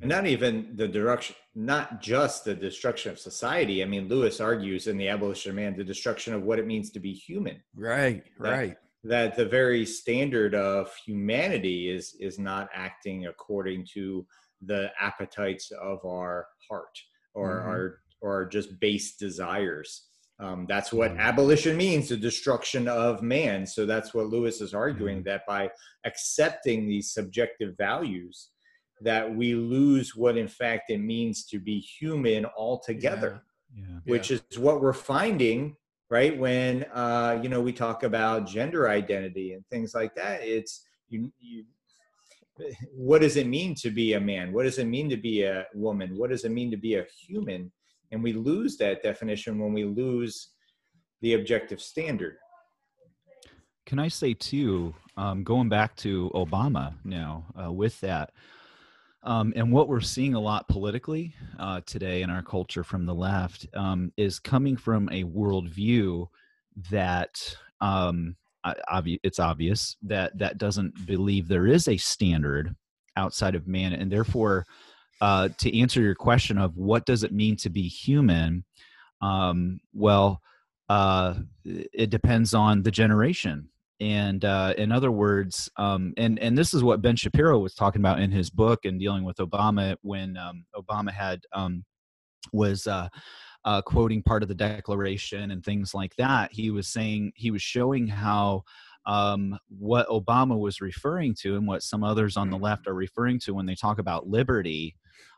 and 0.00 0.08
not 0.08 0.26
even 0.26 0.72
the 0.76 0.88
direction, 0.88 1.36
not 1.54 2.00
just 2.00 2.44
the 2.44 2.54
destruction 2.54 3.12
of 3.12 3.18
society. 3.18 3.82
I 3.82 3.86
mean, 3.86 4.08
Lewis 4.08 4.40
argues 4.40 4.86
in 4.86 4.96
The 4.96 5.08
Abolition 5.08 5.50
of 5.50 5.56
Man 5.56 5.76
the 5.76 5.84
destruction 5.84 6.34
of 6.34 6.42
what 6.42 6.58
it 6.58 6.66
means 6.66 6.90
to 6.90 7.00
be 7.00 7.12
human. 7.12 7.62
Right, 7.76 8.24
that, 8.40 8.50
right. 8.50 8.76
That 9.04 9.36
the 9.36 9.44
very 9.44 9.84
standard 9.84 10.54
of 10.54 10.94
humanity 11.04 11.90
is 11.90 12.16
is 12.18 12.38
not 12.38 12.68
acting 12.74 13.26
according 13.26 13.86
to 13.94 14.26
the 14.62 14.90
appetites 14.98 15.70
of 15.70 15.98
our 16.06 16.46
heart 16.68 16.98
or 17.34 17.60
mm-hmm. 17.60 17.68
our 17.68 17.98
or 18.22 18.46
just 18.46 18.80
base 18.80 19.16
desires. 19.16 20.08
Um, 20.40 20.66
that's 20.68 20.92
what 20.92 21.12
abolition 21.12 21.76
means 21.76 22.08
the 22.08 22.16
destruction 22.16 22.88
of 22.88 23.22
man. 23.22 23.66
So 23.66 23.86
that's 23.86 24.14
what 24.14 24.26
Lewis 24.26 24.60
is 24.60 24.74
arguing 24.74 25.22
that 25.24 25.42
by 25.46 25.70
accepting 26.04 26.88
these 26.88 27.12
subjective 27.12 27.76
values, 27.78 28.48
that 29.04 29.34
we 29.34 29.54
lose 29.54 30.16
what 30.16 30.36
in 30.36 30.48
fact 30.48 30.90
it 30.90 30.98
means 30.98 31.44
to 31.46 31.58
be 31.58 31.78
human 31.78 32.46
altogether, 32.56 33.42
Yeah. 33.76 34.00
which 34.04 34.30
is 34.30 34.42
what 34.58 34.80
we're 34.80 34.92
finding 34.92 35.76
right 36.10 36.36
when 36.38 36.84
uh, 36.92 37.38
you 37.42 37.48
know 37.48 37.60
we 37.60 37.72
talk 37.72 38.02
about 38.02 38.46
gender 38.46 38.88
identity 38.88 39.52
and 39.54 39.64
things 39.68 39.94
like 39.94 40.14
that. 40.16 40.42
It's 40.42 40.86
you, 41.08 41.32
you 41.38 41.64
what 42.92 43.20
does 43.20 43.36
it 43.36 43.46
mean 43.46 43.74
to 43.76 43.90
be 43.90 44.12
a 44.14 44.20
man? 44.20 44.52
What 44.52 44.62
does 44.64 44.78
it 44.78 44.86
mean 44.86 45.08
to 45.10 45.16
be 45.16 45.42
a 45.42 45.66
woman? 45.74 46.16
What 46.16 46.30
does 46.30 46.44
it 46.44 46.52
mean 46.52 46.70
to 46.70 46.76
be 46.76 46.94
a 46.94 47.04
human? 47.26 47.72
And 48.12 48.22
we 48.22 48.32
lose 48.32 48.76
that 48.76 49.02
definition 49.02 49.58
when 49.58 49.72
we 49.72 49.84
lose 49.84 50.50
the 51.20 51.34
objective 51.34 51.80
standard. 51.80 52.36
Can 53.86 53.98
I 53.98 54.08
say 54.08 54.34
too, 54.34 54.94
um, 55.16 55.42
going 55.42 55.68
back 55.68 55.96
to 55.96 56.30
Obama 56.34 56.94
now 57.04 57.44
uh, 57.60 57.72
with 57.72 58.00
that, 58.00 58.30
um, 59.24 59.52
and 59.56 59.72
what 59.72 59.88
we're 59.88 60.00
seeing 60.00 60.34
a 60.34 60.40
lot 60.40 60.68
politically 60.68 61.34
uh, 61.58 61.80
today 61.86 62.22
in 62.22 62.30
our 62.30 62.42
culture 62.42 62.84
from 62.84 63.06
the 63.06 63.14
left 63.14 63.66
um, 63.74 64.12
is 64.16 64.38
coming 64.38 64.76
from 64.76 65.08
a 65.10 65.24
worldview 65.24 66.26
that 66.90 67.56
um, 67.80 68.36
obvi- 68.92 69.20
it's 69.22 69.40
obvious 69.40 69.96
that 70.02 70.36
that 70.38 70.58
doesn't 70.58 71.06
believe 71.06 71.48
there 71.48 71.66
is 71.66 71.88
a 71.88 71.96
standard 71.96 72.74
outside 73.16 73.54
of 73.54 73.66
man, 73.66 73.92
and 73.92 74.10
therefore, 74.10 74.66
uh, 75.20 75.48
to 75.58 75.78
answer 75.78 76.00
your 76.00 76.14
question 76.14 76.58
of 76.58 76.76
what 76.76 77.06
does 77.06 77.22
it 77.22 77.32
mean 77.32 77.56
to 77.56 77.70
be 77.70 77.88
human, 77.88 78.64
um, 79.22 79.80
well, 79.92 80.40
uh, 80.88 81.34
it 81.64 82.10
depends 82.10 82.52
on 82.52 82.82
the 82.82 82.90
generation 82.90 83.68
and 84.00 84.44
uh, 84.44 84.74
in 84.76 84.90
other 84.92 85.10
words 85.10 85.70
um, 85.76 86.12
and 86.16 86.38
and 86.38 86.56
this 86.58 86.74
is 86.74 86.82
what 86.82 87.02
ben 87.02 87.16
shapiro 87.16 87.58
was 87.58 87.74
talking 87.74 88.00
about 88.00 88.20
in 88.20 88.30
his 88.30 88.50
book 88.50 88.84
and 88.84 88.98
dealing 88.98 89.24
with 89.24 89.36
obama 89.36 89.96
when 90.02 90.36
um, 90.36 90.64
obama 90.74 91.12
had 91.12 91.40
um, 91.52 91.84
was 92.52 92.86
uh, 92.86 93.08
uh, 93.64 93.80
quoting 93.82 94.22
part 94.22 94.42
of 94.42 94.48
the 94.48 94.54
declaration 94.54 95.50
and 95.50 95.64
things 95.64 95.94
like 95.94 96.14
that 96.16 96.52
he 96.52 96.70
was 96.70 96.88
saying 96.88 97.32
he 97.36 97.50
was 97.50 97.62
showing 97.62 98.06
how 98.06 98.62
um, 99.06 99.58
what 99.78 100.08
obama 100.08 100.58
was 100.58 100.80
referring 100.80 101.34
to 101.34 101.56
and 101.56 101.66
what 101.66 101.82
some 101.82 102.02
others 102.02 102.36
on 102.36 102.50
the 102.50 102.58
left 102.58 102.86
are 102.86 102.94
referring 102.94 103.38
to 103.38 103.54
when 103.54 103.66
they 103.66 103.74
talk 103.74 103.98
about 103.98 104.26
liberty 104.26 104.96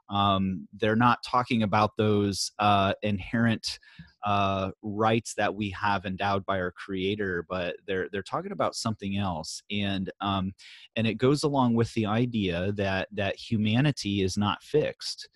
um, 0.09 0.69
they're 0.79 0.97
not 0.97 1.19
talking 1.25 1.63
about 1.63 1.97
those 1.97 2.53
uh, 2.59 2.95
inherent 3.03 3.79
uh, 4.27 4.73
rights 4.83 5.35
that 5.35 5.55
we 5.55 5.71
have 5.71 6.05
endowed 6.05 6.45
by 6.45 6.59
our 6.59 6.73
creator 6.73 7.47
but 7.49 7.77
they're 7.87 8.09
they're 8.11 8.23
talking 8.23 8.51
about 8.51 8.75
something 8.75 9.17
else 9.17 9.63
and 9.71 10.11
um, 10.21 10.53
and 10.97 11.07
it 11.07 11.15
goes 11.15 11.45
along 11.45 11.75
with 11.75 11.93
the 11.95 12.05
idea 12.05 12.73
that 12.73 13.07
that 13.13 13.37
humanity 13.37 14.23
is 14.23 14.37
not 14.37 14.63
fixed 14.65 15.29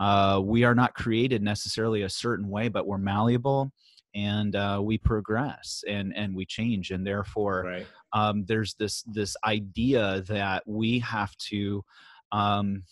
uh, 0.00 0.40
we 0.42 0.64
are 0.64 0.74
not 0.74 0.92
created 0.94 1.40
necessarily 1.40 2.02
a 2.02 2.08
certain 2.08 2.48
way 2.48 2.68
but 2.68 2.84
we're 2.84 2.98
malleable 2.98 3.70
and 4.16 4.56
uh, 4.56 4.80
we 4.82 4.98
progress 4.98 5.84
and 5.88 6.12
and 6.16 6.34
we 6.34 6.44
change 6.44 6.90
and 6.90 7.06
therefore 7.06 7.64
Right. 7.64 7.86
um, 8.12 8.44
there's 8.46 8.74
this 8.74 9.04
this 9.04 9.36
idea 9.46 10.22
that 10.26 10.64
we 10.66 10.98
have 10.98 11.34
to 11.36 11.84
um, 12.32 12.82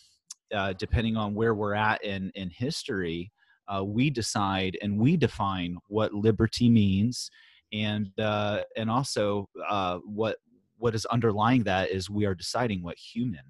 uh, 0.54 0.74
depending 0.78 1.16
on 1.16 1.34
where 1.34 1.54
we're 1.56 1.74
at 1.74 2.04
in 2.04 2.30
in 2.36 2.50
history 2.50 3.32
uh, 3.72 3.84
we 3.84 4.10
decide 4.10 4.76
and 4.82 4.98
we 4.98 5.16
define 5.16 5.76
what 5.88 6.12
liberty 6.12 6.68
means 6.68 7.30
and 7.72 8.10
uh, 8.18 8.60
and 8.76 8.90
also 8.90 9.48
uh, 9.68 9.98
what 10.04 10.36
what 10.78 10.94
is 10.94 11.06
underlying 11.06 11.62
that 11.62 11.90
is 11.90 12.10
we 12.10 12.26
are 12.26 12.34
deciding 12.34 12.82
what 12.82 12.96
human 12.98 13.44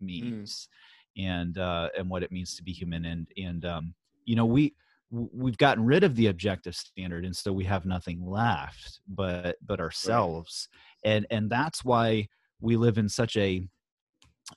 means 0.00 0.68
and 1.16 1.58
uh, 1.58 1.88
and 1.96 2.08
what 2.08 2.22
it 2.22 2.32
means 2.32 2.54
to 2.56 2.62
be 2.62 2.72
human 2.72 3.04
and 3.06 3.28
and 3.36 3.64
um, 3.64 3.94
you 4.24 4.36
know 4.36 4.44
we 4.44 4.74
we've 5.10 5.58
gotten 5.58 5.84
rid 5.84 6.04
of 6.04 6.16
the 6.16 6.28
objective 6.28 6.74
standard 6.74 7.24
and 7.24 7.36
so 7.36 7.52
we 7.52 7.64
have 7.64 7.84
nothing 7.84 8.26
left 8.26 9.00
but 9.06 9.56
but 9.64 9.78
ourselves. 9.80 10.68
And 11.04 11.26
and 11.30 11.50
that's 11.50 11.84
why 11.84 12.28
we 12.60 12.76
live 12.76 12.98
in 12.98 13.08
such 13.08 13.36
a 13.36 13.68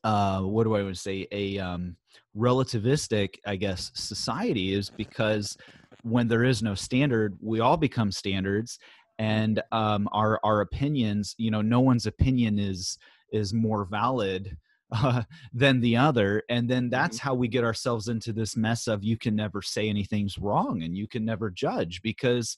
uh 0.03 0.41
what 0.41 0.63
do 0.63 0.75
i 0.75 0.81
want 0.81 0.95
to 0.95 1.01
say? 1.01 1.27
A 1.31 1.59
um 1.59 1.97
relativistic 2.35 3.35
i 3.45 3.55
guess 3.55 3.91
society 3.93 4.73
is 4.73 4.89
because 4.89 5.57
when 6.03 6.27
there 6.27 6.43
is 6.43 6.61
no 6.61 6.75
standard 6.75 7.37
we 7.41 7.59
all 7.59 7.77
become 7.77 8.11
standards 8.11 8.79
and 9.17 9.61
um 9.71 10.09
our 10.11 10.39
our 10.43 10.61
opinions 10.61 11.35
you 11.37 11.49
know 11.49 11.61
no 11.61 11.79
one's 11.79 12.05
opinion 12.05 12.59
is 12.59 12.97
is 13.31 13.53
more 13.53 13.85
valid 13.85 14.57
uh, 14.91 15.23
than 15.53 15.79
the 15.81 15.97
other. 15.97 16.43
And 16.49 16.69
then 16.69 16.89
that's 16.89 17.17
how 17.17 17.33
we 17.33 17.47
get 17.47 17.63
ourselves 17.63 18.07
into 18.07 18.33
this 18.33 18.55
mess 18.55 18.87
of 18.87 19.03
you 19.03 19.17
can 19.17 19.35
never 19.35 19.61
say 19.61 19.89
anything's 19.89 20.37
wrong 20.37 20.83
and 20.83 20.97
you 20.97 21.07
can 21.07 21.25
never 21.25 21.49
judge 21.49 22.01
because 22.01 22.57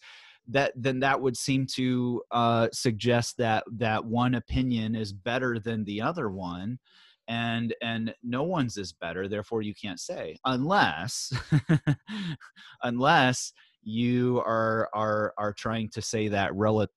that 0.49 0.71
then 0.75 0.99
that 1.01 1.19
would 1.19 1.35
seem 1.35 1.65
to 1.75 2.21
uh, 2.31 2.67
suggest 2.71 3.37
that 3.37 3.63
that 3.71 4.05
one 4.05 4.35
opinion 4.35 4.95
is 4.95 5.11
better 5.11 5.59
than 5.59 5.83
the 5.83 6.01
other 6.01 6.29
one 6.29 6.79
and 7.27 7.75
and 7.81 8.13
no 8.23 8.43
one's 8.43 8.77
is 8.77 8.93
better 8.93 9.27
therefore 9.27 9.61
you 9.61 9.73
can't 9.73 9.99
say 9.99 10.37
unless 10.45 11.33
unless 12.83 13.53
you 13.83 14.39
are 14.45 14.89
are 14.93 15.33
are 15.37 15.53
trying 15.53 15.89
to 15.89 16.01
say 16.01 16.27
that 16.27 16.53
rel- 16.55 16.87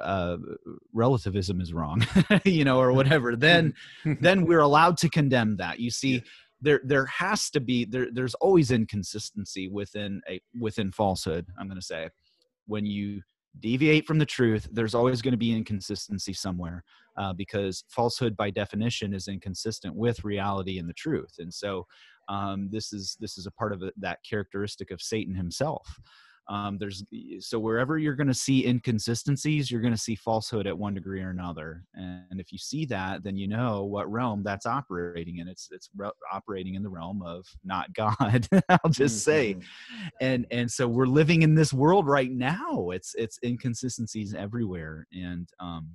uh, 0.00 0.36
relativism 0.92 1.60
is 1.60 1.72
wrong 1.72 2.04
you 2.44 2.64
know 2.64 2.78
or 2.78 2.92
whatever 2.92 3.36
then 3.36 3.74
then 4.20 4.44
we're 4.44 4.60
allowed 4.60 4.96
to 4.96 5.08
condemn 5.08 5.56
that. 5.56 5.78
You 5.78 5.90
see 5.90 6.22
there 6.60 6.80
there 6.84 7.06
has 7.06 7.50
to 7.50 7.60
be 7.60 7.84
there 7.84 8.08
there's 8.12 8.34
always 8.36 8.70
inconsistency 8.70 9.68
within 9.68 10.20
a 10.28 10.40
within 10.58 10.92
falsehood 10.92 11.46
i'm 11.58 11.66
going 11.66 11.80
to 11.80 11.86
say 11.86 12.08
when 12.66 12.84
you 12.84 13.22
deviate 13.58 14.06
from 14.06 14.18
the 14.18 14.26
truth 14.26 14.68
there's 14.72 14.94
always 14.94 15.20
going 15.20 15.32
to 15.32 15.38
be 15.38 15.52
inconsistency 15.52 16.32
somewhere 16.32 16.84
uh, 17.16 17.32
because 17.32 17.84
falsehood 17.88 18.36
by 18.36 18.48
definition 18.48 19.12
is 19.12 19.28
inconsistent 19.28 19.94
with 19.94 20.24
reality 20.24 20.78
and 20.78 20.88
the 20.88 20.94
truth. 20.94 21.34
And 21.38 21.52
so 21.52 21.86
um, 22.28 22.68
this 22.70 22.92
is 22.92 23.16
this 23.20 23.36
is 23.36 23.46
a 23.46 23.50
part 23.50 23.72
of 23.72 23.82
it, 23.82 23.92
that 23.98 24.20
characteristic 24.28 24.90
of 24.90 25.02
satan 25.02 25.34
himself 25.34 25.98
um, 26.48 26.78
there's 26.78 27.04
so 27.38 27.58
wherever 27.58 27.96
you're 27.98 28.16
going 28.16 28.26
to 28.26 28.34
see 28.34 28.66
inconsistencies 28.66 29.70
you're 29.70 29.80
going 29.80 29.94
to 29.94 30.00
see 30.00 30.14
falsehood 30.16 30.66
at 30.66 30.76
one 30.76 30.94
degree 30.94 31.22
or 31.22 31.30
another 31.30 31.84
and 31.94 32.40
if 32.40 32.50
you 32.50 32.58
see 32.58 32.84
that 32.86 33.22
then 33.22 33.36
you 33.36 33.46
know 33.46 33.84
what 33.84 34.10
realm 34.10 34.42
that's 34.42 34.66
operating 34.66 35.38
in. 35.38 35.48
It's 35.48 35.68
it's 35.70 35.90
re- 35.96 36.10
operating 36.32 36.74
in 36.74 36.82
the 36.82 36.88
realm 36.88 37.22
of 37.22 37.46
not 37.64 37.92
god 37.94 38.48
i'll 38.68 38.90
just 38.90 39.22
say. 39.24 39.54
Mhm. 39.54 39.64
and 40.20 40.46
and 40.50 40.70
so 40.70 40.88
we're 40.88 41.06
living 41.06 41.42
in 41.42 41.54
this 41.54 41.72
world 41.72 42.06
right 42.06 42.30
now. 42.30 42.90
It's 42.90 43.14
it's 43.14 43.38
inconsistencies 43.44 44.34
everywhere 44.34 45.06
and 45.12 45.48
um 45.60 45.90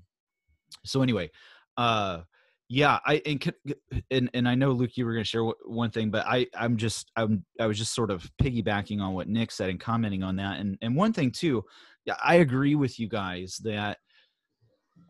so 0.86 1.02
anyway 1.02 1.30
uh 1.78 2.22
yeah 2.68 3.00
i 3.06 3.22
and 3.26 3.54
and, 4.10 4.30
and 4.34 4.48
i 4.48 4.56
know 4.56 4.72
luke 4.72 4.98
you 4.98 5.06
were 5.06 5.14
going 5.14 5.24
to 5.24 5.30
share 5.30 5.44
one 5.66 5.92
thing 5.92 6.10
but 6.10 6.26
i 6.26 6.48
i'm 6.58 6.78
just 6.78 7.12
i'm 7.16 7.46
i 7.60 7.68
was 7.68 7.78
just 7.78 7.94
sort 7.94 8.10
of 8.10 8.30
piggybacking 8.42 9.02
on 9.02 9.14
what 9.14 9.28
nick 9.28 9.52
said 9.52 9.70
and 9.70 9.80
commenting 9.80 10.24
on 10.24 10.36
that 10.36 10.60
and 10.60 10.78
and 10.82 10.96
one 10.96 11.14
thing 11.14 11.32
too 11.32 11.64
yeah 12.06 12.16
i 12.24 12.36
agree 12.36 12.76
with 12.76 13.00
you 13.00 13.08
guys 13.08 13.60
that 13.64 14.00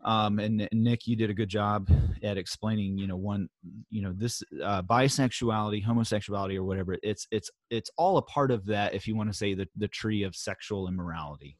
um 0.04 0.38
and, 0.38 0.68
and 0.70 0.84
nick 0.84 1.06
you 1.06 1.16
did 1.16 1.30
a 1.30 1.34
good 1.34 1.48
job 1.48 1.88
at 2.22 2.36
explaining 2.36 2.98
you 2.98 3.06
know 3.06 3.16
one 3.16 3.48
you 3.88 4.02
know 4.02 4.12
this 4.14 4.42
uh 4.62 4.82
bisexuality 4.82 5.82
homosexuality 5.82 6.56
or 6.56 6.64
whatever 6.64 6.96
it's 7.02 7.26
it's 7.30 7.50
it's 7.70 7.90
all 7.96 8.18
a 8.18 8.22
part 8.22 8.50
of 8.50 8.66
that 8.66 8.94
if 8.94 9.06
you 9.06 9.16
want 9.16 9.30
to 9.30 9.36
say 9.36 9.54
the 9.54 9.66
the 9.76 9.88
tree 9.88 10.22
of 10.22 10.36
sexual 10.36 10.88
immorality 10.88 11.56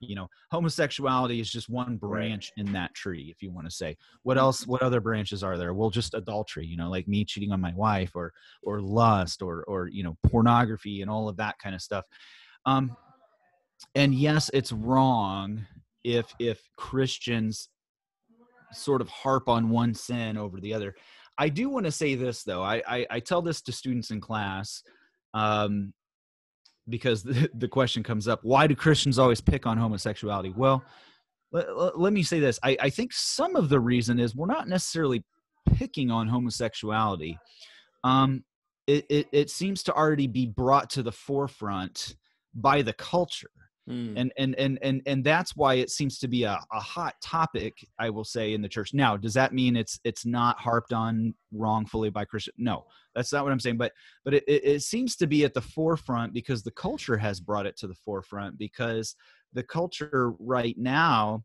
you 0.00 0.14
know 0.14 0.28
homosexuality 0.50 1.40
is 1.40 1.50
just 1.50 1.68
one 1.68 1.96
branch 1.96 2.52
in 2.56 2.72
that 2.72 2.94
tree 2.94 3.32
if 3.34 3.42
you 3.42 3.50
want 3.50 3.66
to 3.66 3.74
say. 3.74 3.96
What 4.22 4.38
else 4.38 4.66
what 4.66 4.82
other 4.82 5.00
branches 5.00 5.42
are 5.42 5.56
there? 5.56 5.74
Well 5.74 5.90
just 5.90 6.14
adultery 6.14 6.66
you 6.66 6.76
know 6.76 6.90
like 6.90 7.08
me 7.08 7.24
cheating 7.24 7.52
on 7.52 7.60
my 7.60 7.72
wife 7.74 8.12
or 8.14 8.32
or 8.62 8.80
lust 8.80 9.42
or 9.42 9.64
or 9.64 9.88
you 9.88 10.02
know 10.02 10.16
pornography 10.26 11.02
and 11.02 11.10
all 11.10 11.28
of 11.28 11.36
that 11.38 11.56
kind 11.62 11.74
of 11.74 11.82
stuff. 11.82 12.04
Um 12.66 12.96
and 13.94 14.14
yes 14.14 14.50
it's 14.52 14.72
wrong 14.72 15.64
if 16.02 16.34
if 16.40 16.60
christians 16.76 17.68
sort 18.72 19.00
of 19.00 19.08
harp 19.08 19.48
on 19.48 19.70
one 19.70 19.94
sin 19.94 20.36
over 20.36 20.60
the 20.60 20.74
other. 20.74 20.94
I 21.38 21.48
do 21.48 21.70
want 21.70 21.86
to 21.86 21.92
say 21.92 22.14
this 22.14 22.42
though. 22.42 22.62
I 22.62 22.82
i, 22.86 23.06
I 23.10 23.20
tell 23.20 23.42
this 23.42 23.62
to 23.62 23.72
students 23.72 24.10
in 24.10 24.20
class 24.20 24.82
um 25.34 25.92
because 26.88 27.22
the, 27.22 27.50
the 27.54 27.68
question 27.68 28.02
comes 28.02 28.28
up 28.28 28.40
why 28.42 28.66
do 28.66 28.74
christians 28.74 29.18
always 29.18 29.40
pick 29.40 29.66
on 29.66 29.78
homosexuality? 29.78 30.52
Well 30.56 30.84
let, 31.50 31.98
let 31.98 32.12
me 32.12 32.22
say 32.22 32.40
this. 32.40 32.58
I, 32.62 32.76
I 32.78 32.90
think 32.90 33.10
some 33.12 33.56
of 33.56 33.70
the 33.70 33.80
reason 33.80 34.20
is 34.20 34.36
we're 34.36 34.46
not 34.46 34.68
necessarily 34.68 35.24
picking 35.74 36.10
on 36.10 36.28
homosexuality. 36.28 37.38
Um 38.04 38.44
it, 38.86 39.04
it, 39.10 39.26
it 39.32 39.50
seems 39.50 39.82
to 39.82 39.94
already 39.94 40.26
be 40.26 40.46
brought 40.46 40.88
to 40.90 41.02
the 41.02 41.12
forefront 41.12 42.16
by 42.54 42.80
the 42.80 42.94
culture 42.94 43.50
Mm. 43.88 44.14
And, 44.16 44.32
and 44.36 44.54
and 44.56 44.78
and 44.82 45.02
and 45.06 45.24
that's 45.24 45.56
why 45.56 45.74
it 45.74 45.88
seems 45.88 46.18
to 46.18 46.28
be 46.28 46.42
a, 46.42 46.60
a 46.72 46.80
hot 46.80 47.14
topic 47.22 47.74
i 47.98 48.10
will 48.10 48.24
say 48.24 48.52
in 48.52 48.60
the 48.60 48.68
church 48.68 48.92
now 48.92 49.16
does 49.16 49.32
that 49.32 49.54
mean 49.54 49.76
it's 49.76 49.98
it's 50.04 50.26
not 50.26 50.60
harped 50.60 50.92
on 50.92 51.32
wrongfully 51.52 52.10
by 52.10 52.26
christian 52.26 52.52
no 52.58 52.84
that's 53.14 53.32
not 53.32 53.44
what 53.44 53.52
i'm 53.52 53.60
saying 53.60 53.78
but 53.78 53.92
but 54.26 54.34
it, 54.34 54.44
it, 54.46 54.64
it 54.64 54.82
seems 54.82 55.16
to 55.16 55.26
be 55.26 55.42
at 55.42 55.54
the 55.54 55.62
forefront 55.62 56.34
because 56.34 56.62
the 56.62 56.70
culture 56.72 57.16
has 57.16 57.40
brought 57.40 57.64
it 57.64 57.78
to 57.78 57.86
the 57.86 57.94
forefront 57.94 58.58
because 58.58 59.16
the 59.54 59.62
culture 59.62 60.32
right 60.38 60.76
now 60.76 61.42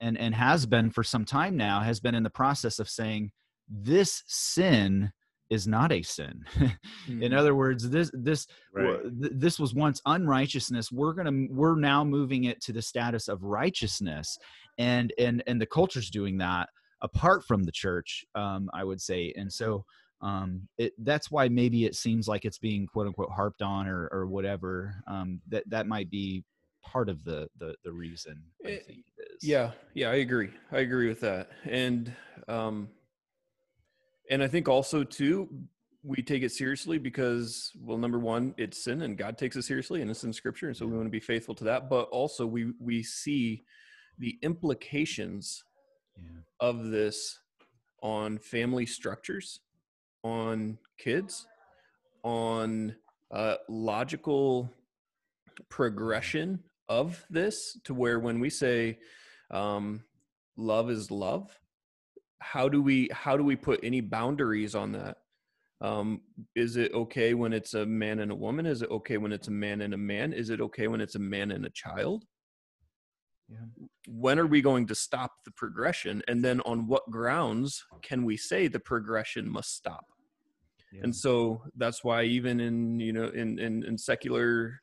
and 0.00 0.18
and 0.18 0.34
has 0.34 0.66
been 0.66 0.90
for 0.90 1.02
some 1.02 1.24
time 1.24 1.56
now 1.56 1.80
has 1.80 1.98
been 1.98 2.14
in 2.14 2.22
the 2.22 2.28
process 2.28 2.78
of 2.78 2.90
saying 2.90 3.30
this 3.68 4.22
sin 4.26 5.10
is 5.50 5.66
not 5.66 5.92
a 5.92 6.02
sin 6.02 6.44
mm-hmm. 6.56 7.22
in 7.22 7.32
other 7.32 7.54
words 7.54 7.88
this 7.88 8.10
this 8.14 8.46
right. 8.72 9.00
this 9.12 9.58
was 9.58 9.74
once 9.74 10.00
unrighteousness 10.06 10.90
we're 10.90 11.14
to 11.14 11.48
we're 11.50 11.76
now 11.76 12.02
moving 12.02 12.44
it 12.44 12.60
to 12.60 12.72
the 12.72 12.82
status 12.82 13.28
of 13.28 13.42
righteousness 13.42 14.38
and 14.78 15.12
and 15.18 15.42
and 15.46 15.60
the 15.60 15.66
culture's 15.66 16.10
doing 16.10 16.38
that 16.38 16.68
apart 17.02 17.44
from 17.44 17.62
the 17.62 17.72
church 17.72 18.24
um 18.34 18.68
i 18.74 18.82
would 18.82 19.00
say 19.00 19.32
and 19.36 19.52
so 19.52 19.84
um 20.22 20.66
it 20.78 20.92
that's 21.04 21.30
why 21.30 21.48
maybe 21.48 21.84
it 21.84 21.94
seems 21.94 22.26
like 22.26 22.44
it's 22.44 22.58
being 22.58 22.86
quote 22.86 23.06
unquote 23.06 23.30
harped 23.30 23.62
on 23.62 23.86
or 23.86 24.08
or 24.12 24.26
whatever 24.26 24.94
um 25.06 25.40
that 25.48 25.62
that 25.68 25.86
might 25.86 26.10
be 26.10 26.42
part 26.86 27.08
of 27.08 27.22
the 27.24 27.48
the 27.58 27.74
the 27.84 27.92
reason 27.92 28.42
I 28.64 28.70
eh, 28.70 28.78
think 28.86 29.04
it 29.18 29.28
is. 29.34 29.48
Yeah, 29.48 29.72
yeah, 29.94 30.10
I 30.10 30.16
agree. 30.16 30.50
I 30.72 30.78
agree 30.78 31.08
with 31.08 31.20
that. 31.20 31.50
And 31.64 32.12
um 32.48 32.88
and 34.30 34.42
I 34.42 34.48
think 34.48 34.68
also 34.68 35.04
too 35.04 35.48
we 36.06 36.22
take 36.22 36.42
it 36.42 36.52
seriously 36.52 36.98
because 36.98 37.72
well 37.80 37.98
number 37.98 38.18
one 38.18 38.54
it's 38.56 38.84
sin 38.84 39.02
and 39.02 39.18
god 39.18 39.36
takes 39.36 39.56
it 39.56 39.62
seriously 39.62 40.02
and 40.02 40.10
it's 40.10 40.22
in 40.22 40.32
scripture 40.32 40.68
and 40.68 40.76
so 40.76 40.86
we 40.86 40.92
want 40.92 41.06
to 41.06 41.10
be 41.10 41.18
faithful 41.18 41.54
to 41.54 41.64
that 41.64 41.90
but 41.90 42.08
also 42.10 42.46
we 42.46 42.72
we 42.78 43.02
see 43.02 43.64
the 44.18 44.38
implications 44.42 45.64
yeah. 46.16 46.40
of 46.60 46.90
this 46.90 47.40
on 48.02 48.38
family 48.38 48.86
structures 48.86 49.60
on 50.22 50.78
kids 50.96 51.46
on 52.22 52.94
uh, 53.32 53.56
logical 53.68 54.70
progression 55.68 56.62
of 56.88 57.24
this 57.30 57.78
to 57.84 57.94
where 57.94 58.20
when 58.20 58.38
we 58.38 58.48
say 58.48 58.98
um, 59.50 60.02
love 60.56 60.90
is 60.90 61.10
love 61.10 61.58
how 62.40 62.68
do 62.68 62.82
we 62.82 63.08
how 63.12 63.36
do 63.36 63.42
we 63.42 63.56
put 63.56 63.80
any 63.82 64.00
boundaries 64.00 64.74
on 64.74 64.92
that 64.92 65.18
um, 65.82 66.22
is 66.54 66.76
it 66.76 66.92
okay 66.94 67.34
when 67.34 67.52
it's 67.52 67.74
a 67.74 67.84
man 67.84 68.20
and 68.20 68.30
a 68.30 68.34
woman 68.34 68.66
is 68.66 68.82
it 68.82 68.90
okay 68.90 69.16
when 69.18 69.32
it's 69.32 69.48
a 69.48 69.52
man 69.52 69.80
and 69.82 69.94
a 69.94 69.98
man 69.98 70.32
is 70.32 70.50
it 70.50 70.60
okay 70.60 70.88
when 70.88 71.00
it's 71.00 71.14
a 71.14 71.20
man 71.20 71.50
and 71.50 71.66
a 71.66 71.70
child 71.70 72.24
yeah. 73.48 73.58
when 74.08 74.38
are 74.38 74.46
we 74.46 74.60
going 74.60 74.86
to 74.86 74.94
stop 74.94 75.32
the 75.44 75.50
progression 75.52 76.22
and 76.28 76.44
then 76.44 76.60
on 76.62 76.86
what 76.86 77.08
grounds 77.10 77.84
can 78.02 78.24
we 78.24 78.36
say 78.36 78.68
the 78.68 78.80
progression 78.80 79.48
must 79.48 79.74
stop 79.74 80.06
yeah. 80.92 81.00
and 81.04 81.14
so 81.14 81.62
that's 81.76 82.02
why 82.02 82.22
even 82.22 82.60
in 82.60 82.98
you 82.98 83.12
know 83.12 83.28
in 83.28 83.58
in, 83.58 83.84
in 83.84 83.98
secular 83.98 84.80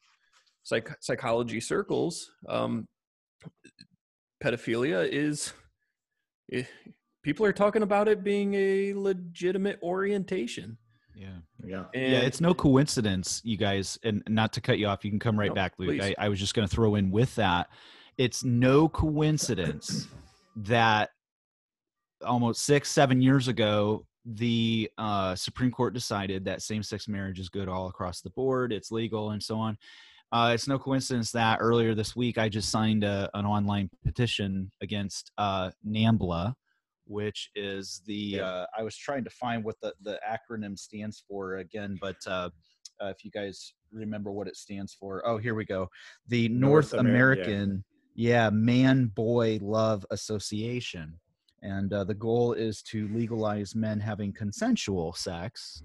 psych- 0.64 0.98
psychology 1.02 1.60
circles, 1.60 2.32
um, 2.50 2.88
pedophilia 4.44 5.08
is. 5.08 5.54
It, 6.50 6.66
eh, 6.66 6.92
people 7.24 7.46
are 7.46 7.54
talking 7.54 7.82
about 7.82 8.08
it 8.08 8.24
being 8.24 8.54
a 8.54 8.94
legitimate 8.94 9.80
orientation. 9.82 10.78
Yeah. 11.16 11.28
Yeah. 11.66 11.86
And 11.94 12.12
yeah. 12.12 12.20
It's 12.20 12.42
no 12.42 12.54
coincidence, 12.54 13.42
you 13.44 13.58
guys, 13.58 13.98
and 14.04 14.22
not 14.28 14.54
to 14.54 14.62
cut 14.62 14.78
you 14.78 14.88
off, 14.88 15.04
you 15.06 15.12
can 15.12 15.20
come 15.20 15.40
right 15.40 15.50
no, 15.50 15.56
back, 15.56 15.74
Luke. 15.78 16.02
I, 16.02 16.14
I, 16.18 16.30
was 16.30 16.40
just 16.40 16.54
going 16.54 16.68
to 16.68 16.74
throw 16.74 16.96
in 16.96 17.12
with 17.12 17.34
that. 17.36 17.70
It's 18.18 18.44
no 18.44 18.90
coincidence 18.90 20.08
that 20.56 21.10
almost 22.26 22.64
six, 22.64 22.90
seven 22.90 23.22
years 23.22 23.48
ago, 23.48 24.06
the 24.26 24.90
uh, 24.98 25.36
Supreme 25.36 25.72
Court 25.72 25.94
decided 25.94 26.46
that 26.46 26.62
same 26.62 26.84
sex 26.84 27.08
marriage 27.08 27.40
is 27.40 27.50
good 27.50 27.68
all 27.68 27.88
across 27.88 28.22
the 28.22 28.30
board, 28.32 28.72
it's 28.72 28.92
legal, 28.92 29.32
and 29.32 29.42
so 29.42 29.58
on. 29.58 29.78
Uh, 30.32 30.52
it's 30.54 30.68
no 30.68 30.80
coincidence 30.80 31.32
that 31.32 31.60
earlier 31.62 31.94
this 31.94 32.16
week 32.16 32.38
I 32.40 32.50
just 32.50 32.72
signed 32.72 33.04
a, 33.04 33.30
an 33.36 33.46
online 33.46 33.90
petition 34.04 34.72
against 34.82 35.32
uh, 35.38 35.70
NAMBLA, 35.88 36.56
which 37.06 37.50
is 37.56 38.02
the 38.06 38.40
uh, 38.40 38.66
I 38.78 38.84
was 38.84 38.96
trying 38.96 39.24
to 39.24 39.30
find 39.30 39.64
what 39.64 39.80
the, 39.82 39.94
the 40.02 40.20
acronym 40.28 40.78
stands 40.78 41.24
for 41.28 41.58
again, 41.58 41.98
but 42.02 42.18
uh, 42.26 42.50
uh, 43.02 43.08
if 43.08 43.24
you 43.24 43.32
guys 43.32 43.74
remember 43.92 44.32
what 44.32 44.48
it 44.48 44.56
stands 44.56 44.94
for, 44.94 45.22
oh, 45.28 45.38
here 45.38 45.56
we 45.56 45.66
go, 45.66 45.90
the 46.28 46.50
North, 46.50 46.94
North 46.94 47.06
American, 47.06 47.84
yeah. 48.16 48.46
yeah, 48.46 48.50
Man 48.50 49.08
Boy 49.08 49.60
Love 49.62 50.06
Association, 50.12 51.20
and 51.62 51.92
uh, 51.94 52.04
the 52.04 52.14
goal 52.14 52.54
is 52.54 52.82
to 52.84 53.08
legalize 53.10 53.76
men 53.76 54.00
having 54.00 54.34
consensual 54.34 55.14
sex 55.14 55.82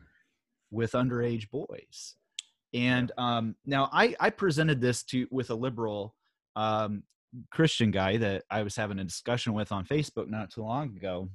with 0.70 0.92
underage 0.92 1.48
boys. 1.50 2.16
And 2.74 3.12
um, 3.16 3.56
now 3.64 3.88
I, 3.92 4.14
I 4.20 4.30
presented 4.30 4.80
this 4.80 5.02
to 5.04 5.26
with 5.30 5.50
a 5.50 5.54
liberal 5.54 6.14
um, 6.56 7.02
Christian 7.50 7.90
guy 7.90 8.16
that 8.16 8.44
I 8.50 8.62
was 8.62 8.76
having 8.76 8.98
a 8.98 9.04
discussion 9.04 9.52
with 9.52 9.72
on 9.72 9.84
Facebook 9.84 10.28
not 10.28 10.50
too 10.50 10.62
long 10.62 10.96
ago, 10.96 11.28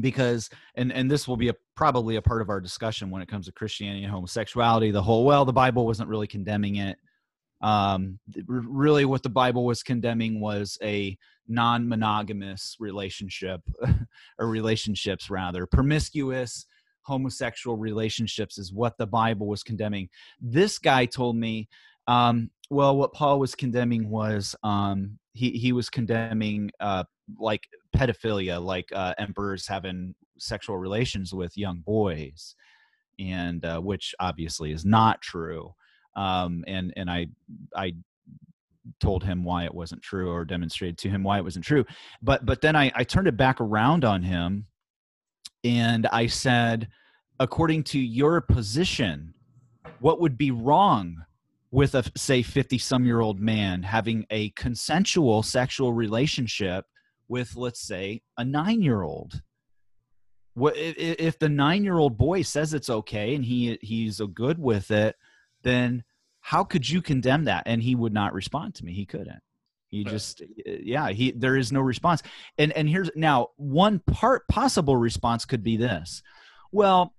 because 0.00 0.50
and 0.74 0.92
and 0.92 1.10
this 1.10 1.28
will 1.28 1.36
be 1.36 1.48
a 1.48 1.54
probably 1.76 2.16
a 2.16 2.22
part 2.22 2.42
of 2.42 2.48
our 2.48 2.60
discussion 2.60 3.10
when 3.10 3.22
it 3.22 3.28
comes 3.28 3.46
to 3.46 3.52
Christianity 3.52 4.04
and 4.04 4.12
homosexuality. 4.12 4.90
The 4.90 5.02
whole 5.02 5.24
well, 5.24 5.44
the 5.44 5.52
Bible 5.52 5.86
wasn't 5.86 6.08
really 6.08 6.26
condemning 6.26 6.76
it. 6.76 6.98
Um, 7.62 8.18
really, 8.46 9.04
what 9.04 9.22
the 9.22 9.30
Bible 9.30 9.64
was 9.64 9.82
condemning 9.82 10.40
was 10.40 10.78
a 10.82 11.16
non-monogamous 11.48 12.76
relationship 12.80 13.60
or 14.38 14.48
relationships 14.48 15.30
rather 15.30 15.64
promiscuous 15.66 16.66
homosexual 17.06 17.76
relationships 17.76 18.58
is 18.58 18.72
what 18.72 18.98
the 18.98 19.06
Bible 19.06 19.46
was 19.46 19.62
condemning. 19.62 20.08
This 20.40 20.78
guy 20.78 21.06
told 21.06 21.36
me, 21.36 21.68
um, 22.06 22.50
well, 22.70 22.96
what 22.96 23.12
Paul 23.12 23.38
was 23.38 23.54
condemning 23.54 24.08
was 24.10 24.54
um, 24.62 25.18
he 25.32 25.50
he 25.50 25.72
was 25.72 25.88
condemning 25.88 26.70
uh, 26.80 27.04
like 27.38 27.66
pedophilia, 27.96 28.62
like 28.62 28.88
uh, 28.92 29.14
emperors 29.18 29.66
having 29.66 30.14
sexual 30.38 30.78
relations 30.78 31.32
with 31.32 31.56
young 31.56 31.82
boys, 31.84 32.54
and 33.18 33.64
uh, 33.64 33.80
which 33.80 34.14
obviously 34.20 34.72
is 34.72 34.84
not 34.84 35.20
true. 35.22 35.74
Um, 36.16 36.64
and 36.66 36.92
and 36.96 37.10
I 37.10 37.26
I 37.74 37.94
told 39.00 39.24
him 39.24 39.44
why 39.44 39.64
it 39.64 39.74
wasn't 39.74 40.02
true 40.02 40.30
or 40.30 40.44
demonstrated 40.44 40.96
to 40.96 41.08
him 41.08 41.22
why 41.22 41.38
it 41.38 41.44
wasn't 41.44 41.64
true. 41.64 41.84
But 42.22 42.46
but 42.46 42.60
then 42.60 42.76
I, 42.76 42.92
I 42.94 43.04
turned 43.04 43.28
it 43.28 43.36
back 43.36 43.60
around 43.60 44.04
on 44.04 44.22
him 44.22 44.66
and 45.64 46.06
I 46.06 46.28
said, 46.28 46.88
according 47.40 47.82
to 47.84 47.98
your 47.98 48.40
position, 48.40 49.34
what 49.98 50.20
would 50.20 50.38
be 50.38 50.52
wrong 50.52 51.25
with 51.70 51.94
a 51.94 52.04
say 52.16 52.42
50 52.42 52.78
some 52.78 53.04
year 53.04 53.20
old 53.20 53.40
man 53.40 53.82
having 53.82 54.26
a 54.30 54.50
consensual 54.50 55.42
sexual 55.42 55.92
relationship 55.92 56.86
with 57.28 57.56
let's 57.56 57.80
say 57.80 58.22
a 58.38 58.44
9 58.44 58.82
year 58.82 59.02
old 59.02 59.42
what 60.54 60.74
if 60.76 61.38
the 61.38 61.48
9 61.48 61.84
year 61.84 61.98
old 61.98 62.16
boy 62.16 62.42
says 62.42 62.72
it's 62.72 62.88
okay 62.88 63.34
and 63.34 63.44
he 63.44 63.78
he's 63.82 64.20
good 64.34 64.58
with 64.58 64.90
it 64.90 65.16
then 65.62 66.04
how 66.46 66.62
could 66.62 66.88
you 66.88 67.02
condemn 67.02 67.44
that? 67.46 67.64
And 67.66 67.82
he 67.82 67.96
would 67.96 68.14
not 68.14 68.32
respond 68.32 68.76
to 68.76 68.84
me. 68.84 68.92
He 68.92 69.04
couldn't. 69.04 69.42
He 69.88 70.04
just 70.04 70.42
yeah 70.64 71.08
he 71.08 71.32
there 71.32 71.56
is 71.56 71.72
no 71.72 71.80
response. 71.80 72.22
And 72.56 72.72
and 72.72 72.88
here's 72.88 73.10
now 73.16 73.48
one 73.56 73.98
part 73.98 74.46
possible 74.46 74.96
response 74.96 75.44
could 75.44 75.64
be 75.64 75.76
this. 75.76 76.22
Well 76.70 77.14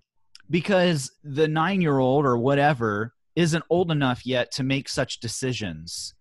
because 0.50 1.12
the 1.26 1.50
9 1.50 1.82
year 1.82 2.00
old 2.00 2.26
or 2.26 2.38
whatever 2.38 3.14
isn't 3.38 3.64
old 3.70 3.92
enough 3.92 4.26
yet 4.26 4.52
to 4.52 4.64
make 4.64 4.90
such 4.90 5.20
decisions. 5.20 6.16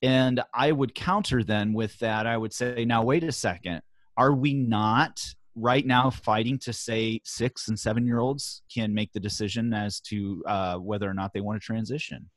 And 0.00 0.42
i 0.54 0.72
would 0.72 0.96
counter 0.96 1.44
then 1.44 1.74
with 1.74 1.96
that. 1.98 2.26
I 2.26 2.36
would 2.36 2.52
say 2.52 2.84
now 2.86 3.04
wait 3.04 3.22
a 3.22 3.30
second. 3.30 3.82
Are 4.16 4.32
we 4.32 4.54
not 4.54 5.20
right 5.54 5.86
now 5.86 6.08
fighting 6.08 6.58
to 6.58 6.72
say 6.72 7.20
six 7.24 7.68
and 7.68 7.78
seven 7.78 8.06
year 8.06 8.18
olds 8.18 8.62
can 8.74 8.94
make 8.94 9.12
the 9.12 9.20
decision 9.20 9.74
as 9.74 10.00
to 10.00 10.42
uh, 10.46 10.76
whether 10.78 11.08
or 11.08 11.14
not 11.14 11.32
they 11.34 11.42
want 11.42 11.60
to 11.60 11.64
transition? 11.64 12.30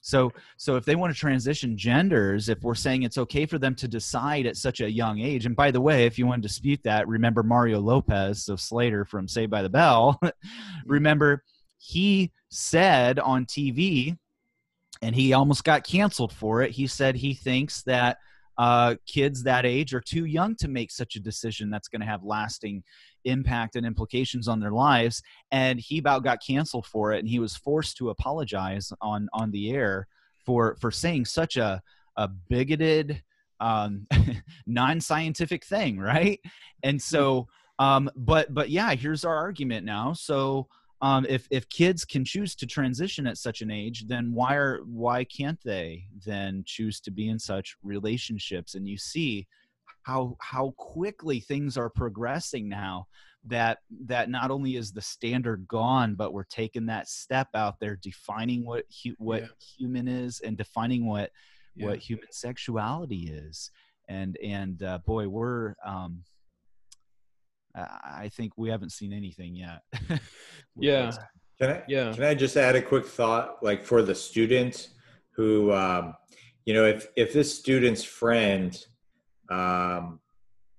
So 0.00 0.32
so 0.56 0.76
if 0.76 0.86
they 0.86 0.96
want 0.96 1.12
to 1.12 1.18
transition 1.18 1.76
genders, 1.76 2.48
if 2.48 2.62
we're 2.62 2.74
saying 2.74 3.02
it's 3.02 3.18
okay 3.18 3.44
for 3.44 3.58
them 3.58 3.74
to 3.76 3.88
decide 3.88 4.46
at 4.46 4.56
such 4.56 4.80
a 4.80 4.90
young 4.90 5.20
age, 5.20 5.44
and 5.44 5.54
by 5.54 5.70
the 5.72 5.80
way, 5.80 6.06
if 6.06 6.18
you 6.18 6.26
want 6.26 6.42
to 6.42 6.48
dispute 6.48 6.80
that, 6.84 7.06
remember 7.06 7.42
Mario 7.42 7.80
Lopez, 7.80 8.44
so 8.44 8.56
Slater 8.56 9.04
from 9.04 9.28
Saved 9.28 9.50
by 9.50 9.62
the 9.62 9.68
Bell. 9.68 10.18
remember 10.86 11.42
he 11.78 12.32
said 12.50 13.18
on 13.18 13.46
TV, 13.46 14.16
and 15.02 15.14
he 15.14 15.32
almost 15.32 15.64
got 15.64 15.86
canceled 15.86 16.32
for 16.32 16.62
it. 16.62 16.72
He 16.72 16.86
said 16.86 17.16
he 17.16 17.34
thinks 17.34 17.82
that 17.82 18.18
uh, 18.58 18.96
kids 19.06 19.44
that 19.44 19.64
age 19.64 19.94
are 19.94 20.00
too 20.00 20.24
young 20.24 20.56
to 20.56 20.66
make 20.66 20.90
such 20.90 21.14
a 21.14 21.20
decision 21.20 21.70
that's 21.70 21.86
going 21.86 22.00
to 22.00 22.06
have 22.06 22.24
lasting 22.24 22.82
impact 23.24 23.76
and 23.76 23.86
implications 23.86 24.48
on 24.48 24.58
their 24.58 24.72
lives. 24.72 25.22
And 25.52 25.78
he 25.78 25.98
about 25.98 26.24
got 26.24 26.42
canceled 26.44 26.86
for 26.86 27.12
it, 27.12 27.20
and 27.20 27.28
he 27.28 27.38
was 27.38 27.56
forced 27.56 27.96
to 27.98 28.10
apologize 28.10 28.92
on 29.00 29.28
on 29.32 29.52
the 29.52 29.70
air 29.70 30.08
for 30.44 30.76
for 30.80 30.90
saying 30.90 31.26
such 31.26 31.56
a 31.56 31.82
a 32.16 32.26
bigoted 32.26 33.22
um 33.60 34.06
non-scientific 34.66 35.64
thing 35.64 35.98
right 35.98 36.40
and 36.82 37.00
so 37.00 37.46
um 37.78 38.10
but 38.16 38.52
but 38.54 38.70
yeah 38.70 38.94
here's 38.94 39.24
our 39.24 39.36
argument 39.36 39.84
now 39.84 40.12
so 40.12 40.66
um 41.00 41.24
if 41.28 41.46
if 41.50 41.68
kids 41.68 42.04
can 42.04 42.24
choose 42.24 42.54
to 42.54 42.66
transition 42.66 43.26
at 43.26 43.38
such 43.38 43.60
an 43.62 43.70
age 43.70 44.06
then 44.06 44.32
why 44.32 44.54
are 44.56 44.80
why 44.84 45.24
can't 45.24 45.60
they 45.64 46.04
then 46.26 46.62
choose 46.66 47.00
to 47.00 47.10
be 47.10 47.28
in 47.28 47.38
such 47.38 47.76
relationships 47.82 48.74
and 48.74 48.88
you 48.88 48.96
see 48.98 49.46
how 50.02 50.36
how 50.40 50.72
quickly 50.76 51.40
things 51.40 51.76
are 51.76 51.90
progressing 51.90 52.68
now 52.68 53.06
that 53.44 53.78
that 54.04 54.28
not 54.28 54.50
only 54.50 54.76
is 54.76 54.92
the 54.92 55.00
standard 55.00 55.66
gone 55.68 56.14
but 56.14 56.32
we're 56.32 56.44
taking 56.44 56.86
that 56.86 57.08
step 57.08 57.48
out 57.54 57.78
there 57.80 57.96
defining 57.96 58.64
what 58.66 58.84
hu- 59.04 59.14
what 59.18 59.42
Yeah. 59.42 59.48
human 59.78 60.08
is 60.08 60.40
and 60.40 60.56
defining 60.56 61.06
what 61.06 61.30
Yeah. 61.76 61.86
what 61.86 61.98
human 61.98 62.30
sexuality 62.32 63.30
is 63.30 63.70
and 64.08 64.36
and 64.42 64.82
uh, 64.82 64.98
boy 65.06 65.28
we're 65.28 65.74
um 65.84 66.24
I 67.78 68.24
I 68.24 68.28
think 68.28 68.52
we 68.56 68.70
haven't 68.70 68.92
seen 68.92 69.12
anything 69.12 69.54
yet. 69.54 69.82
Yeah. 70.80 71.12
Can 71.60 71.70
I? 71.70 71.82
Yeah. 71.88 72.12
Can 72.12 72.24
I 72.24 72.34
just 72.34 72.56
add 72.56 72.76
a 72.76 72.82
quick 72.82 73.06
thought, 73.06 73.62
like 73.62 73.84
for 73.84 74.02
the 74.02 74.14
student 74.14 74.90
who, 75.34 75.72
um, 75.72 76.14
you 76.64 76.74
know, 76.74 76.84
if 76.84 77.08
if 77.16 77.32
this 77.32 77.56
student's 77.56 78.04
friend 78.04 78.76
um, 79.48 80.20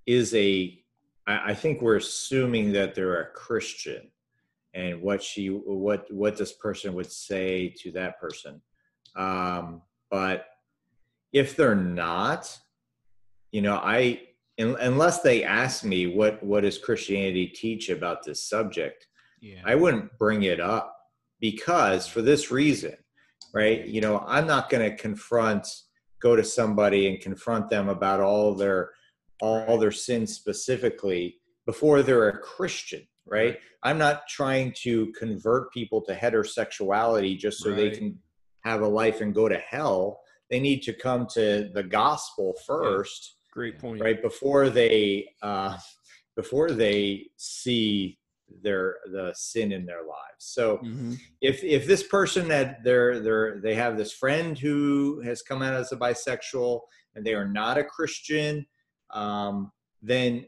is 0.06 0.34
a, 0.36 0.78
I, 1.28 1.52
I 1.52 1.54
think 1.54 1.82
we're 1.82 1.98
assuming 1.98 2.72
that 2.74 2.96
they're 2.96 3.22
a 3.22 3.32
Christian, 3.32 4.12
and 4.74 5.02
what 5.02 5.22
she, 5.22 5.48
what 5.48 6.12
what 6.14 6.38
this 6.38 6.54
person 6.54 6.94
would 6.94 7.12
say 7.12 7.74
to 7.80 7.92
that 7.94 8.20
person, 8.20 8.62
um, 9.16 9.82
but 10.10 10.46
if 11.34 11.56
they're 11.56 11.76
not, 11.76 12.58
you 13.52 13.62
know, 13.62 13.76
I 13.76 14.22
un- 14.22 14.29
unless 14.60 15.22
they 15.22 15.44
ask 15.44 15.84
me 15.84 16.08
what 16.08 16.44
what 16.44 16.64
does 16.64 16.78
Christianity 16.78 17.48
teach 17.48 17.90
about 17.90 18.24
this 18.24 18.44
subject. 18.44 19.08
Yeah. 19.42 19.62
I 19.66 19.76
wouldn't 19.76 20.18
bring 20.18 20.44
it 20.44 20.60
up 20.60 20.96
because 21.40 22.08
for 22.08 22.22
this 22.22 22.52
reason, 22.52 22.96
right? 23.54 23.86
You 23.86 24.02
know, 24.02 24.24
I'm 24.28 24.46
not 24.46 24.70
going 24.70 24.90
to 24.90 24.96
confront, 24.98 25.68
go 26.22 26.36
to 26.36 26.44
somebody 26.44 27.08
and 27.08 27.22
confront 27.22 27.70
them 27.70 27.88
about 27.90 28.20
all 28.20 28.54
their 28.54 28.92
all 29.42 29.78
their 29.78 29.92
sins 29.92 30.36
specifically 30.36 31.38
before 31.66 32.04
they're 32.04 32.28
a 32.28 32.40
Christian, 32.40 33.08
right? 33.26 33.58
I'm 33.84 33.98
not 33.98 34.28
trying 34.28 34.74
to 34.82 35.14
convert 35.18 35.72
people 35.72 36.02
to 36.02 36.16
heterosexuality 36.16 37.38
just 37.38 37.60
so 37.60 37.74
they 37.74 37.92
can 37.92 38.20
have 38.66 38.82
a 38.82 38.88
life 38.88 39.22
and 39.22 39.34
go 39.34 39.48
to 39.48 39.58
hell. 39.58 40.20
They 40.50 40.60
need 40.60 40.82
to 40.84 40.94
come 40.94 41.28
to 41.36 41.70
the 41.74 41.84
gospel 41.84 42.54
first 42.68 43.38
Great 43.52 43.80
point. 43.80 44.02
right 44.02 44.22
before 44.22 44.70
they 44.70 45.28
uh, 45.42 45.78
before 46.36 46.72
they 46.72 47.28
see 47.38 48.18
their 48.64 48.98
the 49.12 49.32
sin 49.36 49.72
in 49.72 49.86
their 49.86 50.02
lives 50.04 50.40
so 50.40 50.78
Mhm. 50.80 51.18
if 51.42 51.64
if 51.64 51.86
this 51.86 52.04
person 52.08 52.48
that 52.48 52.84
they're 52.84 53.20
they're 53.20 53.60
they 53.60 53.76
have 53.76 53.96
this 53.98 54.12
friend 54.14 54.58
who 54.58 55.20
has 55.22 55.42
come 55.44 55.62
out 55.62 55.74
as 55.74 55.92
a 55.92 55.98
bisexual 55.98 56.82
and 57.16 57.24
they 57.26 57.34
are 57.36 57.48
not 57.48 57.78
a 57.78 57.84
christian 57.84 58.66
um, 59.12 59.72
then 60.02 60.46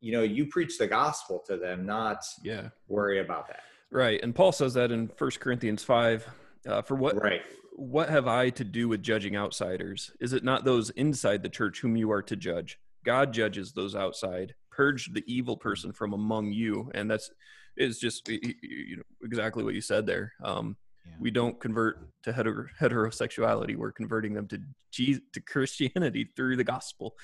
you 0.00 0.10
know 0.12 0.22
you 0.22 0.46
preach 0.46 0.76
the 0.78 0.86
gospel 0.86 1.38
to 1.46 1.56
them 1.56 1.86
not 1.86 2.24
Yeah. 2.42 2.70
worry 2.88 3.20
about 3.20 3.46
that 3.48 3.62
Right. 3.90 4.22
And 4.22 4.34
Paul 4.34 4.52
says 4.52 4.74
that 4.74 4.92
in 4.92 5.08
First 5.08 5.40
Corinthians 5.40 5.82
5. 5.82 6.28
Uh, 6.66 6.82
for 6.82 6.94
what 6.94 7.16
right 7.22 7.40
what 7.78 8.08
have 8.08 8.26
I 8.26 8.50
to 8.50 8.64
do 8.64 8.88
with 8.88 9.02
judging 9.02 9.36
outsiders? 9.36 10.10
Is 10.20 10.32
it 10.32 10.42
not 10.42 10.64
those 10.64 10.90
inside 10.90 11.42
the 11.42 11.48
church 11.48 11.80
whom 11.80 11.96
you 11.96 12.10
are 12.10 12.22
to 12.22 12.34
judge? 12.34 12.78
God 13.04 13.32
judges 13.32 13.72
those 13.72 13.94
outside. 13.94 14.54
Purge 14.70 15.12
the 15.12 15.22
evil 15.26 15.56
person 15.56 15.92
from 15.92 16.12
among 16.12 16.52
you, 16.52 16.90
and 16.94 17.10
that's 17.10 17.30
is 17.76 18.00
just 18.00 18.28
you 18.28 18.96
know 18.96 19.02
exactly 19.22 19.62
what 19.62 19.74
you 19.74 19.80
said 19.80 20.06
there. 20.06 20.32
Um, 20.42 20.76
Yeah. 21.06 21.14
We 21.20 21.30
don't 21.30 21.58
convert 21.58 22.10
to 22.24 22.32
hetero, 22.32 22.66
heterosexuality; 22.80 23.76
we're 23.76 23.92
converting 23.92 24.34
them 24.34 24.48
to 24.48 24.58
Je- 24.90 25.22
to 25.32 25.40
Christianity 25.40 26.28
through 26.34 26.56
the 26.56 26.64
gospel. 26.64 27.14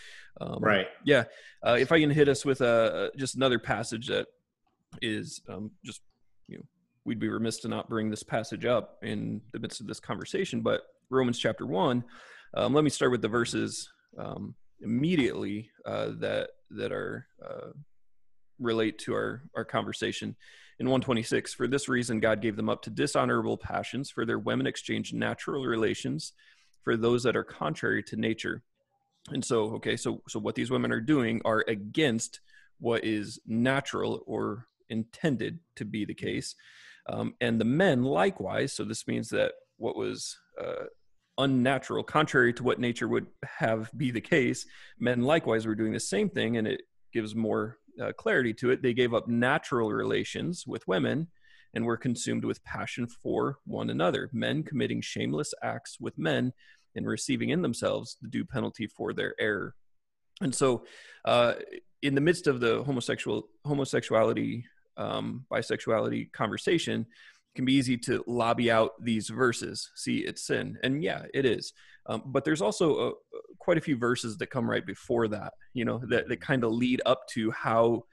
Um, 0.40 0.58
right 0.60 0.86
yeah 1.04 1.24
uh, 1.66 1.76
if 1.78 1.92
i 1.92 2.00
can 2.00 2.10
hit 2.10 2.28
us 2.28 2.44
with 2.44 2.60
a 2.60 3.10
just 3.16 3.34
another 3.36 3.58
passage 3.58 4.08
that 4.08 4.26
is 5.02 5.40
um, 5.48 5.70
just 5.84 6.00
you 6.48 6.58
know 6.58 6.64
we'd 7.04 7.20
be 7.20 7.28
remiss 7.28 7.58
to 7.58 7.68
not 7.68 7.88
bring 7.88 8.10
this 8.10 8.22
passage 8.22 8.64
up 8.64 8.98
in 9.02 9.40
the 9.52 9.58
midst 9.58 9.80
of 9.80 9.86
this 9.86 10.00
conversation 10.00 10.60
but 10.60 10.82
romans 11.10 11.38
chapter 11.38 11.66
1 11.66 12.04
um, 12.56 12.72
let 12.72 12.84
me 12.84 12.90
start 12.90 13.10
with 13.10 13.22
the 13.22 13.28
verses 13.28 13.90
um, 14.18 14.54
immediately 14.80 15.70
uh, 15.84 16.10
that 16.18 16.50
that 16.70 16.92
are 16.92 17.26
uh, 17.44 17.70
relate 18.58 18.98
to 18.98 19.14
our 19.14 19.42
our 19.56 19.64
conversation. 19.64 20.36
In 20.80 20.86
126 20.86 21.54
for 21.54 21.68
this 21.68 21.88
reason 21.88 22.20
god 22.20 22.42
gave 22.42 22.56
them 22.56 22.68
up 22.68 22.82
to 22.82 22.90
dishonorable 22.90 23.56
passions 23.56 24.10
for 24.10 24.26
their 24.26 24.38
women 24.38 24.66
exchanged 24.66 25.14
natural 25.14 25.64
relations 25.64 26.32
for 26.82 26.96
those 26.96 27.22
that 27.22 27.36
are 27.36 27.44
contrary 27.44 28.02
to 28.04 28.16
nature. 28.16 28.62
And 29.30 29.44
so 29.44 29.74
okay 29.74 29.96
so 29.96 30.22
so 30.28 30.38
what 30.38 30.54
these 30.54 30.70
women 30.70 30.92
are 30.92 31.00
doing 31.00 31.40
are 31.44 31.64
against 31.68 32.40
what 32.80 33.04
is 33.04 33.40
natural 33.46 34.22
or 34.26 34.66
intended 34.90 35.60
to 35.76 35.84
be 35.84 36.04
the 36.04 36.14
case 36.14 36.54
um, 37.08 37.34
and 37.40 37.60
the 37.60 37.64
men 37.64 38.02
likewise 38.02 38.72
so 38.72 38.84
this 38.84 39.06
means 39.06 39.28
that 39.28 39.52
what 39.76 39.96
was 39.96 40.36
uh, 40.60 40.84
unnatural 41.38 42.02
contrary 42.02 42.52
to 42.52 42.62
what 42.62 42.78
nature 42.78 43.08
would 43.08 43.26
have 43.44 43.90
be 43.96 44.10
the 44.10 44.20
case 44.20 44.66
men 44.98 45.22
likewise 45.22 45.66
were 45.66 45.74
doing 45.74 45.92
the 45.92 46.00
same 46.00 46.28
thing 46.28 46.56
and 46.56 46.66
it 46.66 46.82
gives 47.12 47.34
more 47.34 47.78
uh, 48.02 48.12
clarity 48.12 48.52
to 48.52 48.70
it 48.70 48.82
they 48.82 48.94
gave 48.94 49.14
up 49.14 49.28
natural 49.28 49.90
relations 49.90 50.64
with 50.66 50.86
women 50.86 51.28
and 51.74 51.84
were 51.84 51.96
consumed 51.96 52.44
with 52.44 52.62
passion 52.64 53.06
for 53.06 53.58
one 53.64 53.90
another 53.90 54.30
men 54.32 54.62
committing 54.62 55.00
shameless 55.00 55.52
acts 55.62 55.98
with 56.00 56.16
men 56.16 56.52
and 56.94 57.06
receiving 57.06 57.50
in 57.50 57.62
themselves 57.62 58.16
the 58.22 58.28
due 58.28 58.44
penalty 58.44 58.86
for 58.86 59.12
their 59.12 59.34
error. 59.38 59.74
And 60.40 60.54
so, 60.54 60.84
uh, 61.24 61.54
in 62.02 62.14
the 62.14 62.20
midst 62.20 62.46
of 62.46 62.60
the 62.60 62.82
homosexual 62.82 63.48
homosexuality, 63.64 64.66
um, 64.96 65.44
bisexuality 65.50 66.32
conversation, 66.32 67.02
it 67.02 67.54
can 67.54 67.64
be 67.64 67.74
easy 67.74 67.96
to 67.98 68.24
lobby 68.26 68.70
out 68.70 68.92
these 69.02 69.28
verses. 69.28 69.90
See, 69.94 70.18
it's 70.18 70.46
sin, 70.46 70.78
and 70.82 71.02
yeah, 71.02 71.22
it 71.32 71.44
is. 71.44 71.72
Um, 72.06 72.22
but 72.26 72.44
there's 72.44 72.62
also 72.62 73.08
a, 73.08 73.12
quite 73.58 73.78
a 73.78 73.80
few 73.82 73.96
verses 73.96 74.36
that 74.38 74.48
come 74.48 74.68
right 74.68 74.84
before 74.84 75.28
that. 75.28 75.54
You 75.72 75.84
know, 75.84 76.00
that 76.08 76.28
that 76.28 76.40
kind 76.40 76.64
of 76.64 76.72
lead 76.72 77.00
up 77.06 77.26
to 77.28 77.50
how 77.50 78.04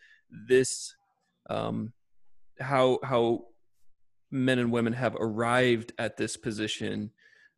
this, 0.47 0.95
um, 1.49 1.93
how 2.59 2.99
how 3.03 3.45
men 4.31 4.59
and 4.59 4.71
women 4.71 4.93
have 4.93 5.15
arrived 5.19 5.91
at 5.97 6.17
this 6.17 6.37
position 6.37 7.11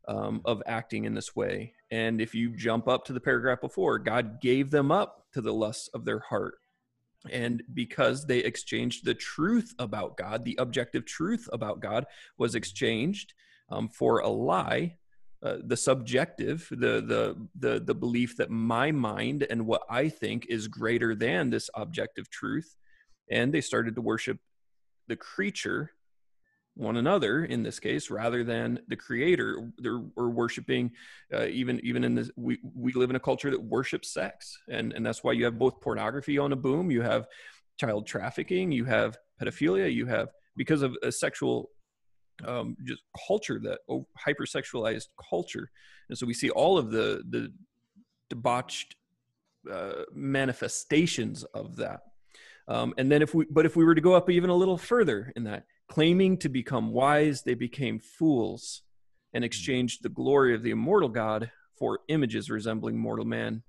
um, 0.08 0.42
of 0.44 0.62
acting 0.66 1.04
in 1.04 1.14
this 1.14 1.36
way. 1.36 1.74
And 1.90 2.20
if 2.20 2.34
you 2.34 2.50
jump 2.56 2.88
up 2.88 3.04
to 3.04 3.12
the 3.12 3.20
paragraph 3.20 3.60
before, 3.60 3.98
God 3.98 4.40
gave 4.40 4.70
them 4.70 4.90
up 4.90 5.26
to 5.34 5.40
the 5.40 5.54
lusts 5.54 5.88
of 5.94 6.04
their 6.04 6.18
heart. 6.18 6.56
And 7.30 7.62
because 7.72 8.26
they 8.26 8.38
exchanged 8.38 9.04
the 9.04 9.14
truth 9.14 9.74
about 9.78 10.16
God, 10.16 10.44
the 10.44 10.56
objective 10.58 11.04
truth 11.06 11.48
about 11.52 11.80
God 11.80 12.06
was 12.38 12.54
exchanged 12.54 13.34
um, 13.70 13.88
for 13.88 14.20
a 14.20 14.28
lie. 14.28 14.96
Uh, 15.42 15.58
the 15.62 15.76
subjective, 15.76 16.66
the 16.70 17.02
the 17.02 17.36
the 17.58 17.78
the 17.78 17.94
belief 17.94 18.36
that 18.38 18.50
my 18.50 18.90
mind 18.90 19.46
and 19.50 19.66
what 19.66 19.82
I 19.90 20.08
think 20.08 20.46
is 20.48 20.68
greater 20.68 21.14
than 21.14 21.50
this 21.50 21.68
objective 21.74 22.30
truth, 22.30 22.76
and 23.30 23.52
they 23.52 23.60
started 23.60 23.94
to 23.94 24.00
worship 24.00 24.38
the 25.06 25.16
creature 25.16 25.90
one 26.76 26.96
another 26.96 27.44
in 27.44 27.62
this 27.62 27.78
case 27.78 28.10
rather 28.10 28.42
than 28.42 28.80
the 28.88 28.96
creator 28.96 29.70
they're 29.78 30.02
or 30.16 30.30
worshiping 30.30 30.90
uh, 31.32 31.44
even 31.46 31.80
even 31.84 32.02
in 32.02 32.14
this 32.16 32.30
we 32.36 32.58
we 32.74 32.92
live 32.94 33.10
in 33.10 33.16
a 33.16 33.20
culture 33.20 33.50
that 33.50 33.62
worships 33.62 34.12
sex 34.12 34.58
and 34.68 34.92
and 34.92 35.06
that's 35.06 35.22
why 35.22 35.30
you 35.30 35.44
have 35.44 35.56
both 35.58 35.80
pornography 35.80 36.36
on 36.36 36.52
a 36.52 36.56
boom 36.56 36.90
you 36.90 37.00
have 37.00 37.28
child 37.78 38.06
trafficking 38.06 38.72
you 38.72 38.84
have 38.84 39.16
pedophilia 39.40 39.92
you 39.92 40.04
have 40.04 40.30
because 40.56 40.82
of 40.82 40.96
a 41.02 41.12
sexual 41.12 41.70
um, 42.44 42.76
just 42.84 43.02
culture 43.26 43.60
that 43.60 43.80
oh, 43.88 44.06
hypersexualized 44.26 45.08
culture. 45.28 45.70
And 46.08 46.18
so 46.18 46.26
we 46.26 46.34
see 46.34 46.50
all 46.50 46.78
of 46.78 46.90
the 46.90 47.22
the 47.28 47.52
debauched 48.30 48.96
uh, 49.70 50.02
manifestations 50.12 51.44
of 51.54 51.76
that. 51.76 52.00
Um, 52.66 52.94
and 52.96 53.10
then 53.10 53.22
if 53.22 53.34
we 53.34 53.46
but 53.50 53.66
if 53.66 53.76
we 53.76 53.84
were 53.84 53.94
to 53.94 54.00
go 54.00 54.14
up 54.14 54.30
even 54.30 54.50
a 54.50 54.54
little 54.54 54.78
further 54.78 55.32
in 55.36 55.44
that 55.44 55.64
claiming 55.94 56.36
to 56.36 56.48
become 56.48 56.90
wise 56.90 57.42
they 57.42 57.54
became 57.54 58.00
fools 58.00 58.82
and 59.32 59.42
hmm. 59.42 59.46
exchanged 59.46 60.02
the 60.02 60.08
glory 60.08 60.52
of 60.52 60.62
the 60.64 60.72
immortal 60.72 61.08
god 61.08 61.52
for 61.78 62.00
images 62.08 62.50
resembling 62.50 62.98
mortal 62.98 63.24
man 63.24 63.62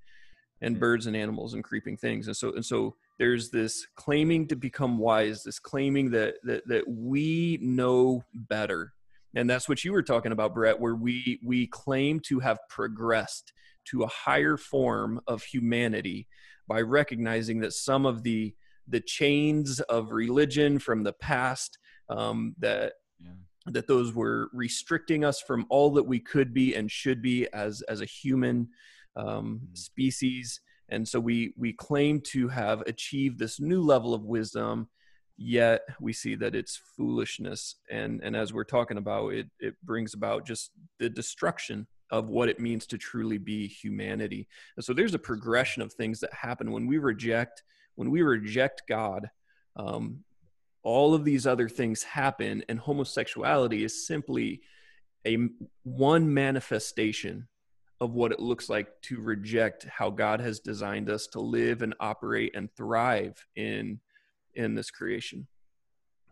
and 0.62 0.76
hmm. 0.76 0.80
birds 0.80 1.06
and 1.06 1.16
animals 1.16 1.54
and 1.54 1.64
creeping 1.64 1.96
things. 1.96 2.26
And 2.26 2.36
so 2.36 2.54
and 2.54 2.66
so 2.66 2.96
there's 3.20 3.52
this 3.52 3.86
claiming 3.96 4.48
to 4.48 4.56
become 4.56 4.98
wise 4.98 5.44
this 5.44 5.60
claiming 5.60 6.10
that 6.12 6.36
that, 6.44 6.68
that 6.68 6.88
we 6.88 7.60
know 7.62 8.24
better. 8.34 8.94
And 9.36 9.50
that's 9.50 9.70
what 9.70 9.84
you 9.84 9.92
were 9.92 10.04
talking 10.04 10.32
about 10.32 10.56
brett 10.56 10.80
where 10.80 10.96
we 10.96 11.40
we 11.46 11.68
claim 11.68 12.20
to 12.22 12.40
have 12.40 12.58
progressed 12.70 13.54
to 13.92 14.02
a 14.02 14.08
higher 14.08 14.58
form 14.58 15.22
of 15.28 15.44
humanity 15.44 16.28
by 16.68 16.82
recognizing 16.82 17.60
that 17.60 17.74
some 17.74 18.08
of 18.08 18.24
the 18.24 18.56
the 18.88 19.02
chains 19.02 19.80
of 19.82 20.12
religion 20.12 20.80
from 20.80 21.04
the 21.04 21.14
past 21.14 21.78
um, 22.10 22.56
that 22.60 22.94
yeah. 23.24 23.32
that 23.68 23.88
those 23.88 24.14
were 24.14 24.50
restricting 24.54 25.24
us 25.24 25.42
from 25.42 25.66
all 25.70 25.92
that 25.92 26.04
we 26.04 26.20
could 26.20 26.54
be 26.54 26.76
and 26.76 26.92
should 26.92 27.22
be 27.22 27.48
as 27.54 27.82
as 27.84 28.02
a 28.02 28.06
human 28.06 28.70
um, 29.16 29.26
mm-hmm. 29.28 29.74
species 29.74 30.62
and 30.90 31.08
so 31.08 31.20
we 31.20 31.54
we 31.58 31.74
claim 31.74 32.22
to 32.22 32.48
have 32.48 32.82
achieved 32.82 33.40
this 33.40 33.60
new 33.60 33.82
level 33.82 34.14
of 34.14 34.24
wisdom 34.24 34.88
yet 35.38 35.82
we 36.00 36.14
see 36.14 36.36
that 36.36 36.56
it's 36.56 36.80
foolishness 36.96 37.76
and 37.90 38.22
and 38.24 38.36
as 38.36 38.54
we're 38.54 38.64
talking 38.64 38.98
about 38.98 39.34
it 39.34 39.48
it 39.60 39.76
brings 39.84 40.14
about 40.14 40.46
just 40.46 40.72
the 41.00 41.10
destruction 41.10 41.86
of 42.12 42.30
what 42.30 42.48
it 42.48 42.60
means 42.60 42.86
to 42.86 42.98
truly 42.98 43.38
be 43.38 43.68
humanity 43.68 44.48
and 44.78 44.86
so 44.86 44.94
there's 44.94 45.14
a 45.14 45.20
progression 45.20 45.82
of 45.82 45.92
things 45.92 46.20
that 46.20 46.34
happen 46.34 46.72
when 46.72 46.88
we 46.88 46.98
reject 46.98 47.64
when 47.96 48.10
we 48.10 48.22
reject 48.22 48.84
god 48.88 49.30
um, 49.76 50.24
all 50.86 51.14
of 51.14 51.26
these 51.26 51.46
other 51.46 51.68
things 51.68 52.04
happen 52.04 52.64
and 52.70 52.80
homosexuality 52.80 53.84
is 53.84 54.08
simply 54.08 54.62
a 55.28 55.38
one 55.84 56.34
manifestation 56.34 57.48
of 58.00 58.14
what 58.14 58.32
it 58.32 58.40
looks 58.40 58.70
like 58.70 58.90
to 59.02 59.20
reject 59.20 59.86
how 59.86 60.10
god 60.10 60.40
has 60.40 60.60
designed 60.60 61.10
us 61.10 61.28
to 61.28 61.42
live 61.42 61.82
and 61.82 61.94
operate 62.00 62.56
and 62.56 62.72
thrive 62.76 63.46
in 63.58 64.00
in 64.56 64.76
this 64.76 64.90
creation. 64.90 65.48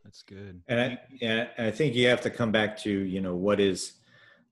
That's 0.04 0.24
good. 0.24 0.62
And 0.68 0.80
I, 0.80 1.00
and 1.22 1.50
I 1.58 1.72
think 1.72 1.96
you 1.96 2.08
have 2.08 2.22
to 2.22 2.30
come 2.30 2.52
back 2.52 2.78
to 2.80 2.90
you 2.90 3.22
know 3.22 3.36
what 3.36 3.60
is 3.60 3.94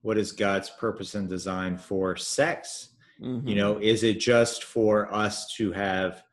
what 0.02 0.18
is 0.18 0.32
God's 0.32 0.70
purpose 0.70 1.16
and 1.16 1.30
design 1.30 1.78
for 1.78 2.16
sex? 2.16 2.90
Mm-hmm. 3.22 3.48
You 3.48 3.56
know, 3.56 3.78
is 3.78 4.04
it 4.04 4.20
just 4.20 4.64
for 4.64 5.14
us 5.14 5.54
to 5.56 5.72
have 5.72 6.24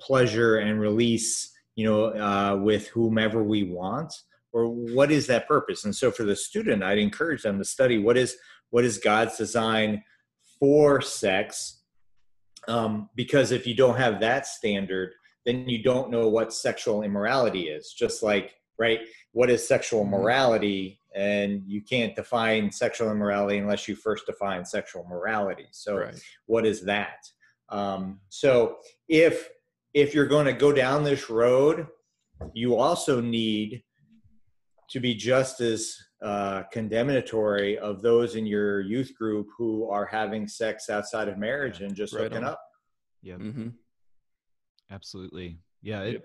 pleasure 0.00 0.58
and 0.58 0.80
release? 0.80 1.52
You 1.76 1.86
know, 1.86 2.04
uh, 2.04 2.56
with 2.56 2.88
whomever 2.88 3.42
we 3.42 3.64
want, 3.64 4.14
or 4.52 4.66
what 4.68 5.10
is 5.10 5.26
that 5.26 5.48
purpose? 5.48 5.84
And 5.84 5.94
so, 5.94 6.10
for 6.10 6.22
the 6.22 6.36
student, 6.36 6.82
I'd 6.82 6.98
encourage 6.98 7.42
them 7.42 7.58
to 7.58 7.64
study 7.64 7.98
what 7.98 8.16
is 8.16 8.36
what 8.70 8.84
is 8.84 8.98
God's 8.98 9.36
design 9.36 10.02
for 10.58 11.00
sex, 11.00 11.82
um, 12.68 13.10
because 13.14 13.52
if 13.52 13.66
you 13.66 13.74
don't 13.74 13.96
have 13.96 14.20
that 14.20 14.46
standard, 14.46 15.12
then 15.44 15.68
you 15.68 15.82
don't 15.82 16.10
know 16.10 16.28
what 16.28 16.54
sexual 16.54 17.02
immorality 17.02 17.68
is. 17.68 17.92
Just 17.92 18.22
like, 18.22 18.54
right, 18.78 19.00
what 19.32 19.50
is 19.50 19.66
sexual 19.66 20.02
mm-hmm. 20.02 20.12
morality? 20.12 21.00
And 21.14 21.62
you 21.66 21.82
can't 21.82 22.16
define 22.16 22.72
sexual 22.72 23.10
immorality 23.10 23.58
unless 23.58 23.86
you 23.86 23.94
first 23.94 24.26
define 24.26 24.64
sexual 24.64 25.04
morality. 25.04 25.66
So, 25.70 25.98
right. 25.98 26.20
what 26.46 26.66
is 26.66 26.82
that? 26.82 27.28
Um, 27.68 28.20
so, 28.28 28.78
if 29.08 29.48
if 29.94 30.12
you're 30.12 30.26
going 30.26 30.46
to 30.46 30.52
go 30.52 30.72
down 30.72 31.04
this 31.04 31.30
road, 31.30 31.86
you 32.52 32.76
also 32.76 33.20
need 33.20 33.82
to 34.90 35.00
be 35.00 35.14
just 35.14 35.60
as 35.60 35.96
uh, 36.22 36.64
condemnatory 36.72 37.78
of 37.78 38.02
those 38.02 38.34
in 38.34 38.44
your 38.44 38.80
youth 38.80 39.14
group 39.16 39.48
who 39.56 39.88
are 39.88 40.04
having 40.04 40.48
sex 40.48 40.90
outside 40.90 41.28
of 41.28 41.38
marriage 41.38 41.80
and 41.80 41.94
just 41.94 42.12
right 42.12 42.24
hooking 42.24 42.38
on. 42.38 42.50
up. 42.50 42.60
Yeah. 43.22 43.36
Mm-hmm. 43.36 43.68
Absolutely. 44.90 45.58
Yeah. 45.80 46.02
It, 46.02 46.12
yep. 46.12 46.24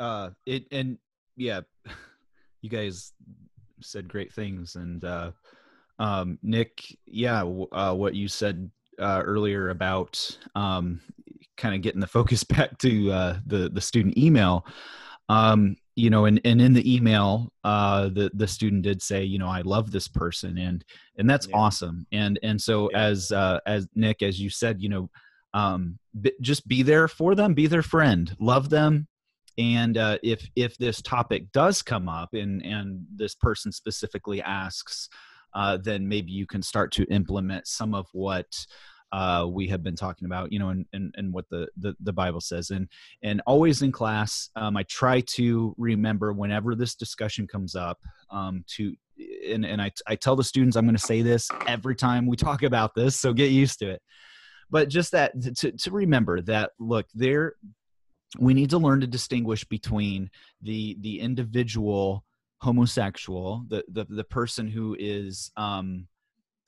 uh, 0.00 0.30
it, 0.46 0.64
and 0.72 0.98
yeah, 1.36 1.60
you 2.62 2.70
guys 2.70 3.12
said 3.80 4.08
great 4.08 4.32
things. 4.32 4.76
And, 4.76 5.04
uh, 5.04 5.32
um, 5.98 6.38
Nick, 6.42 6.82
yeah, 7.06 7.42
uh, 7.72 7.94
what 7.94 8.14
you 8.14 8.26
said, 8.26 8.70
uh, 8.98 9.22
earlier 9.24 9.70
about, 9.70 10.38
um, 10.54 11.00
kind 11.62 11.74
of 11.74 11.80
getting 11.80 12.00
the 12.00 12.06
focus 12.06 12.44
back 12.56 12.76
to, 12.78 13.10
uh, 13.10 13.38
the, 13.46 13.70
the 13.70 13.80
student 13.80 14.18
email, 14.18 14.66
um, 15.28 15.76
you 15.94 16.10
know, 16.10 16.24
and, 16.24 16.40
and 16.44 16.60
in 16.60 16.72
the 16.72 16.94
email, 16.94 17.52
uh, 17.64 18.08
the, 18.08 18.30
the 18.34 18.48
student 18.48 18.82
did 18.82 19.00
say, 19.00 19.22
you 19.22 19.38
know, 19.38 19.48
I 19.48 19.60
love 19.60 19.90
this 19.90 20.08
person 20.08 20.58
and, 20.58 20.84
and 21.16 21.28
that's 21.28 21.48
yeah. 21.48 21.56
awesome. 21.56 22.06
And, 22.12 22.38
and 22.42 22.60
so 22.60 22.90
yeah. 22.90 23.00
as, 23.00 23.32
uh, 23.32 23.60
as 23.66 23.88
Nick, 23.94 24.22
as 24.22 24.40
you 24.40 24.50
said, 24.50 24.82
you 24.82 24.88
know, 24.88 25.10
um, 25.54 25.98
b- 26.20 26.32
just 26.40 26.66
be 26.66 26.82
there 26.82 27.08
for 27.08 27.34
them 27.34 27.54
be 27.54 27.66
their 27.66 27.82
friend 27.82 28.34
love 28.40 28.70
them 28.70 29.06
and 29.58 29.98
uh, 29.98 30.18
if 30.22 30.48
if 30.56 30.76
this 30.78 31.02
topic 31.02 31.52
does 31.52 31.82
come 31.82 32.08
up 32.08 32.32
and 32.34 32.64
and 32.64 33.04
this 33.14 33.34
person 33.34 33.70
specifically 33.70 34.40
asks 34.42 35.08
uh, 35.54 35.76
then 35.76 36.08
maybe 36.08 36.32
you 36.32 36.46
can 36.46 36.62
start 36.62 36.90
to 36.92 37.04
implement 37.04 37.66
some 37.66 37.94
of 37.94 38.06
what 38.12 38.46
uh, 39.12 39.46
we 39.48 39.68
have 39.68 39.82
been 39.82 39.96
talking 39.96 40.26
about, 40.26 40.52
you 40.52 40.58
know, 40.58 40.70
and, 40.70 40.86
and, 40.92 41.14
and 41.16 41.32
what 41.32 41.48
the, 41.50 41.68
the, 41.76 41.94
the 42.00 42.12
Bible 42.12 42.40
says. 42.40 42.70
And, 42.70 42.88
and 43.22 43.42
always 43.46 43.82
in 43.82 43.92
class, 43.92 44.50
um, 44.56 44.76
I 44.76 44.82
try 44.84 45.20
to 45.20 45.74
remember 45.78 46.32
whenever 46.32 46.74
this 46.74 46.94
discussion 46.94 47.46
comes 47.46 47.76
up 47.76 47.98
um, 48.30 48.64
to, 48.76 48.94
and, 49.48 49.64
and 49.64 49.80
I, 49.80 49.92
I 50.06 50.16
tell 50.16 50.34
the 50.34 50.44
students, 50.44 50.76
I'm 50.76 50.86
going 50.86 50.96
to 50.96 51.02
say 51.02 51.22
this 51.22 51.48
every 51.66 51.94
time 51.94 52.26
we 52.26 52.36
talk 52.36 52.62
about 52.62 52.94
this. 52.94 53.16
So 53.16 53.32
get 53.32 53.50
used 53.50 53.78
to 53.80 53.90
it 53.90 54.02
but 54.72 54.88
just 54.88 55.12
that 55.12 55.32
to, 55.56 55.70
to 55.70 55.90
remember 55.92 56.40
that 56.40 56.70
look 56.80 57.06
there 57.14 57.54
we 58.40 58.54
need 58.54 58.70
to 58.70 58.78
learn 58.78 59.00
to 59.00 59.06
distinguish 59.06 59.64
between 59.64 60.30
the 60.62 60.96
the 61.00 61.20
individual 61.20 62.24
homosexual 62.60 63.64
the 63.68 63.84
the, 63.88 64.04
the 64.08 64.24
person 64.24 64.66
who 64.66 64.96
is 64.98 65.52
um 65.56 66.08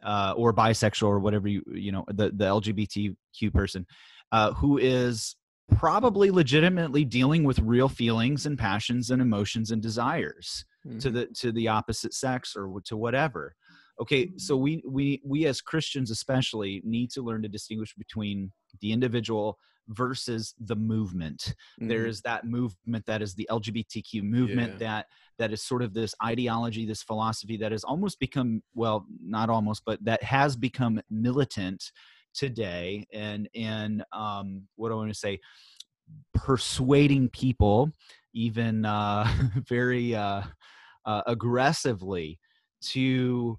uh, 0.04 0.34
or 0.36 0.52
bisexual 0.52 1.08
or 1.08 1.18
whatever 1.18 1.48
you 1.48 1.62
you 1.72 1.92
know 1.92 2.04
the 2.08 2.30
the 2.30 2.44
lgbtq 2.44 3.52
person 3.52 3.86
uh, 4.32 4.52
who 4.52 4.78
is 4.78 5.36
probably 5.76 6.30
legitimately 6.30 7.04
dealing 7.04 7.42
with 7.42 7.58
real 7.60 7.88
feelings 7.88 8.46
and 8.46 8.58
passions 8.58 9.10
and 9.10 9.22
emotions 9.22 9.70
and 9.70 9.80
desires 9.80 10.64
mm-hmm. 10.86 10.98
to 10.98 11.10
the 11.10 11.26
to 11.28 11.52
the 11.52 11.68
opposite 11.68 12.12
sex 12.12 12.54
or 12.56 12.80
to 12.84 12.96
whatever 12.96 13.54
okay 14.00 14.30
so 14.36 14.56
we 14.56 14.82
we 14.86 15.22
we 15.24 15.46
as 15.46 15.60
christians 15.60 16.10
especially 16.10 16.82
need 16.84 17.10
to 17.10 17.22
learn 17.22 17.42
to 17.42 17.48
distinguish 17.48 17.94
between 17.94 18.52
the 18.80 18.92
individual 18.92 19.58
versus 19.88 20.54
the 20.60 20.76
movement 20.76 21.54
mm-hmm. 21.78 21.88
there 21.88 22.06
is 22.06 22.20
that 22.22 22.44
movement 22.44 23.04
that 23.06 23.22
is 23.22 23.34
the 23.34 23.46
lgbtq 23.50 24.22
movement 24.22 24.72
yeah. 24.72 24.78
that 24.78 25.06
that 25.38 25.52
is 25.52 25.62
sort 25.62 25.82
of 25.82 25.92
this 25.92 26.14
ideology 26.24 26.86
this 26.86 27.02
philosophy 27.02 27.56
that 27.56 27.72
has 27.72 27.84
almost 27.84 28.18
become 28.18 28.62
well 28.74 29.06
not 29.22 29.50
almost 29.50 29.82
but 29.84 30.02
that 30.04 30.22
has 30.22 30.56
become 30.56 31.00
militant 31.10 31.90
today 32.34 33.06
and 33.12 33.48
and 33.54 34.02
um 34.12 34.62
what 34.76 34.88
do 34.88 34.94
i 34.94 34.96
want 34.96 35.10
to 35.10 35.18
say 35.18 35.38
persuading 36.32 37.28
people 37.28 37.90
even 38.32 38.84
uh 38.84 39.26
very 39.68 40.14
uh, 40.14 40.42
uh 41.04 41.22
aggressively 41.26 42.38
to 42.80 43.58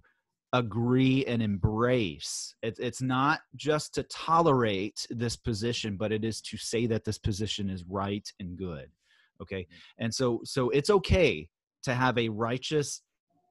agree 0.55 1.25
and 1.25 1.41
embrace. 1.41 2.55
It, 2.63 2.77
it's 2.79 3.01
not 3.01 3.41
just 3.55 3.93
to 3.95 4.03
tolerate 4.03 5.05
this 5.09 5.35
position, 5.35 5.97
but 5.97 6.11
it 6.11 6.23
is 6.23 6.41
to 6.41 6.57
say 6.57 6.85
that 6.87 7.03
this 7.03 7.17
position 7.17 7.69
is 7.69 7.83
right 7.83 8.27
and 8.39 8.57
good. 8.57 8.89
Okay. 9.41 9.61
Mm-hmm. 9.61 10.03
And 10.05 10.13
so, 10.13 10.41
so 10.43 10.69
it's 10.69 10.89
okay 10.89 11.49
to 11.83 11.93
have 11.93 12.17
a 12.17 12.29
righteous 12.29 13.01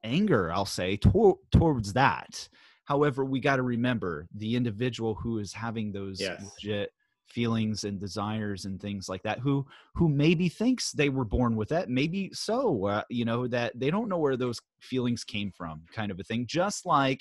anger, 0.02 0.50
I'll 0.52 0.64
say, 0.64 0.96
tor- 0.96 1.38
towards 1.52 1.92
that. 1.92 2.48
However, 2.84 3.24
we 3.24 3.40
got 3.40 3.56
to 3.56 3.62
remember 3.62 4.26
the 4.34 4.56
individual 4.56 5.14
who 5.14 5.38
is 5.38 5.52
having 5.52 5.92
those 5.92 6.20
yes. 6.20 6.42
legit 6.42 6.90
feelings 7.26 7.84
and 7.84 7.98
desires 7.98 8.64
and 8.64 8.80
things 8.80 9.08
like 9.08 9.22
that 9.22 9.38
who 9.38 9.66
who 9.94 10.08
maybe 10.08 10.48
thinks 10.48 10.92
they 10.92 11.08
were 11.08 11.24
born 11.24 11.56
with 11.56 11.68
that 11.68 11.88
maybe 11.88 12.30
so 12.32 12.86
uh, 12.86 13.02
you 13.08 13.24
know 13.24 13.46
that 13.46 13.72
they 13.78 13.90
don't 13.90 14.08
know 14.08 14.18
where 14.18 14.36
those 14.36 14.60
feelings 14.80 15.24
came 15.24 15.50
from 15.50 15.82
kind 15.92 16.10
of 16.10 16.20
a 16.20 16.22
thing 16.22 16.44
just 16.46 16.86
like 16.86 17.20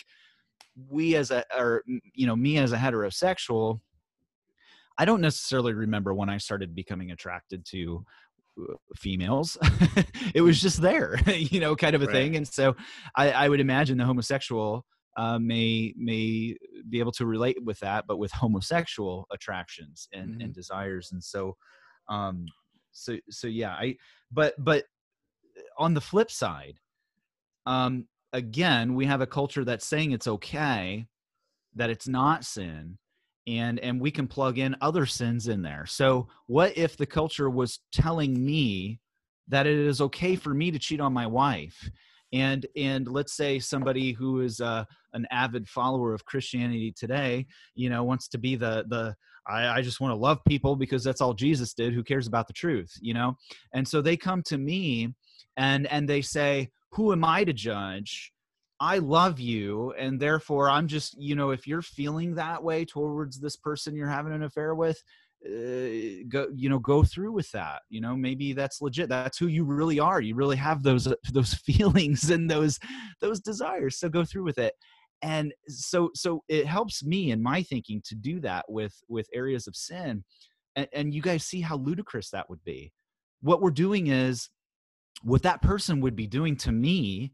we 0.89 1.15
as 1.15 1.31
a 1.31 1.43
or 1.57 1.83
you 2.13 2.27
know 2.27 2.35
me 2.35 2.57
as 2.57 2.73
a 2.73 2.77
heterosexual 2.77 3.79
i 4.97 5.05
don't 5.05 5.21
necessarily 5.21 5.73
remember 5.73 6.13
when 6.13 6.29
i 6.29 6.37
started 6.37 6.75
becoming 6.75 7.11
attracted 7.11 7.65
to 7.65 8.03
uh, 8.61 8.73
females 8.95 9.57
it 10.35 10.41
was 10.41 10.61
just 10.61 10.81
there 10.81 11.19
you 11.27 11.59
know 11.59 11.75
kind 11.75 11.95
of 11.95 12.01
a 12.01 12.05
right. 12.05 12.13
thing 12.13 12.35
and 12.35 12.47
so 12.47 12.75
I, 13.15 13.31
I 13.31 13.49
would 13.49 13.59
imagine 13.59 13.97
the 13.97 14.05
homosexual 14.05 14.85
uh, 15.15 15.39
may 15.39 15.93
may 15.97 16.55
be 16.89 16.99
able 16.99 17.11
to 17.13 17.25
relate 17.25 17.63
with 17.63 17.79
that, 17.79 18.05
but 18.07 18.17
with 18.17 18.31
homosexual 18.33 19.27
attractions 19.31 20.07
and, 20.13 20.31
mm-hmm. 20.31 20.41
and 20.41 20.53
desires, 20.53 21.11
and 21.11 21.23
so, 21.23 21.55
um, 22.09 22.45
so 22.91 23.17
so 23.29 23.47
yeah, 23.47 23.71
I 23.71 23.97
but 24.31 24.55
but 24.57 24.85
on 25.77 25.93
the 25.93 26.01
flip 26.01 26.31
side, 26.31 26.79
um, 27.65 28.07
again, 28.31 28.95
we 28.95 29.05
have 29.05 29.21
a 29.21 29.27
culture 29.27 29.63
that's 29.63 29.85
saying 29.85 30.11
it's 30.11 30.27
okay, 30.27 31.07
that 31.75 31.89
it's 31.89 32.07
not 32.07 32.43
sin, 32.43 32.97
and 33.47 33.79
and 33.79 34.01
we 34.01 34.11
can 34.11 34.27
plug 34.27 34.57
in 34.57 34.75
other 34.81 35.05
sins 35.05 35.47
in 35.47 35.61
there. 35.61 35.85
So 35.85 36.27
what 36.47 36.77
if 36.77 36.97
the 36.97 37.05
culture 37.05 37.49
was 37.49 37.79
telling 37.91 38.43
me 38.43 38.99
that 39.47 39.67
it 39.67 39.77
is 39.77 40.01
okay 40.01 40.35
for 40.35 40.53
me 40.53 40.71
to 40.71 40.79
cheat 40.79 40.99
on 40.99 41.13
my 41.13 41.27
wife? 41.27 41.89
And 42.33 42.65
and 42.75 43.07
let's 43.07 43.37
say 43.37 43.59
somebody 43.59 44.11
who 44.11 44.41
is 44.41 44.59
uh, 44.59 44.83
an 45.13 45.25
avid 45.31 45.69
follower 45.69 46.13
of 46.13 46.25
christianity 46.25 46.91
today 46.97 47.45
you 47.75 47.89
know 47.89 48.03
wants 48.03 48.27
to 48.27 48.37
be 48.37 48.55
the 48.55 48.83
the 48.89 49.15
I, 49.47 49.67
I 49.67 49.81
just 49.81 49.99
want 49.99 50.11
to 50.11 50.15
love 50.15 50.39
people 50.47 50.75
because 50.75 51.03
that's 51.03 51.21
all 51.21 51.33
jesus 51.33 51.73
did. 51.73 51.93
Who 51.93 52.03
cares 52.03 52.27
about 52.27 52.47
the 52.47 52.53
truth? 52.53 52.93
You 53.01 53.13
know? 53.13 53.35
And 53.73 53.85
so 53.85 54.01
they 54.01 54.15
come 54.15 54.41
to 54.43 54.57
me 54.57 55.13
and 55.57 55.85
and 55.87 56.07
they 56.07 56.21
say 56.21 56.69
who 56.91 57.11
am 57.11 57.25
i 57.25 57.43
to 57.43 57.53
judge? 57.53 58.31
I 58.79 58.97
love 58.97 59.39
you, 59.39 59.93
and 59.97 60.19
therefore 60.19 60.69
I'm 60.69 60.87
just, 60.87 61.15
you 61.17 61.35
know, 61.35 61.51
if 61.51 61.65
you're 61.65 61.81
feeling 61.81 62.35
that 62.35 62.61
way 62.61 62.83
towards 62.83 63.39
this 63.39 63.55
person 63.55 63.95
you're 63.95 64.09
having 64.09 64.33
an 64.33 64.43
affair 64.43 64.75
with, 64.75 65.01
uh, 65.45 66.23
go, 66.29 66.47
you 66.55 66.69
know, 66.69 66.79
go 66.79 67.03
through 67.03 67.31
with 67.31 67.51
that. 67.51 67.81
You 67.89 68.01
know, 68.01 68.15
maybe 68.15 68.53
that's 68.53 68.81
legit. 68.81 69.09
That's 69.09 69.37
who 69.37 69.47
you 69.47 69.65
really 69.65 69.99
are. 69.99 70.21
You 70.21 70.35
really 70.35 70.55
have 70.57 70.83
those 70.83 71.07
those 71.33 71.53
feelings 71.53 72.29
and 72.29 72.49
those 72.49 72.79
those 73.21 73.39
desires. 73.39 73.97
So 73.97 74.09
go 74.09 74.23
through 74.23 74.43
with 74.43 74.57
it. 74.57 74.73
And 75.21 75.53
so 75.67 76.11
so 76.13 76.43
it 76.47 76.65
helps 76.65 77.03
me 77.03 77.31
in 77.31 77.41
my 77.41 77.63
thinking 77.63 78.01
to 78.05 78.15
do 78.15 78.39
that 78.41 78.65
with 78.67 78.93
with 79.07 79.27
areas 79.33 79.67
of 79.67 79.75
sin. 79.75 80.23
And, 80.75 80.87
and 80.93 81.13
you 81.13 81.21
guys 81.21 81.45
see 81.45 81.61
how 81.61 81.77
ludicrous 81.77 82.29
that 82.31 82.49
would 82.49 82.63
be. 82.63 82.91
What 83.41 83.61
we're 83.61 83.71
doing 83.71 84.07
is 84.07 84.49
what 85.21 85.43
that 85.43 85.61
person 85.61 86.01
would 86.01 86.15
be 86.15 86.27
doing 86.27 86.55
to 86.57 86.71
me 86.71 87.33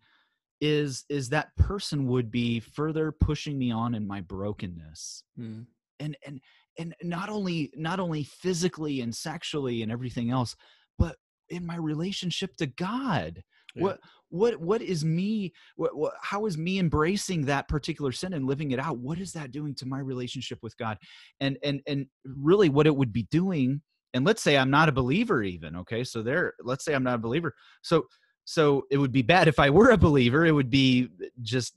is 0.61 1.05
is 1.09 1.29
that 1.29 1.55
person 1.55 2.05
would 2.07 2.29
be 2.31 2.59
further 2.59 3.11
pushing 3.11 3.57
me 3.57 3.71
on 3.71 3.95
in 3.95 4.05
my 4.05 4.21
brokenness 4.21 5.23
mm. 5.39 5.65
and 5.99 6.17
and 6.25 6.41
and 6.77 6.93
not 7.03 7.29
only 7.29 7.71
not 7.75 7.99
only 7.99 8.23
physically 8.23 9.01
and 9.01 9.15
sexually 9.15 9.81
and 9.81 9.91
everything 9.91 10.31
else 10.31 10.55
but 10.97 11.15
in 11.49 11.65
my 11.65 11.75
relationship 11.75 12.55
to 12.57 12.65
god 12.67 13.41
yeah. 13.75 13.83
what 13.83 13.99
what 14.29 14.59
what 14.59 14.81
is 14.81 15.03
me 15.03 15.51
what, 15.75 15.95
what, 15.95 16.13
how 16.21 16.45
is 16.45 16.57
me 16.57 16.79
embracing 16.79 17.45
that 17.45 17.67
particular 17.67 18.11
sin 18.11 18.33
and 18.33 18.45
living 18.45 18.71
it 18.71 18.79
out 18.79 18.97
what 18.97 19.19
is 19.19 19.33
that 19.33 19.51
doing 19.51 19.73
to 19.75 19.85
my 19.85 19.99
relationship 19.99 20.59
with 20.61 20.77
god 20.77 20.97
and 21.39 21.57
and 21.63 21.81
and 21.87 22.05
really 22.23 22.69
what 22.69 22.87
it 22.87 22.95
would 22.95 23.13
be 23.13 23.27
doing 23.31 23.81
and 24.13 24.25
let's 24.25 24.41
say 24.41 24.57
i'm 24.57 24.69
not 24.69 24.89
a 24.89 24.93
believer 24.93 25.43
even 25.43 25.75
okay 25.75 26.03
so 26.03 26.21
there 26.21 26.53
let's 26.63 26.85
say 26.85 26.93
i'm 26.93 27.03
not 27.03 27.15
a 27.15 27.19
believer 27.19 27.53
so 27.81 28.05
so 28.49 28.87
it 28.89 28.97
would 28.97 29.11
be 29.11 29.21
bad 29.21 29.47
if 29.47 29.59
I 29.59 29.69
were 29.69 29.91
a 29.91 29.97
believer. 29.97 30.43
It 30.43 30.53
would 30.53 30.71
be 30.71 31.07
just 31.43 31.75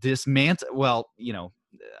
dismantle. 0.00 0.70
Well, 0.74 1.08
you 1.18 1.32
know, 1.32 1.52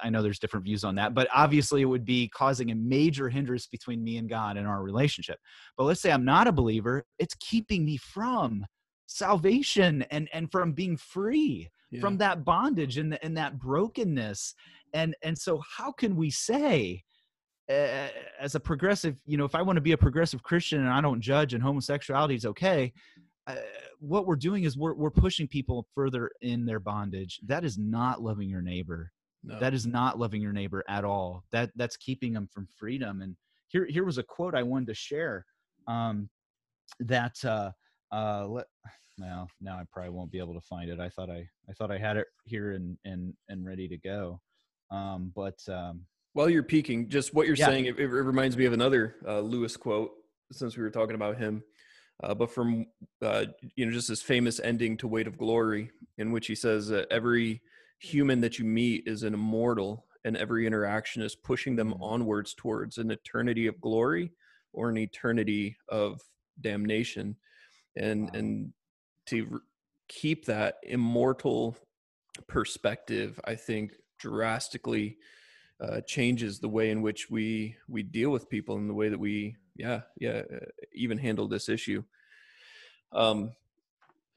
I 0.02 0.10
know 0.10 0.22
there's 0.22 0.38
different 0.38 0.64
views 0.64 0.84
on 0.84 0.94
that, 0.96 1.14
but 1.14 1.28
obviously 1.34 1.82
it 1.82 1.86
would 1.86 2.04
be 2.04 2.28
causing 2.28 2.70
a 2.70 2.74
major 2.74 3.28
hindrance 3.28 3.66
between 3.66 4.02
me 4.02 4.16
and 4.16 4.28
God 4.28 4.56
and 4.56 4.66
our 4.66 4.82
relationship. 4.82 5.38
But 5.76 5.84
let's 5.84 6.00
say 6.00 6.12
I'm 6.12 6.24
not 6.24 6.46
a 6.46 6.52
believer, 6.52 7.04
it's 7.18 7.34
keeping 7.40 7.84
me 7.84 7.96
from 7.96 8.64
salvation 9.06 10.02
and 10.10 10.28
and 10.32 10.50
from 10.52 10.72
being 10.72 10.96
free 10.96 11.68
yeah. 11.90 12.00
from 12.00 12.18
that 12.18 12.44
bondage 12.44 12.98
and, 12.98 13.18
and 13.22 13.36
that 13.36 13.58
brokenness. 13.58 14.54
And 14.94 15.14
and 15.22 15.36
so 15.36 15.60
how 15.76 15.92
can 15.92 16.16
we 16.16 16.30
say 16.30 17.04
uh, 17.68 18.08
as 18.40 18.54
a 18.54 18.60
progressive, 18.60 19.16
you 19.26 19.36
know, 19.36 19.44
if 19.44 19.54
I 19.54 19.62
want 19.62 19.76
to 19.76 19.82
be 19.82 19.92
a 19.92 19.98
progressive 19.98 20.42
Christian 20.42 20.80
and 20.80 20.88
I 20.88 21.00
don't 21.00 21.20
judge 21.20 21.54
and 21.54 21.62
homosexuality 21.62 22.34
is 22.34 22.46
okay, 22.46 22.92
uh, 23.46 23.54
what 24.00 24.26
we're 24.26 24.36
doing 24.36 24.64
is 24.64 24.76
we're 24.76 24.94
we're 24.94 25.10
pushing 25.10 25.46
people 25.46 25.86
further 25.94 26.30
in 26.40 26.64
their 26.64 26.80
bondage. 26.80 27.40
That 27.46 27.64
is 27.64 27.78
not 27.78 28.22
loving 28.22 28.48
your 28.48 28.62
neighbor. 28.62 29.12
No. 29.42 29.58
That 29.58 29.72
is 29.72 29.86
not 29.86 30.18
loving 30.18 30.42
your 30.42 30.52
neighbor 30.52 30.84
at 30.88 31.04
all. 31.04 31.44
That 31.52 31.70
that's 31.74 31.96
keeping 31.96 32.32
them 32.32 32.48
from 32.52 32.66
freedom. 32.78 33.22
And 33.22 33.36
here 33.68 33.86
here 33.88 34.04
was 34.04 34.18
a 34.18 34.22
quote 34.22 34.54
I 34.54 34.62
wanted 34.62 34.88
to 34.88 34.94
share. 34.94 35.46
Um, 35.86 36.28
that 37.00 37.36
uh, 37.44 37.70
uh, 38.12 38.46
let, 38.46 38.66
now 39.18 39.46
now 39.60 39.76
I 39.76 39.84
probably 39.90 40.10
won't 40.10 40.30
be 40.30 40.38
able 40.38 40.54
to 40.54 40.60
find 40.60 40.90
it. 40.90 41.00
I 41.00 41.08
thought 41.08 41.30
I 41.30 41.48
I 41.68 41.72
thought 41.72 41.90
I 41.90 41.98
had 41.98 42.16
it 42.16 42.26
here 42.44 42.72
and 42.72 42.98
and 43.04 43.32
and 43.48 43.64
ready 43.64 43.88
to 43.88 43.96
go. 43.96 44.40
Um, 44.90 45.32
but 45.34 45.58
um, 45.68 46.04
while 46.32 46.50
you're 46.50 46.62
peeking, 46.62 47.08
just 47.08 47.32
what 47.32 47.46
you're 47.46 47.56
yeah. 47.56 47.66
saying, 47.66 47.86
it, 47.86 47.98
it, 47.98 48.06
reminds 48.08 48.56
me 48.56 48.64
of 48.64 48.72
another 48.72 49.16
uh, 49.26 49.40
Lewis 49.40 49.76
quote. 49.76 50.10
Since 50.52 50.76
we 50.76 50.82
were 50.82 50.90
talking 50.90 51.14
about 51.14 51.38
him, 51.38 51.62
uh, 52.24 52.34
but 52.34 52.50
from 52.50 52.86
uh, 53.22 53.44
you 53.76 53.86
know 53.86 53.92
just 53.92 54.08
this 54.08 54.20
famous 54.20 54.58
ending 54.58 54.96
to 54.96 55.06
Weight 55.06 55.28
of 55.28 55.38
Glory, 55.38 55.92
in 56.18 56.32
which 56.32 56.48
he 56.48 56.56
says 56.56 56.88
that 56.88 57.06
every 57.10 57.62
human 58.00 58.40
that 58.40 58.58
you 58.58 58.64
meet 58.64 59.04
is 59.06 59.22
an 59.22 59.34
immortal, 59.34 60.06
and 60.24 60.36
every 60.36 60.66
interaction 60.66 61.22
is 61.22 61.36
pushing 61.36 61.76
them 61.76 61.92
mm. 61.92 62.02
onwards 62.02 62.54
towards 62.54 62.98
an 62.98 63.10
eternity 63.10 63.66
of 63.66 63.80
glory 63.80 64.32
or 64.72 64.88
an 64.88 64.98
eternity 64.98 65.76
of 65.88 66.20
damnation, 66.60 67.36
and 67.96 68.24
wow. 68.24 68.30
and 68.34 68.72
to 69.26 69.60
keep 70.08 70.46
that 70.46 70.76
immortal 70.82 71.76
perspective, 72.48 73.38
I 73.44 73.54
think 73.54 73.92
drastically 74.18 75.18
uh, 75.80 76.00
changes 76.02 76.58
the 76.58 76.68
way 76.68 76.90
in 76.90 77.02
which 77.02 77.30
we 77.30 77.76
we 77.88 78.02
deal 78.02 78.30
with 78.30 78.50
people 78.50 78.76
and 78.76 78.88
the 78.88 78.94
way 78.94 79.08
that 79.08 79.18
we 79.18 79.56
yeah 79.76 80.00
yeah 80.18 80.42
uh, 80.54 80.66
even 80.92 81.16
handle 81.16 81.48
this 81.48 81.70
issue 81.70 82.02
um 83.12 83.50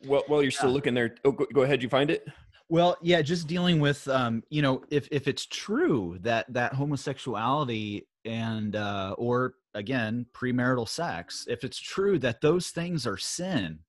well 0.05 0.23
while 0.27 0.41
you're 0.41 0.51
still 0.51 0.69
looking 0.69 0.93
there 0.93 1.15
oh 1.25 1.31
go, 1.31 1.45
go, 1.53 1.63
ahead 1.63 1.83
you 1.83 1.89
find 1.89 2.09
it 2.09 2.25
well 2.69 2.97
yeah 3.01 3.21
just 3.21 3.47
dealing 3.47 3.79
with 3.79 4.07
um 4.07 4.43
you 4.49 4.61
know 4.61 4.81
if 4.89 5.07
if 5.11 5.27
it's 5.27 5.45
true 5.45 6.17
that 6.21 6.51
that 6.51 6.73
homosexuality 6.73 8.07
and 8.25 8.75
uh 8.75 9.13
or 9.17 9.55
again 9.73 10.25
premarital 10.33 10.87
sex 10.87 11.45
if 11.49 11.63
it's 11.63 11.79
true 11.79 12.17
that 12.19 12.41
those 12.41 12.69
things 12.69 13.05
are 13.05 13.17
sin 13.17 13.79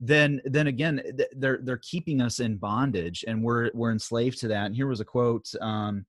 then 0.00 0.40
then 0.44 0.66
again 0.66 1.02
they're 1.36 1.60
they're 1.62 1.78
keeping 1.78 2.20
us 2.20 2.40
in 2.40 2.56
bondage 2.56 3.24
and 3.26 3.42
we're 3.42 3.70
we're 3.74 3.92
enslaved 3.92 4.38
to 4.38 4.48
that 4.48 4.66
and 4.66 4.74
here 4.74 4.86
was 4.86 5.00
a 5.00 5.04
quote 5.04 5.48
um 5.60 6.04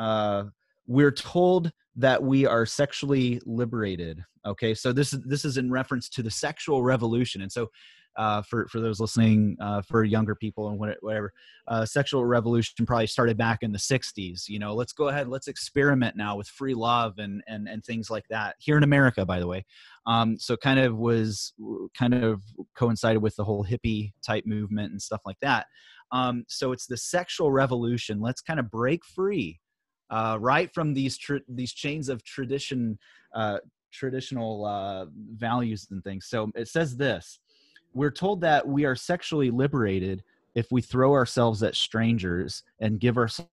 uh, 0.00 0.44
we're 0.86 1.12
told 1.12 1.70
that 1.96 2.22
we 2.22 2.46
are 2.46 2.64
sexually 2.64 3.40
liberated. 3.44 4.24
Okay, 4.46 4.74
so 4.74 4.92
this 4.92 5.12
is 5.12 5.20
this 5.24 5.44
is 5.44 5.58
in 5.58 5.70
reference 5.70 6.08
to 6.08 6.22
the 6.22 6.30
sexual 6.30 6.82
revolution, 6.82 7.42
and 7.42 7.52
so 7.52 7.70
uh, 8.16 8.42
for 8.42 8.66
for 8.68 8.80
those 8.80 9.00
listening, 9.00 9.56
uh, 9.60 9.82
for 9.82 10.04
younger 10.04 10.34
people 10.34 10.68
and 10.68 10.78
whatever, 10.78 11.32
uh, 11.68 11.84
sexual 11.86 12.24
revolution 12.24 12.86
probably 12.86 13.06
started 13.06 13.36
back 13.36 13.58
in 13.62 13.72
the 13.72 13.78
'60s. 13.78 14.48
You 14.48 14.58
know, 14.58 14.74
let's 14.74 14.92
go 14.92 15.08
ahead, 15.08 15.28
let's 15.28 15.48
experiment 15.48 16.16
now 16.16 16.36
with 16.36 16.48
free 16.48 16.74
love 16.74 17.18
and 17.18 17.42
and 17.46 17.68
and 17.68 17.84
things 17.84 18.10
like 18.10 18.26
that 18.28 18.56
here 18.58 18.76
in 18.76 18.82
America, 18.82 19.24
by 19.24 19.40
the 19.40 19.46
way. 19.46 19.64
Um, 20.06 20.38
so 20.38 20.56
kind 20.56 20.80
of 20.80 20.96
was 20.96 21.52
kind 21.96 22.14
of 22.14 22.42
coincided 22.76 23.22
with 23.22 23.36
the 23.36 23.44
whole 23.44 23.64
hippie 23.64 24.12
type 24.26 24.46
movement 24.46 24.92
and 24.92 25.00
stuff 25.00 25.20
like 25.24 25.38
that. 25.40 25.66
Um, 26.12 26.44
so 26.48 26.72
it's 26.72 26.86
the 26.86 26.96
sexual 26.96 27.52
revolution. 27.52 28.20
Let's 28.20 28.40
kind 28.40 28.58
of 28.58 28.70
break 28.70 29.04
free 29.04 29.60
uh, 30.10 30.36
right 30.40 30.72
from 30.72 30.92
these 30.92 31.16
tr- 31.16 31.46
these 31.48 31.72
chains 31.72 32.08
of 32.08 32.24
tradition, 32.24 32.98
uh, 33.34 33.58
traditional 33.92 34.64
uh, 34.66 35.06
values 35.34 35.86
and 35.90 36.02
things. 36.02 36.26
So 36.26 36.50
it 36.54 36.68
says 36.68 36.96
this: 36.96 37.38
We're 37.92 38.10
told 38.10 38.40
that 38.42 38.66
we 38.66 38.84
are 38.84 38.96
sexually 38.96 39.50
liberated 39.50 40.22
if 40.54 40.70
we 40.70 40.82
throw 40.82 41.12
ourselves 41.12 41.62
at 41.62 41.74
strangers 41.74 42.62
and 42.80 43.00
give 43.00 43.16
ourselves. 43.16 43.50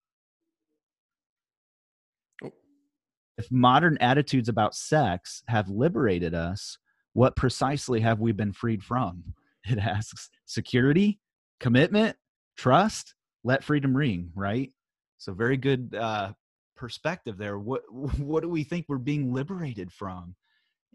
If 3.38 3.52
modern 3.52 3.98
attitudes 4.00 4.50
about 4.50 4.76
sex 4.76 5.44
have 5.48 5.70
liberated 5.70 6.36
us, 6.36 6.78
what 7.14 7.36
precisely 7.36 8.00
have 8.02 8.20
we 8.20 8.32
been 8.32 8.54
freed 8.54 8.84
from? 8.84 9.24
It 9.70 9.78
asks 9.78 10.32
security, 10.48 11.20
commitment, 11.60 12.18
trust, 12.58 13.14
let 13.44 13.64
freedom 13.64 13.96
ring, 13.96 14.32
right? 14.34 14.72
So 15.20 15.36
very 15.36 15.56
good 15.56 15.94
uh, 15.94 16.34
perspective 16.76 17.38
there. 17.38 17.60
What 17.60 17.84
what 17.92 18.42
do 18.42 18.50
we 18.50 18.64
think 18.64 18.88
we're 18.88 18.98
being 18.98 19.32
liberated 19.32 19.92
from? 19.92 20.36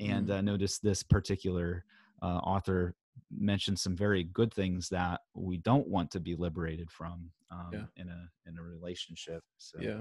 And 0.00 0.26
mm. 0.26 0.38
uh, 0.38 0.40
notice 0.40 0.78
this 0.78 1.04
particular 1.04 1.84
uh, 2.22 2.38
author 2.38 2.96
mentioned 3.30 3.78
some 3.78 3.96
very 3.96 4.24
good 4.24 4.52
things 4.52 4.88
that 4.90 5.20
we 5.34 5.58
don't 5.58 5.88
want 5.88 6.10
to 6.12 6.20
be 6.20 6.34
liberated 6.34 6.90
from 6.90 7.30
um, 7.50 7.70
yeah. 7.72 7.84
in 7.96 8.08
a 8.08 8.28
in 8.48 8.58
a 8.58 8.62
relationship. 8.62 9.42
So 9.58 9.78
yeah, 9.80 10.00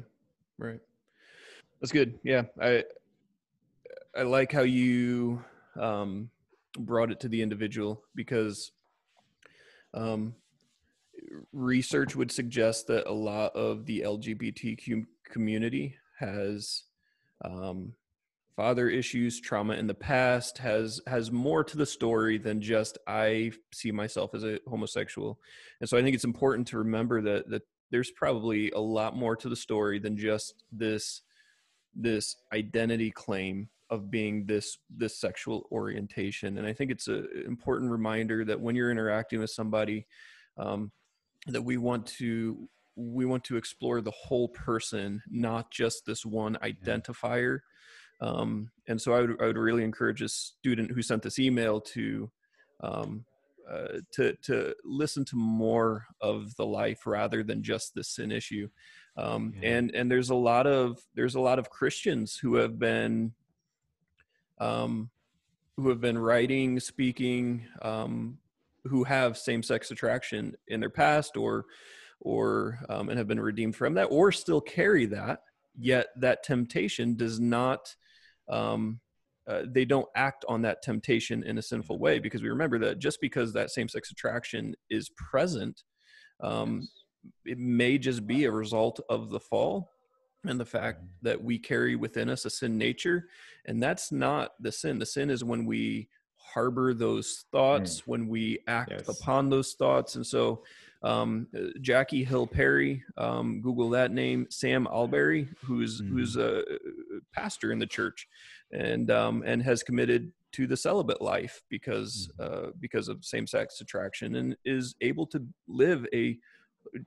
right. 0.57 0.79
That's 1.79 1.91
good. 1.91 2.19
Yeah, 2.23 2.43
I 2.61 2.83
I 4.17 4.23
like 4.23 4.51
how 4.51 4.61
you 4.61 5.43
um, 5.79 6.29
brought 6.79 7.11
it 7.11 7.19
to 7.21 7.29
the 7.29 7.41
individual 7.41 8.03
because 8.15 8.71
um, 9.93 10.35
research 11.53 12.15
would 12.15 12.31
suggest 12.31 12.87
that 12.87 13.09
a 13.09 13.13
lot 13.13 13.55
of 13.55 13.85
the 13.85 14.01
LGBTQ 14.01 15.05
community 15.25 15.95
has 16.19 16.83
um, 17.43 17.93
father 18.55 18.89
issues, 18.89 19.39
trauma 19.39 19.73
in 19.73 19.87
the 19.87 19.93
past, 19.93 20.57
has 20.59 21.01
has 21.07 21.31
more 21.31 21.63
to 21.63 21.77
the 21.77 21.85
story 21.85 22.37
than 22.37 22.61
just 22.61 22.97
I 23.07 23.51
see 23.73 23.91
myself 23.91 24.33
as 24.33 24.43
a 24.43 24.59
homosexual. 24.67 25.39
And 25.79 25.89
so 25.89 25.97
I 25.97 26.01
think 26.01 26.15
it's 26.15 26.23
important 26.23 26.67
to 26.69 26.77
remember 26.77 27.21
that 27.21 27.49
that 27.49 27.63
there's 27.91 28.11
probably 28.11 28.71
a 28.71 28.79
lot 28.79 29.15
more 29.15 29.35
to 29.35 29.49
the 29.49 29.55
story 29.55 29.99
than 29.99 30.17
just 30.17 30.63
this 30.71 31.21
this 31.93 32.35
identity 32.53 33.11
claim 33.11 33.69
of 33.89 34.09
being 34.09 34.45
this 34.45 34.77
this 34.89 35.19
sexual 35.19 35.67
orientation. 35.71 36.57
And 36.57 36.67
i 36.67 36.73
think 36.73 36.91
it's 36.91 37.07
an 37.07 37.27
important 37.45 37.91
reminder 37.91 38.43
that 38.45 38.59
when 38.59 38.75
you're 38.75 38.91
interacting 38.91 39.39
with 39.39 39.51
somebody 39.51 40.07
um, 40.57 40.91
that 41.47 41.61
we 41.61 41.77
want 41.77 42.05
to 42.07 42.67
we 42.95 43.25
want 43.25 43.43
to 43.43 43.57
explore 43.57 44.01
the 44.01 44.11
whole 44.11 44.47
person 44.47 45.21
not 45.29 45.69
just 45.69 46.05
this 46.05 46.25
one 46.25 46.57
identifier 46.63 47.59
um, 48.21 48.69
and 48.87 49.01
so 49.01 49.13
I 49.13 49.21
would, 49.21 49.41
I 49.41 49.45
would 49.47 49.57
really 49.57 49.83
encourage 49.83 50.21
a 50.21 50.29
student 50.29 50.91
who 50.91 51.01
sent 51.01 51.21
this 51.23 51.39
email 51.39 51.81
to 51.81 52.31
um, 52.81 53.25
uh, 53.69 53.99
to 54.13 54.35
to 54.43 54.75
listen 54.83 55.25
to 55.25 55.35
more 55.35 56.05
of 56.21 56.55
the 56.55 56.65
life 56.65 57.07
rather 57.07 57.43
than 57.43 57.63
just 57.63 57.95
the 57.95 58.03
sin 58.03 58.31
issue 58.31 58.69
um, 59.17 59.53
yeah. 59.59 59.69
and 59.69 59.95
and 59.95 60.11
there's 60.11 60.29
a 60.29 60.35
lot 60.35 60.67
of 60.67 60.99
there's 61.15 61.35
a 61.35 61.39
lot 61.39 61.57
of 61.57 61.69
christians 61.69 62.37
who 62.37 62.55
have 62.55 62.77
been 62.77 63.33
um, 64.59 65.09
who 65.77 65.89
have 65.89 66.01
been 66.01 66.17
writing, 66.17 66.79
speaking, 66.79 67.65
um, 67.81 68.37
who 68.85 69.03
have 69.03 69.37
same-sex 69.37 69.91
attraction 69.91 70.55
in 70.67 70.79
their 70.79 70.89
past, 70.89 71.37
or 71.37 71.65
or 72.21 72.79
um, 72.89 73.09
and 73.09 73.17
have 73.17 73.27
been 73.27 73.39
redeemed 73.39 73.75
from 73.75 73.93
that, 73.95 74.05
or 74.05 74.31
still 74.31 74.61
carry 74.61 75.05
that. 75.05 75.41
Yet 75.77 76.07
that 76.17 76.43
temptation 76.43 77.15
does 77.15 77.39
not. 77.39 77.95
Um, 78.47 78.99
uh, 79.47 79.61
they 79.67 79.85
don't 79.85 80.07
act 80.15 80.43
on 80.49 80.63
that 80.63 80.81
temptation 80.81 81.43
in 81.43 81.57
a 81.57 81.61
sinful 81.61 81.99
way 81.99 82.17
because 82.17 82.41
we 82.41 82.49
remember 82.49 82.79
that 82.79 82.97
just 82.97 83.21
because 83.21 83.53
that 83.53 83.69
same-sex 83.69 84.09
attraction 84.09 84.73
is 84.89 85.09
present, 85.09 85.83
um, 86.41 86.87
it 87.45 87.59
may 87.59 87.97
just 87.97 88.25
be 88.25 88.45
a 88.45 88.51
result 88.51 88.99
of 89.09 89.29
the 89.29 89.39
fall 89.39 89.91
and 90.47 90.59
the 90.59 90.65
fact 90.65 90.99
mm-hmm. 90.99 91.07
that 91.23 91.43
we 91.43 91.57
carry 91.57 91.95
within 91.95 92.29
us 92.29 92.45
a 92.45 92.49
sin 92.49 92.77
nature 92.77 93.27
and 93.65 93.81
that's 93.81 94.11
not 94.11 94.51
the 94.59 94.71
sin 94.71 94.99
the 94.99 95.05
sin 95.05 95.29
is 95.29 95.43
when 95.43 95.65
we 95.65 96.07
harbor 96.37 96.93
those 96.93 97.45
thoughts 97.51 98.01
mm. 98.01 98.07
when 98.07 98.27
we 98.27 98.59
act 98.67 98.91
yes. 98.91 99.19
upon 99.19 99.49
those 99.49 99.73
thoughts 99.73 100.15
and 100.15 100.25
so 100.25 100.63
um, 101.05 101.47
jackie 101.81 102.23
hill 102.23 102.47
perry 102.47 103.03
um, 103.17 103.61
google 103.61 103.89
that 103.89 104.11
name 104.11 104.47
sam 104.49 104.87
allberry 104.87 105.47
who's 105.63 106.01
mm. 106.01 106.09
who's 106.09 106.35
a 106.35 106.63
pastor 107.33 107.71
in 107.71 107.79
the 107.79 107.85
church 107.85 108.27
and 108.73 109.11
um, 109.11 109.43
and 109.45 109.61
has 109.61 109.83
committed 109.83 110.31
to 110.51 110.67
the 110.67 110.77
celibate 110.77 111.21
life 111.21 111.61
because 111.69 112.29
mm. 112.39 112.67
uh, 112.67 112.71
because 112.79 113.07
of 113.07 113.23
same-sex 113.23 113.81
attraction 113.81 114.35
and 114.35 114.57
is 114.65 114.95
able 115.01 115.27
to 115.27 115.45
live 115.67 116.05
a 116.13 116.37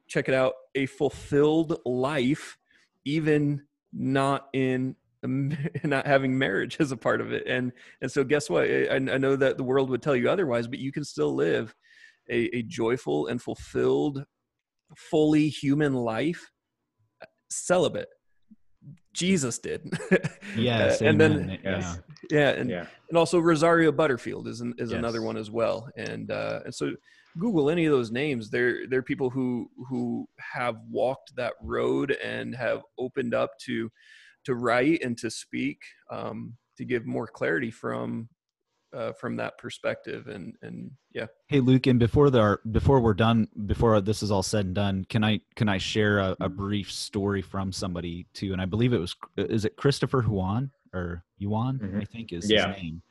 check 0.07 0.29
it 0.29 0.35
out 0.35 0.55
a 0.75 0.87
fulfilled 0.87 1.79
life 1.85 2.57
even 3.05 3.63
not 3.93 4.49
in 4.53 4.95
not 5.85 6.07
having 6.07 6.39
marriage 6.39 6.77
as 6.79 6.93
a 6.93 6.97
part 6.97 7.21
of 7.21 7.33
it 7.33 7.45
and 7.47 7.73
and 8.01 8.13
so 8.13 8.23
guess 8.23 8.49
what 8.49 8.65
I, 8.65 8.89
I 8.95 8.99
know 8.99 9.35
that 9.35 9.57
the 9.57 9.65
world 9.65 9.91
would 9.91 10.03
tell 10.03 10.15
you 10.15 10.31
otherwise 10.31 10.69
but 10.69 10.79
you 10.79 10.93
can 10.93 11.05
still 11.05 11.35
live 11.35 11.75
a, 12.31 12.57
a 12.57 12.63
joyful 12.63 13.27
and 13.27 13.41
fulfilled 13.41 14.25
fully 14.97 15.49
human 15.49 15.95
life 15.95 16.51
celibate 17.51 18.09
jesus 19.13 19.59
did 19.59 19.83
yes 20.57 21.01
and 21.01 21.21
amen. 21.21 21.47
then 21.47 21.59
yeah 21.65 21.95
yeah 22.31 22.51
and, 22.51 22.71
yeah. 22.71 22.87
and 23.09 23.19
also 23.19 23.39
rosario 23.39 23.91
butterfield 23.91 24.47
is 24.47 24.61
an, 24.61 24.75
is 24.79 24.91
yes. 24.91 24.99
another 24.99 25.23
one 25.23 25.37
as 25.37 25.51
well 25.51 25.89
and 25.97 26.31
uh 26.31 26.61
and 26.65 26.75
so 26.75 26.93
Google 27.39 27.71
any 27.71 27.87
of 27.87 27.93
those 27.93 28.11
names, 28.11 28.51
they're 28.51 28.87
they're 28.89 29.03
people 29.03 29.31
who 29.31 29.71
who 29.89 30.27
have 30.55 30.77
walked 30.91 31.35
that 31.37 31.55
road 31.63 32.17
and 32.23 32.55
have 32.55 32.83
opened 32.99 33.35
up 33.35 33.51
to 33.67 33.91
to 34.45 34.55
write 34.55 35.03
and 35.03 35.17
to 35.19 35.31
speak 35.31 35.79
um, 36.11 36.55
to 36.77 36.85
give 36.85 37.07
more 37.07 37.27
clarity 37.27 37.71
from 37.71 38.29
uh, 38.93 39.13
from 39.13 39.37
that 39.37 39.59
perspective 39.59 40.29
and 40.29 40.55
and 40.63 40.91
yeah. 41.13 41.27
Hey 41.47 41.61
luke 41.61 41.87
and 41.87 41.99
before 41.99 42.31
the 42.31 42.59
before 42.71 43.01
we're 43.01 43.15
done 43.15 43.49
before 43.67 44.01
this 44.01 44.23
is 44.23 44.31
all 44.31 44.43
said 44.43 44.67
and 44.67 44.75
done 44.75 45.07
can 45.09 45.25
i 45.25 45.41
can 45.57 45.69
i 45.69 45.79
share 45.79 46.19
a, 46.19 46.37
a 46.41 46.49
brief 46.49 46.91
story 46.91 47.43
from 47.43 47.73
somebody 47.73 48.27
too? 48.33 48.53
And 48.53 48.63
i 48.63 48.65
believe 48.65 48.93
it 48.93 48.99
was 48.99 49.15
is 49.37 49.65
it 49.65 49.77
christopher 49.77 50.23
huan 50.23 50.71
or 50.93 51.25
yuan 51.39 51.79
mm-hmm. 51.79 52.01
i 52.01 52.05
think 52.05 52.33
is 52.33 52.51
yeah. 52.51 52.73
his 52.73 52.83
name? 52.83 53.03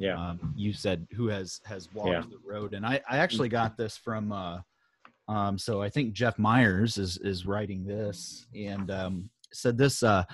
Yeah. 0.00 0.16
Um, 0.16 0.54
you 0.56 0.72
said 0.72 1.08
who 1.12 1.26
has 1.26 1.60
has 1.64 1.92
walked 1.92 2.10
yeah. 2.10 2.20
the 2.20 2.38
road. 2.44 2.74
And 2.74 2.86
i 2.86 3.00
i 3.08 3.18
actually 3.18 3.48
got 3.48 3.76
this 3.76 3.96
from 3.96 4.32
uh 4.32 4.60
um 5.26 5.58
so 5.58 5.82
i 5.82 5.90
think 5.90 6.14
jeff 6.14 6.38
myers 6.38 6.96
is 6.98 7.18
is 7.18 7.46
writing 7.46 7.84
this. 7.84 8.46
And 8.54 8.90
um 8.90 9.30
said 9.52 9.78
this 9.78 10.02
uh 10.02 10.24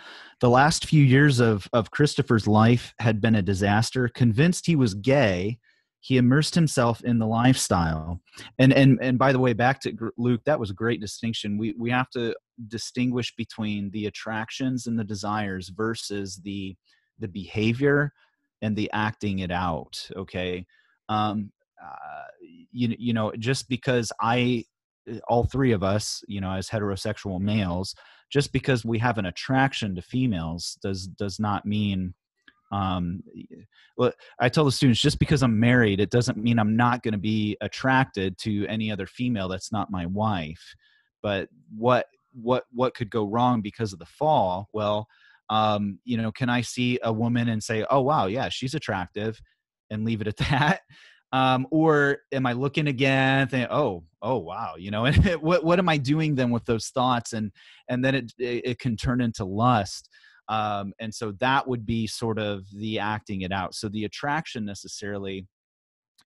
the 0.41 0.51
last 0.51 0.87
few 0.87 1.03
years 1.03 1.41
of 1.41 1.69
of 1.73 1.91
christopher's 1.91 2.47
life 2.47 2.95
had 2.99 3.21
been 3.21 3.35
a 3.35 3.43
disaster. 3.43 4.09
Convinced 4.09 4.67
he 4.67 4.77
was 4.77 4.95
gay 4.95 5.59
he 6.05 6.19
immersed 6.19 6.55
himself 6.55 7.03
in 7.03 7.19
the 7.19 7.27
lifestyle. 7.27 8.21
And 8.59 8.75
and 8.75 8.99
and 9.01 9.19
by 9.19 9.33
the 9.33 9.39
way 9.39 9.55
back 9.55 9.81
to 9.81 10.13
luke 10.19 10.43
that 10.45 10.61
was 10.61 10.71
a 10.71 10.75
great 10.75 11.01
distinction. 11.01 11.57
We 11.57 11.75
we 11.79 11.91
have 11.91 12.11
to 12.11 12.35
distinguish 12.69 13.35
between 13.37 13.91
the 13.91 14.05
attractions 14.05 14.87
and 14.87 14.99
the 14.99 15.05
desires 15.05 15.71
versus 15.75 16.41
the 16.45 16.77
the 17.19 17.29
behavior 17.29 18.13
and 18.61 18.77
the 18.77 18.91
acting 18.93 19.39
it 19.39 19.51
out 19.51 20.09
okay? 20.15 20.67
Um 21.09 21.51
uh, 21.83 22.27
you, 22.71 22.95
you 22.99 23.13
know 23.13 23.33
just 23.39 23.69
because 23.69 24.11
i 24.21 24.65
all 25.29 25.45
three 25.45 25.73
of 25.73 25.83
us 25.83 26.23
you 26.29 26.41
know 26.41 26.53
as 26.53 26.69
heterosexual 26.69 27.41
males 27.41 27.95
just 28.31 28.53
because 28.53 28.85
we 28.85 28.99
have 28.99 29.19
an 29.19 29.27
attraction 29.27 29.95
to 29.95 30.03
females 30.03 30.79
does 30.83 31.07
does 31.07 31.39
not 31.39 31.65
mean 31.65 32.15
um 32.73 33.23
well 33.97 34.13
i 34.41 34.49
tell 34.49 34.65
the 34.65 34.73
students 34.73 35.01
just 35.01 35.19
because 35.19 35.43
i'm 35.43 35.59
married 35.59 36.01
it 36.01 36.11
doesn't 36.11 36.39
mean 36.39 36.59
i'm 36.59 36.77
not 36.77 37.03
going 37.03 37.13
to 37.13 37.19
be 37.19 37.57
attracted 37.61 38.37
to 38.39 38.67
any 38.67 38.91
other 38.91 39.07
female 39.07 39.49
that's 39.49 39.71
not 39.71 39.91
my 39.91 40.07
wife 40.07 40.75
but 41.23 41.49
what 41.77 42.07
what 42.33 42.65
what 42.73 42.95
could 42.95 43.11
go 43.11 43.27
wrong 43.27 43.61
because 43.61 43.93
of 43.93 43.99
the 43.99 44.07
fall 44.07 44.69
well 44.73 45.07
um, 45.51 45.99
you 46.05 46.17
know, 46.17 46.33
can 46.33 46.49
I 46.49 46.63
see 46.63 46.99
a 47.03 47.13
woman 47.13 47.49
and 47.49 47.63
say, 47.63 47.85
oh, 47.91 48.01
wow, 48.01 48.27
yeah, 48.27 48.49
she's 48.49 48.75
attractive 48.75 49.41
and 49.91 50.05
leave 50.05 50.21
it 50.21 50.29
at 50.29 50.37
that? 50.51 50.81
Um, 51.35 51.67
or 51.73 52.19
am 52.31 52.47
I 52.47 52.53
looking 52.53 52.87
again, 52.87 53.49
oh, 53.69 54.05
oh, 54.23 54.39
wow, 54.39 54.75
you 54.79 54.91
know, 54.93 55.05
and 55.07 55.17
what, 55.43 55.65
what 55.65 55.79
am 55.79 55.89
I 55.89 55.97
doing 55.97 56.35
then 56.37 56.51
with 56.51 56.65
those 56.65 56.89
thoughts? 56.89 57.33
And, 57.33 57.51
and 57.89 58.05
then 58.05 58.15
it, 58.15 58.33
it, 58.39 58.63
it 58.65 58.79
can 58.79 58.97
turn 58.97 59.21
into 59.21 59.45
lust. 59.45 60.09
Um, 60.49 60.93
and 61.01 61.13
so 61.13 61.33
that 61.41 61.67
would 61.67 61.85
be 61.85 62.07
sort 62.07 62.39
of 62.39 62.65
the 62.71 63.01
acting 63.01 63.41
it 63.41 63.51
out. 63.51 63.75
So 63.75 63.89
the 63.89 64.05
attraction 64.05 64.65
necessarily 64.65 65.47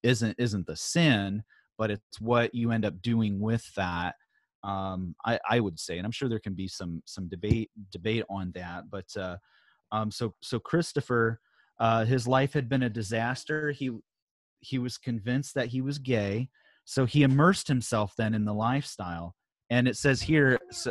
isn't, 0.03 0.35
isn't 0.39 0.67
the 0.67 0.77
sin, 0.77 1.43
but 1.79 1.91
it's 1.91 2.21
what 2.21 2.55
you 2.55 2.73
end 2.73 2.85
up 2.85 3.01
doing 3.01 3.41
with 3.41 3.65
that 3.77 4.15
um, 4.65 5.15
I, 5.25 5.39
I 5.49 5.61
would 5.61 5.79
say, 5.79 5.99
and 5.99 6.05
I'm 6.05 6.13
sure 6.13 6.29
there 6.29 6.41
can 6.41 6.55
be 6.55 6.69
some 6.69 7.03
some 7.07 7.29
debate 7.29 7.71
debate 7.93 8.25
on 8.29 8.53
that. 8.55 8.91
But 8.91 9.07
uh, 9.17 9.37
um, 9.93 10.11
so 10.11 10.35
so 10.43 10.59
Christopher, 10.59 11.41
uh, 11.79 12.05
his 12.05 12.27
life 12.27 12.53
had 12.53 12.69
been 12.69 12.83
a 12.83 12.91
disaster. 12.91 13.71
He 13.71 13.91
he 14.61 14.79
was 14.79 14.99
convinced 14.99 15.55
that 15.55 15.69
he 15.69 15.81
was 15.81 15.99
gay, 15.99 16.49
so 16.85 17.05
he 17.05 17.23
immersed 17.23 17.69
himself 17.69 18.15
then 18.17 18.35
in 18.35 18.45
the 18.45 18.55
lifestyle. 18.55 19.35
And 19.71 19.87
it 19.87 19.97
says 19.97 20.23
here, 20.23 20.59
so, 20.71 20.91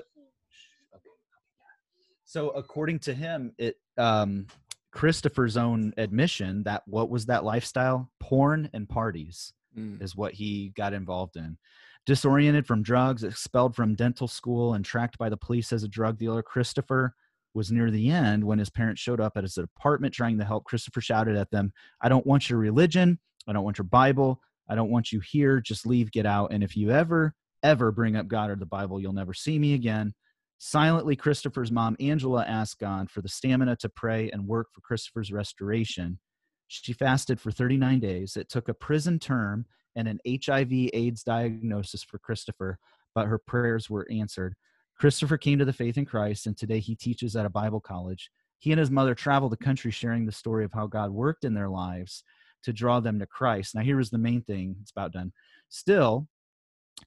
so 2.25 2.49
according 2.49 2.99
to 2.99 3.13
him, 3.13 3.53
it 3.57 3.77
um, 3.97 4.47
Christopher's 4.91 5.57
own 5.57 5.93
admission 5.97 6.63
that 6.63 6.83
what 6.85 7.09
was 7.09 7.25
that 7.27 7.43
lifestyle? 7.43 8.11
Porn 8.19 8.69
and 8.73 8.87
parties 8.87 9.53
mm. 9.77 10.01
is 10.01 10.15
what 10.15 10.33
he 10.33 10.69
got 10.75 10.93
involved 10.93 11.35
in. 11.35 11.57
Disoriented 12.05 12.65
from 12.65 12.83
drugs, 12.83 13.23
expelled 13.23 13.75
from 13.75 13.95
dental 13.95 14.27
school, 14.27 14.73
and 14.73 14.85
tracked 14.85 15.17
by 15.17 15.29
the 15.29 15.37
police 15.37 15.73
as 15.73 15.83
a 15.83 15.89
drug 15.89 16.17
dealer, 16.17 16.41
Christopher 16.41 17.15
was 17.53 17.71
near 17.71 17.91
the 17.91 18.09
end 18.09 18.43
when 18.43 18.59
his 18.59 18.69
parents 18.69 19.01
showed 19.01 19.19
up 19.19 19.35
at 19.35 19.43
his 19.43 19.57
apartment 19.57 20.13
trying 20.13 20.37
to 20.37 20.45
help. 20.45 20.63
Christopher 20.63 21.01
shouted 21.01 21.35
at 21.35 21.51
them, 21.51 21.73
I 22.01 22.07
don't 22.07 22.25
want 22.25 22.49
your 22.49 22.59
religion. 22.59 23.19
I 23.47 23.53
don't 23.53 23.63
want 23.63 23.77
your 23.77 23.85
Bible. 23.85 24.41
I 24.69 24.75
don't 24.75 24.91
want 24.91 25.11
you 25.11 25.19
here. 25.19 25.61
Just 25.61 25.85
leave, 25.85 26.11
get 26.11 26.25
out. 26.25 26.51
And 26.51 26.63
if 26.63 26.75
you 26.75 26.91
ever, 26.91 27.33
ever 27.63 27.91
bring 27.91 28.15
up 28.15 28.27
God 28.27 28.49
or 28.49 28.55
the 28.55 28.65
Bible, 28.65 28.99
you'll 28.99 29.13
never 29.13 29.33
see 29.33 29.57
me 29.57 29.73
again. 29.73 30.13
Silently, 30.59 31.15
Christopher's 31.15 31.71
mom, 31.71 31.95
Angela, 31.99 32.43
asked 32.45 32.79
God 32.79 33.11
for 33.11 33.21
the 33.21 33.29
stamina 33.29 33.75
to 33.77 33.89
pray 33.89 34.29
and 34.31 34.47
work 34.47 34.67
for 34.73 34.81
Christopher's 34.81 35.31
restoration. 35.31 36.19
She 36.67 36.93
fasted 36.93 37.39
for 37.39 37.51
39 37.51 37.99
days. 37.99 38.35
It 38.35 38.49
took 38.49 38.67
a 38.67 38.73
prison 38.73 39.19
term 39.19 39.65
and 39.95 40.07
an 40.07 40.19
HIV 40.27 40.71
AIDS 40.93 41.23
diagnosis 41.23 42.03
for 42.03 42.17
Christopher, 42.17 42.79
but 43.15 43.27
her 43.27 43.37
prayers 43.37 43.89
were 43.89 44.07
answered. 44.11 44.55
Christopher 44.99 45.37
came 45.37 45.59
to 45.59 45.65
the 45.65 45.73
faith 45.73 45.97
in 45.97 46.05
Christ, 46.05 46.47
and 46.47 46.57
today 46.57 46.79
he 46.79 46.95
teaches 46.95 47.35
at 47.35 47.45
a 47.45 47.49
Bible 47.49 47.79
college. 47.79 48.31
He 48.57 48.71
and 48.71 48.79
his 48.79 48.91
mother 48.91 49.13
traveled 49.13 49.51
the 49.51 49.57
country 49.57 49.91
sharing 49.91 50.25
the 50.25 50.31
story 50.31 50.65
of 50.65 50.73
how 50.73 50.87
God 50.87 51.11
worked 51.11 51.45
in 51.45 51.53
their 51.53 51.69
lives 51.69 52.23
to 52.67 52.73
draw 52.73 52.99
them 52.99 53.17
to 53.17 53.25
Christ. 53.25 53.75
Now, 53.75 53.81
here 53.81 54.01
is 54.01 54.09
the 54.09 54.17
main 54.17 54.41
thing 54.41 54.75
it's 54.81 54.91
about 54.91 55.13
done. 55.13 55.31
Still, 55.69 56.27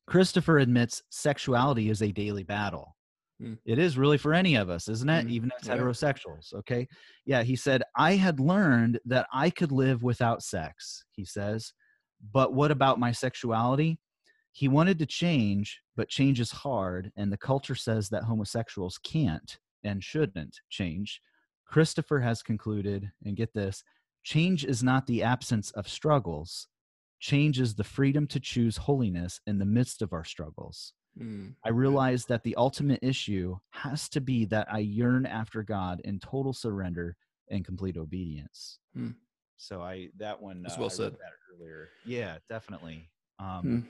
Christopher 0.06 0.58
admits 0.58 1.02
sexuality 1.10 1.90
is 1.90 2.00
a 2.00 2.10
daily 2.10 2.44
battle. 2.44 2.96
Mm. 3.42 3.58
It 3.66 3.78
is 3.78 3.98
really 3.98 4.16
for 4.16 4.32
any 4.32 4.54
of 4.54 4.70
us, 4.70 4.88
isn't 4.88 5.10
it? 5.10 5.26
Mm, 5.26 5.30
Even 5.30 5.50
as 5.60 5.68
yeah. 5.68 5.76
heterosexuals. 5.76 6.54
Okay. 6.54 6.88
Yeah. 7.26 7.42
He 7.42 7.56
said, 7.56 7.82
I 7.94 8.14
had 8.14 8.40
learned 8.40 9.00
that 9.04 9.26
I 9.34 9.50
could 9.50 9.70
live 9.70 10.02
without 10.02 10.42
sex, 10.42 11.04
he 11.12 11.26
says. 11.26 11.74
But 12.32 12.54
what 12.54 12.70
about 12.70 12.98
my 12.98 13.12
sexuality? 13.12 13.98
He 14.52 14.66
wanted 14.66 14.98
to 15.00 15.06
change, 15.06 15.78
but 15.94 16.08
change 16.08 16.40
is 16.40 16.50
hard. 16.50 17.12
And 17.18 17.30
the 17.30 17.36
culture 17.36 17.74
says 17.74 18.08
that 18.08 18.24
homosexuals 18.24 18.98
can't 19.04 19.58
and 19.84 20.02
shouldn't 20.02 20.56
change. 20.70 21.20
Christopher 21.66 22.20
has 22.20 22.42
concluded, 22.42 23.10
and 23.26 23.36
get 23.36 23.52
this 23.52 23.84
change 24.22 24.64
is 24.64 24.82
not 24.82 25.06
the 25.06 25.22
absence 25.22 25.70
of 25.72 25.88
struggles, 25.88 26.68
change 27.20 27.60
is 27.60 27.74
the 27.74 27.84
freedom 27.84 28.26
to 28.28 28.40
choose 28.40 28.76
holiness 28.76 29.40
in 29.46 29.58
the 29.58 29.64
midst 29.64 30.02
of 30.02 30.12
our 30.12 30.24
struggles. 30.24 30.92
Mm. 31.20 31.54
I 31.64 31.70
realize 31.70 32.24
that 32.26 32.44
the 32.44 32.54
ultimate 32.56 33.00
issue 33.02 33.56
has 33.70 34.08
to 34.10 34.20
be 34.20 34.44
that 34.46 34.68
I 34.72 34.78
yearn 34.78 35.26
after 35.26 35.62
God 35.62 36.00
in 36.04 36.20
total 36.20 36.52
surrender 36.52 37.16
and 37.50 37.64
complete 37.64 37.96
obedience. 37.96 38.78
Hmm. 38.94 39.10
So 39.56 39.82
I 39.82 40.08
that 40.18 40.40
one 40.40 40.62
That's 40.62 40.76
uh, 40.76 40.80
well 40.80 40.86
I 40.90 40.94
said. 40.94 41.12
that 41.14 41.32
earlier. 41.52 41.88
Yeah, 42.06 42.38
definitely. 42.48 43.08
Um, 43.38 43.60
Hmm. 43.62 43.80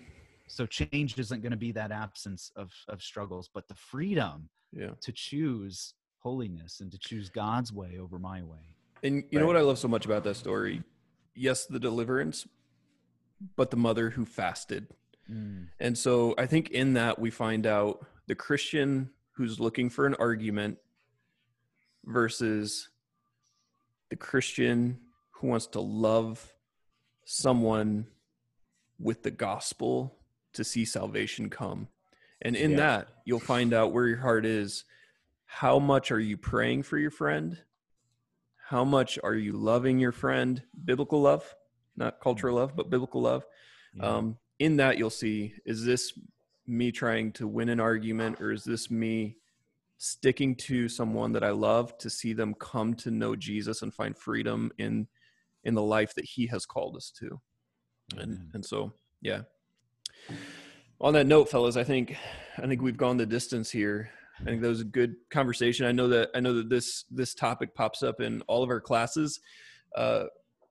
So 0.48 0.66
change 0.66 1.16
isn't 1.16 1.43
going 1.43 1.52
to 1.52 1.57
be 1.59 1.70
that 1.73 1.93
absence 1.93 2.51
of 2.57 2.73
of 2.89 3.02
struggles, 3.02 3.48
but 3.52 3.69
the 3.69 3.74
freedom 3.74 4.48
Yeah. 4.73 4.93
to 5.02 5.12
choose 5.12 5.94
holiness 6.19 6.81
and 6.81 6.90
to 6.90 6.98
choose 6.98 7.28
God's 7.28 7.73
way 7.73 7.98
over 7.98 8.19
my 8.19 8.43
way. 8.43 8.74
And 9.02 9.24
you 9.31 9.39
know 9.39 9.47
what 9.47 9.56
I 9.56 9.62
love 9.62 9.78
so 9.78 9.89
much 9.89 10.05
about 10.05 10.24
that 10.24 10.36
story? 10.36 10.82
Yes, 11.35 11.66
the 11.66 11.78
deliverance, 11.78 12.47
but 13.56 13.70
the 13.70 13.77
mother 13.77 14.10
who 14.10 14.24
fasted. 14.24 14.89
Mm. 15.31 15.68
And 15.78 15.97
so 15.97 16.35
I 16.36 16.47
think 16.47 16.70
in 16.70 16.94
that 16.94 17.18
we 17.18 17.31
find 17.31 17.66
out 17.66 18.05
the 18.27 18.35
Christian 18.35 19.10
who's 19.32 19.59
looking 19.59 19.89
for 19.89 20.06
an 20.06 20.14
argument 20.14 20.78
versus 22.05 22.89
the 24.10 24.16
Christian 24.16 24.98
who 25.31 25.47
wants 25.47 25.66
to 25.68 25.81
love 25.81 26.52
someone 27.24 28.06
with 28.98 29.22
the 29.22 29.31
gospel 29.31 30.18
to 30.52 30.64
see 30.64 30.85
salvation 30.85 31.48
come. 31.48 31.89
And 32.43 32.56
in 32.56 32.72
Yeah. 32.72 32.77
that, 32.77 33.09
you'll 33.24 33.40
find 33.40 33.72
out 33.72 33.93
where 33.93 34.06
your 34.06 34.18
heart 34.18 34.44
is. 34.44 34.85
How 35.44 35.78
much 35.78 36.10
are 36.10 36.20
you 36.20 36.36
praying 36.36 36.82
for 36.82 36.98
your 36.98 37.10
friend? 37.10 37.62
How 38.71 38.85
much 38.85 39.19
are 39.25 39.35
you 39.35 39.55
loving 39.55 39.99
your 39.99 40.13
friend? 40.13 40.63
Biblical 40.85 41.21
love, 41.21 41.57
not 41.97 42.21
cultural 42.21 42.55
love, 42.55 42.77
but 42.77 42.89
biblical 42.89 43.21
love 43.21 43.45
Yeah. 43.95 44.05
um, 44.05 44.39
in 44.61 44.77
that 44.77 44.97
you'll 44.97 45.11
see 45.11 45.55
is 45.67 45.85
this 45.85 46.17
me 46.69 46.93
trying 46.93 47.33
to 47.33 47.49
win 47.49 47.69
an 47.69 47.81
argument 47.81 48.41
or 48.41 48.53
is 48.53 48.63
this 48.63 48.89
me 48.89 49.39
sticking 49.99 50.55
to 50.55 50.89
someone 50.89 51.33
that 51.33 51.43
i 51.43 51.51
love 51.51 51.99
to 51.99 52.09
see 52.09 52.33
them 52.33 52.55
come 52.55 52.95
to 52.95 53.11
know 53.11 53.35
jesus 53.35 53.83
and 53.83 53.93
find 53.93 54.17
freedom 54.17 54.71
in 54.79 55.09
in 55.65 55.75
the 55.75 55.83
life 55.83 56.15
that 56.15 56.25
he 56.25 56.47
has 56.47 56.65
called 56.65 56.97
us 56.97 57.11
to 57.11 57.41
and 58.13 58.35
Amen. 58.35 58.51
and 58.55 58.65
so 58.65 58.93
yeah 59.21 59.41
on 61.01 61.13
that 61.15 61.27
note 61.27 61.49
fellas 61.51 61.77
i 61.77 61.83
think 61.85 62.17
i 62.59 62.67
think 62.69 62.81
we've 62.81 62.97
gone 62.97 63.17
the 63.17 63.27
distance 63.27 63.69
here 63.71 64.11
i 64.41 64.45
think 64.45 64.62
that 64.62 64.69
was 64.69 64.81
a 64.81 64.85
good 64.85 65.15
conversation 65.31 65.87
i 65.87 65.93
know 65.93 66.09
that 66.09 66.31
i 66.35 66.41
know 66.41 66.55
that 66.55 66.69
this 66.69 67.05
this 67.11 67.35
topic 67.35 67.75
pops 67.75 68.03
up 68.03 68.21
in 68.21 68.43
all 68.43 68.62
of 68.62 68.71
our 68.71 68.81
classes 68.81 69.41
uh 69.97 70.25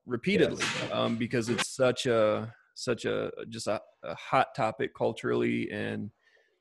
repeatedly 0.06 0.64
um 0.92 1.16
because 1.16 1.48
it's 1.48 1.68
such 1.68 2.06
a 2.06 2.52
such 2.74 3.04
a 3.04 3.30
just 3.48 3.66
a, 3.66 3.80
a 4.04 4.14
hot 4.14 4.54
topic 4.56 4.94
culturally 4.94 5.70
and 5.70 6.10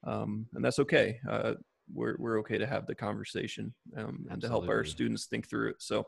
um 0.05 0.45
and 0.53 0.63
that's 0.63 0.79
okay 0.79 1.19
uh 1.29 1.53
we're 1.93 2.15
we're 2.19 2.39
okay 2.39 2.57
to 2.57 2.67
have 2.67 2.85
the 2.85 2.93
conversation 2.95 3.73
um 3.97 4.25
and 4.29 4.41
to 4.41 4.47
help 4.47 4.67
our 4.67 4.83
students 4.83 5.25
think 5.25 5.49
through 5.49 5.69
it 5.69 5.75
so 5.79 6.05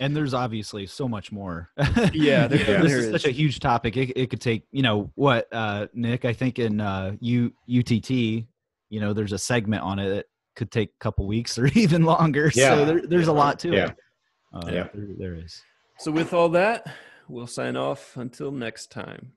and 0.00 0.14
there's 0.14 0.34
obviously 0.34 0.86
so 0.86 1.08
much 1.08 1.32
more. 1.32 1.70
Yeah, 2.12 2.46
there- 2.46 2.58
there 2.64 2.82
this 2.82 2.92
is, 2.92 3.04
is. 3.06 3.10
such 3.10 3.24
a 3.24 3.32
huge 3.32 3.58
topic. 3.58 3.96
It, 3.96 4.12
it 4.14 4.30
could 4.30 4.40
take, 4.40 4.64
you 4.70 4.82
know, 4.82 5.10
what, 5.16 5.48
uh, 5.50 5.88
Nick? 5.92 6.24
I 6.24 6.34
think 6.34 6.58
in 6.60 6.80
uh, 6.80 7.16
U, 7.18 7.52
UTT, 7.68 8.10
you 8.10 8.46
know, 8.90 9.12
there's 9.12 9.32
a 9.32 9.38
segment 9.38 9.82
on 9.82 9.98
it 9.98 10.26
could 10.54 10.70
take 10.70 10.90
a 10.90 10.98
couple 11.00 11.26
weeks 11.26 11.58
or 11.58 11.66
even 11.74 12.02
longer. 12.04 12.50
Yeah. 12.54 12.70
So 12.70 12.84
there, 12.84 13.02
there's 13.06 13.28
a 13.28 13.32
lot 13.32 13.58
to 13.60 13.68
Yeah. 13.72 13.86
it. 13.90 13.96
Uh, 14.52 14.70
Yeah. 14.70 14.88
there, 14.94 15.06
there 15.18 15.34
is. 15.34 15.62
so 15.98 16.10
with 16.10 16.32
all 16.34 16.48
that 16.50 16.86
we'll 17.28 17.46
sign 17.46 17.76
off 17.76 18.16
until 18.16 18.50
next 18.52 18.90
time 18.90 19.32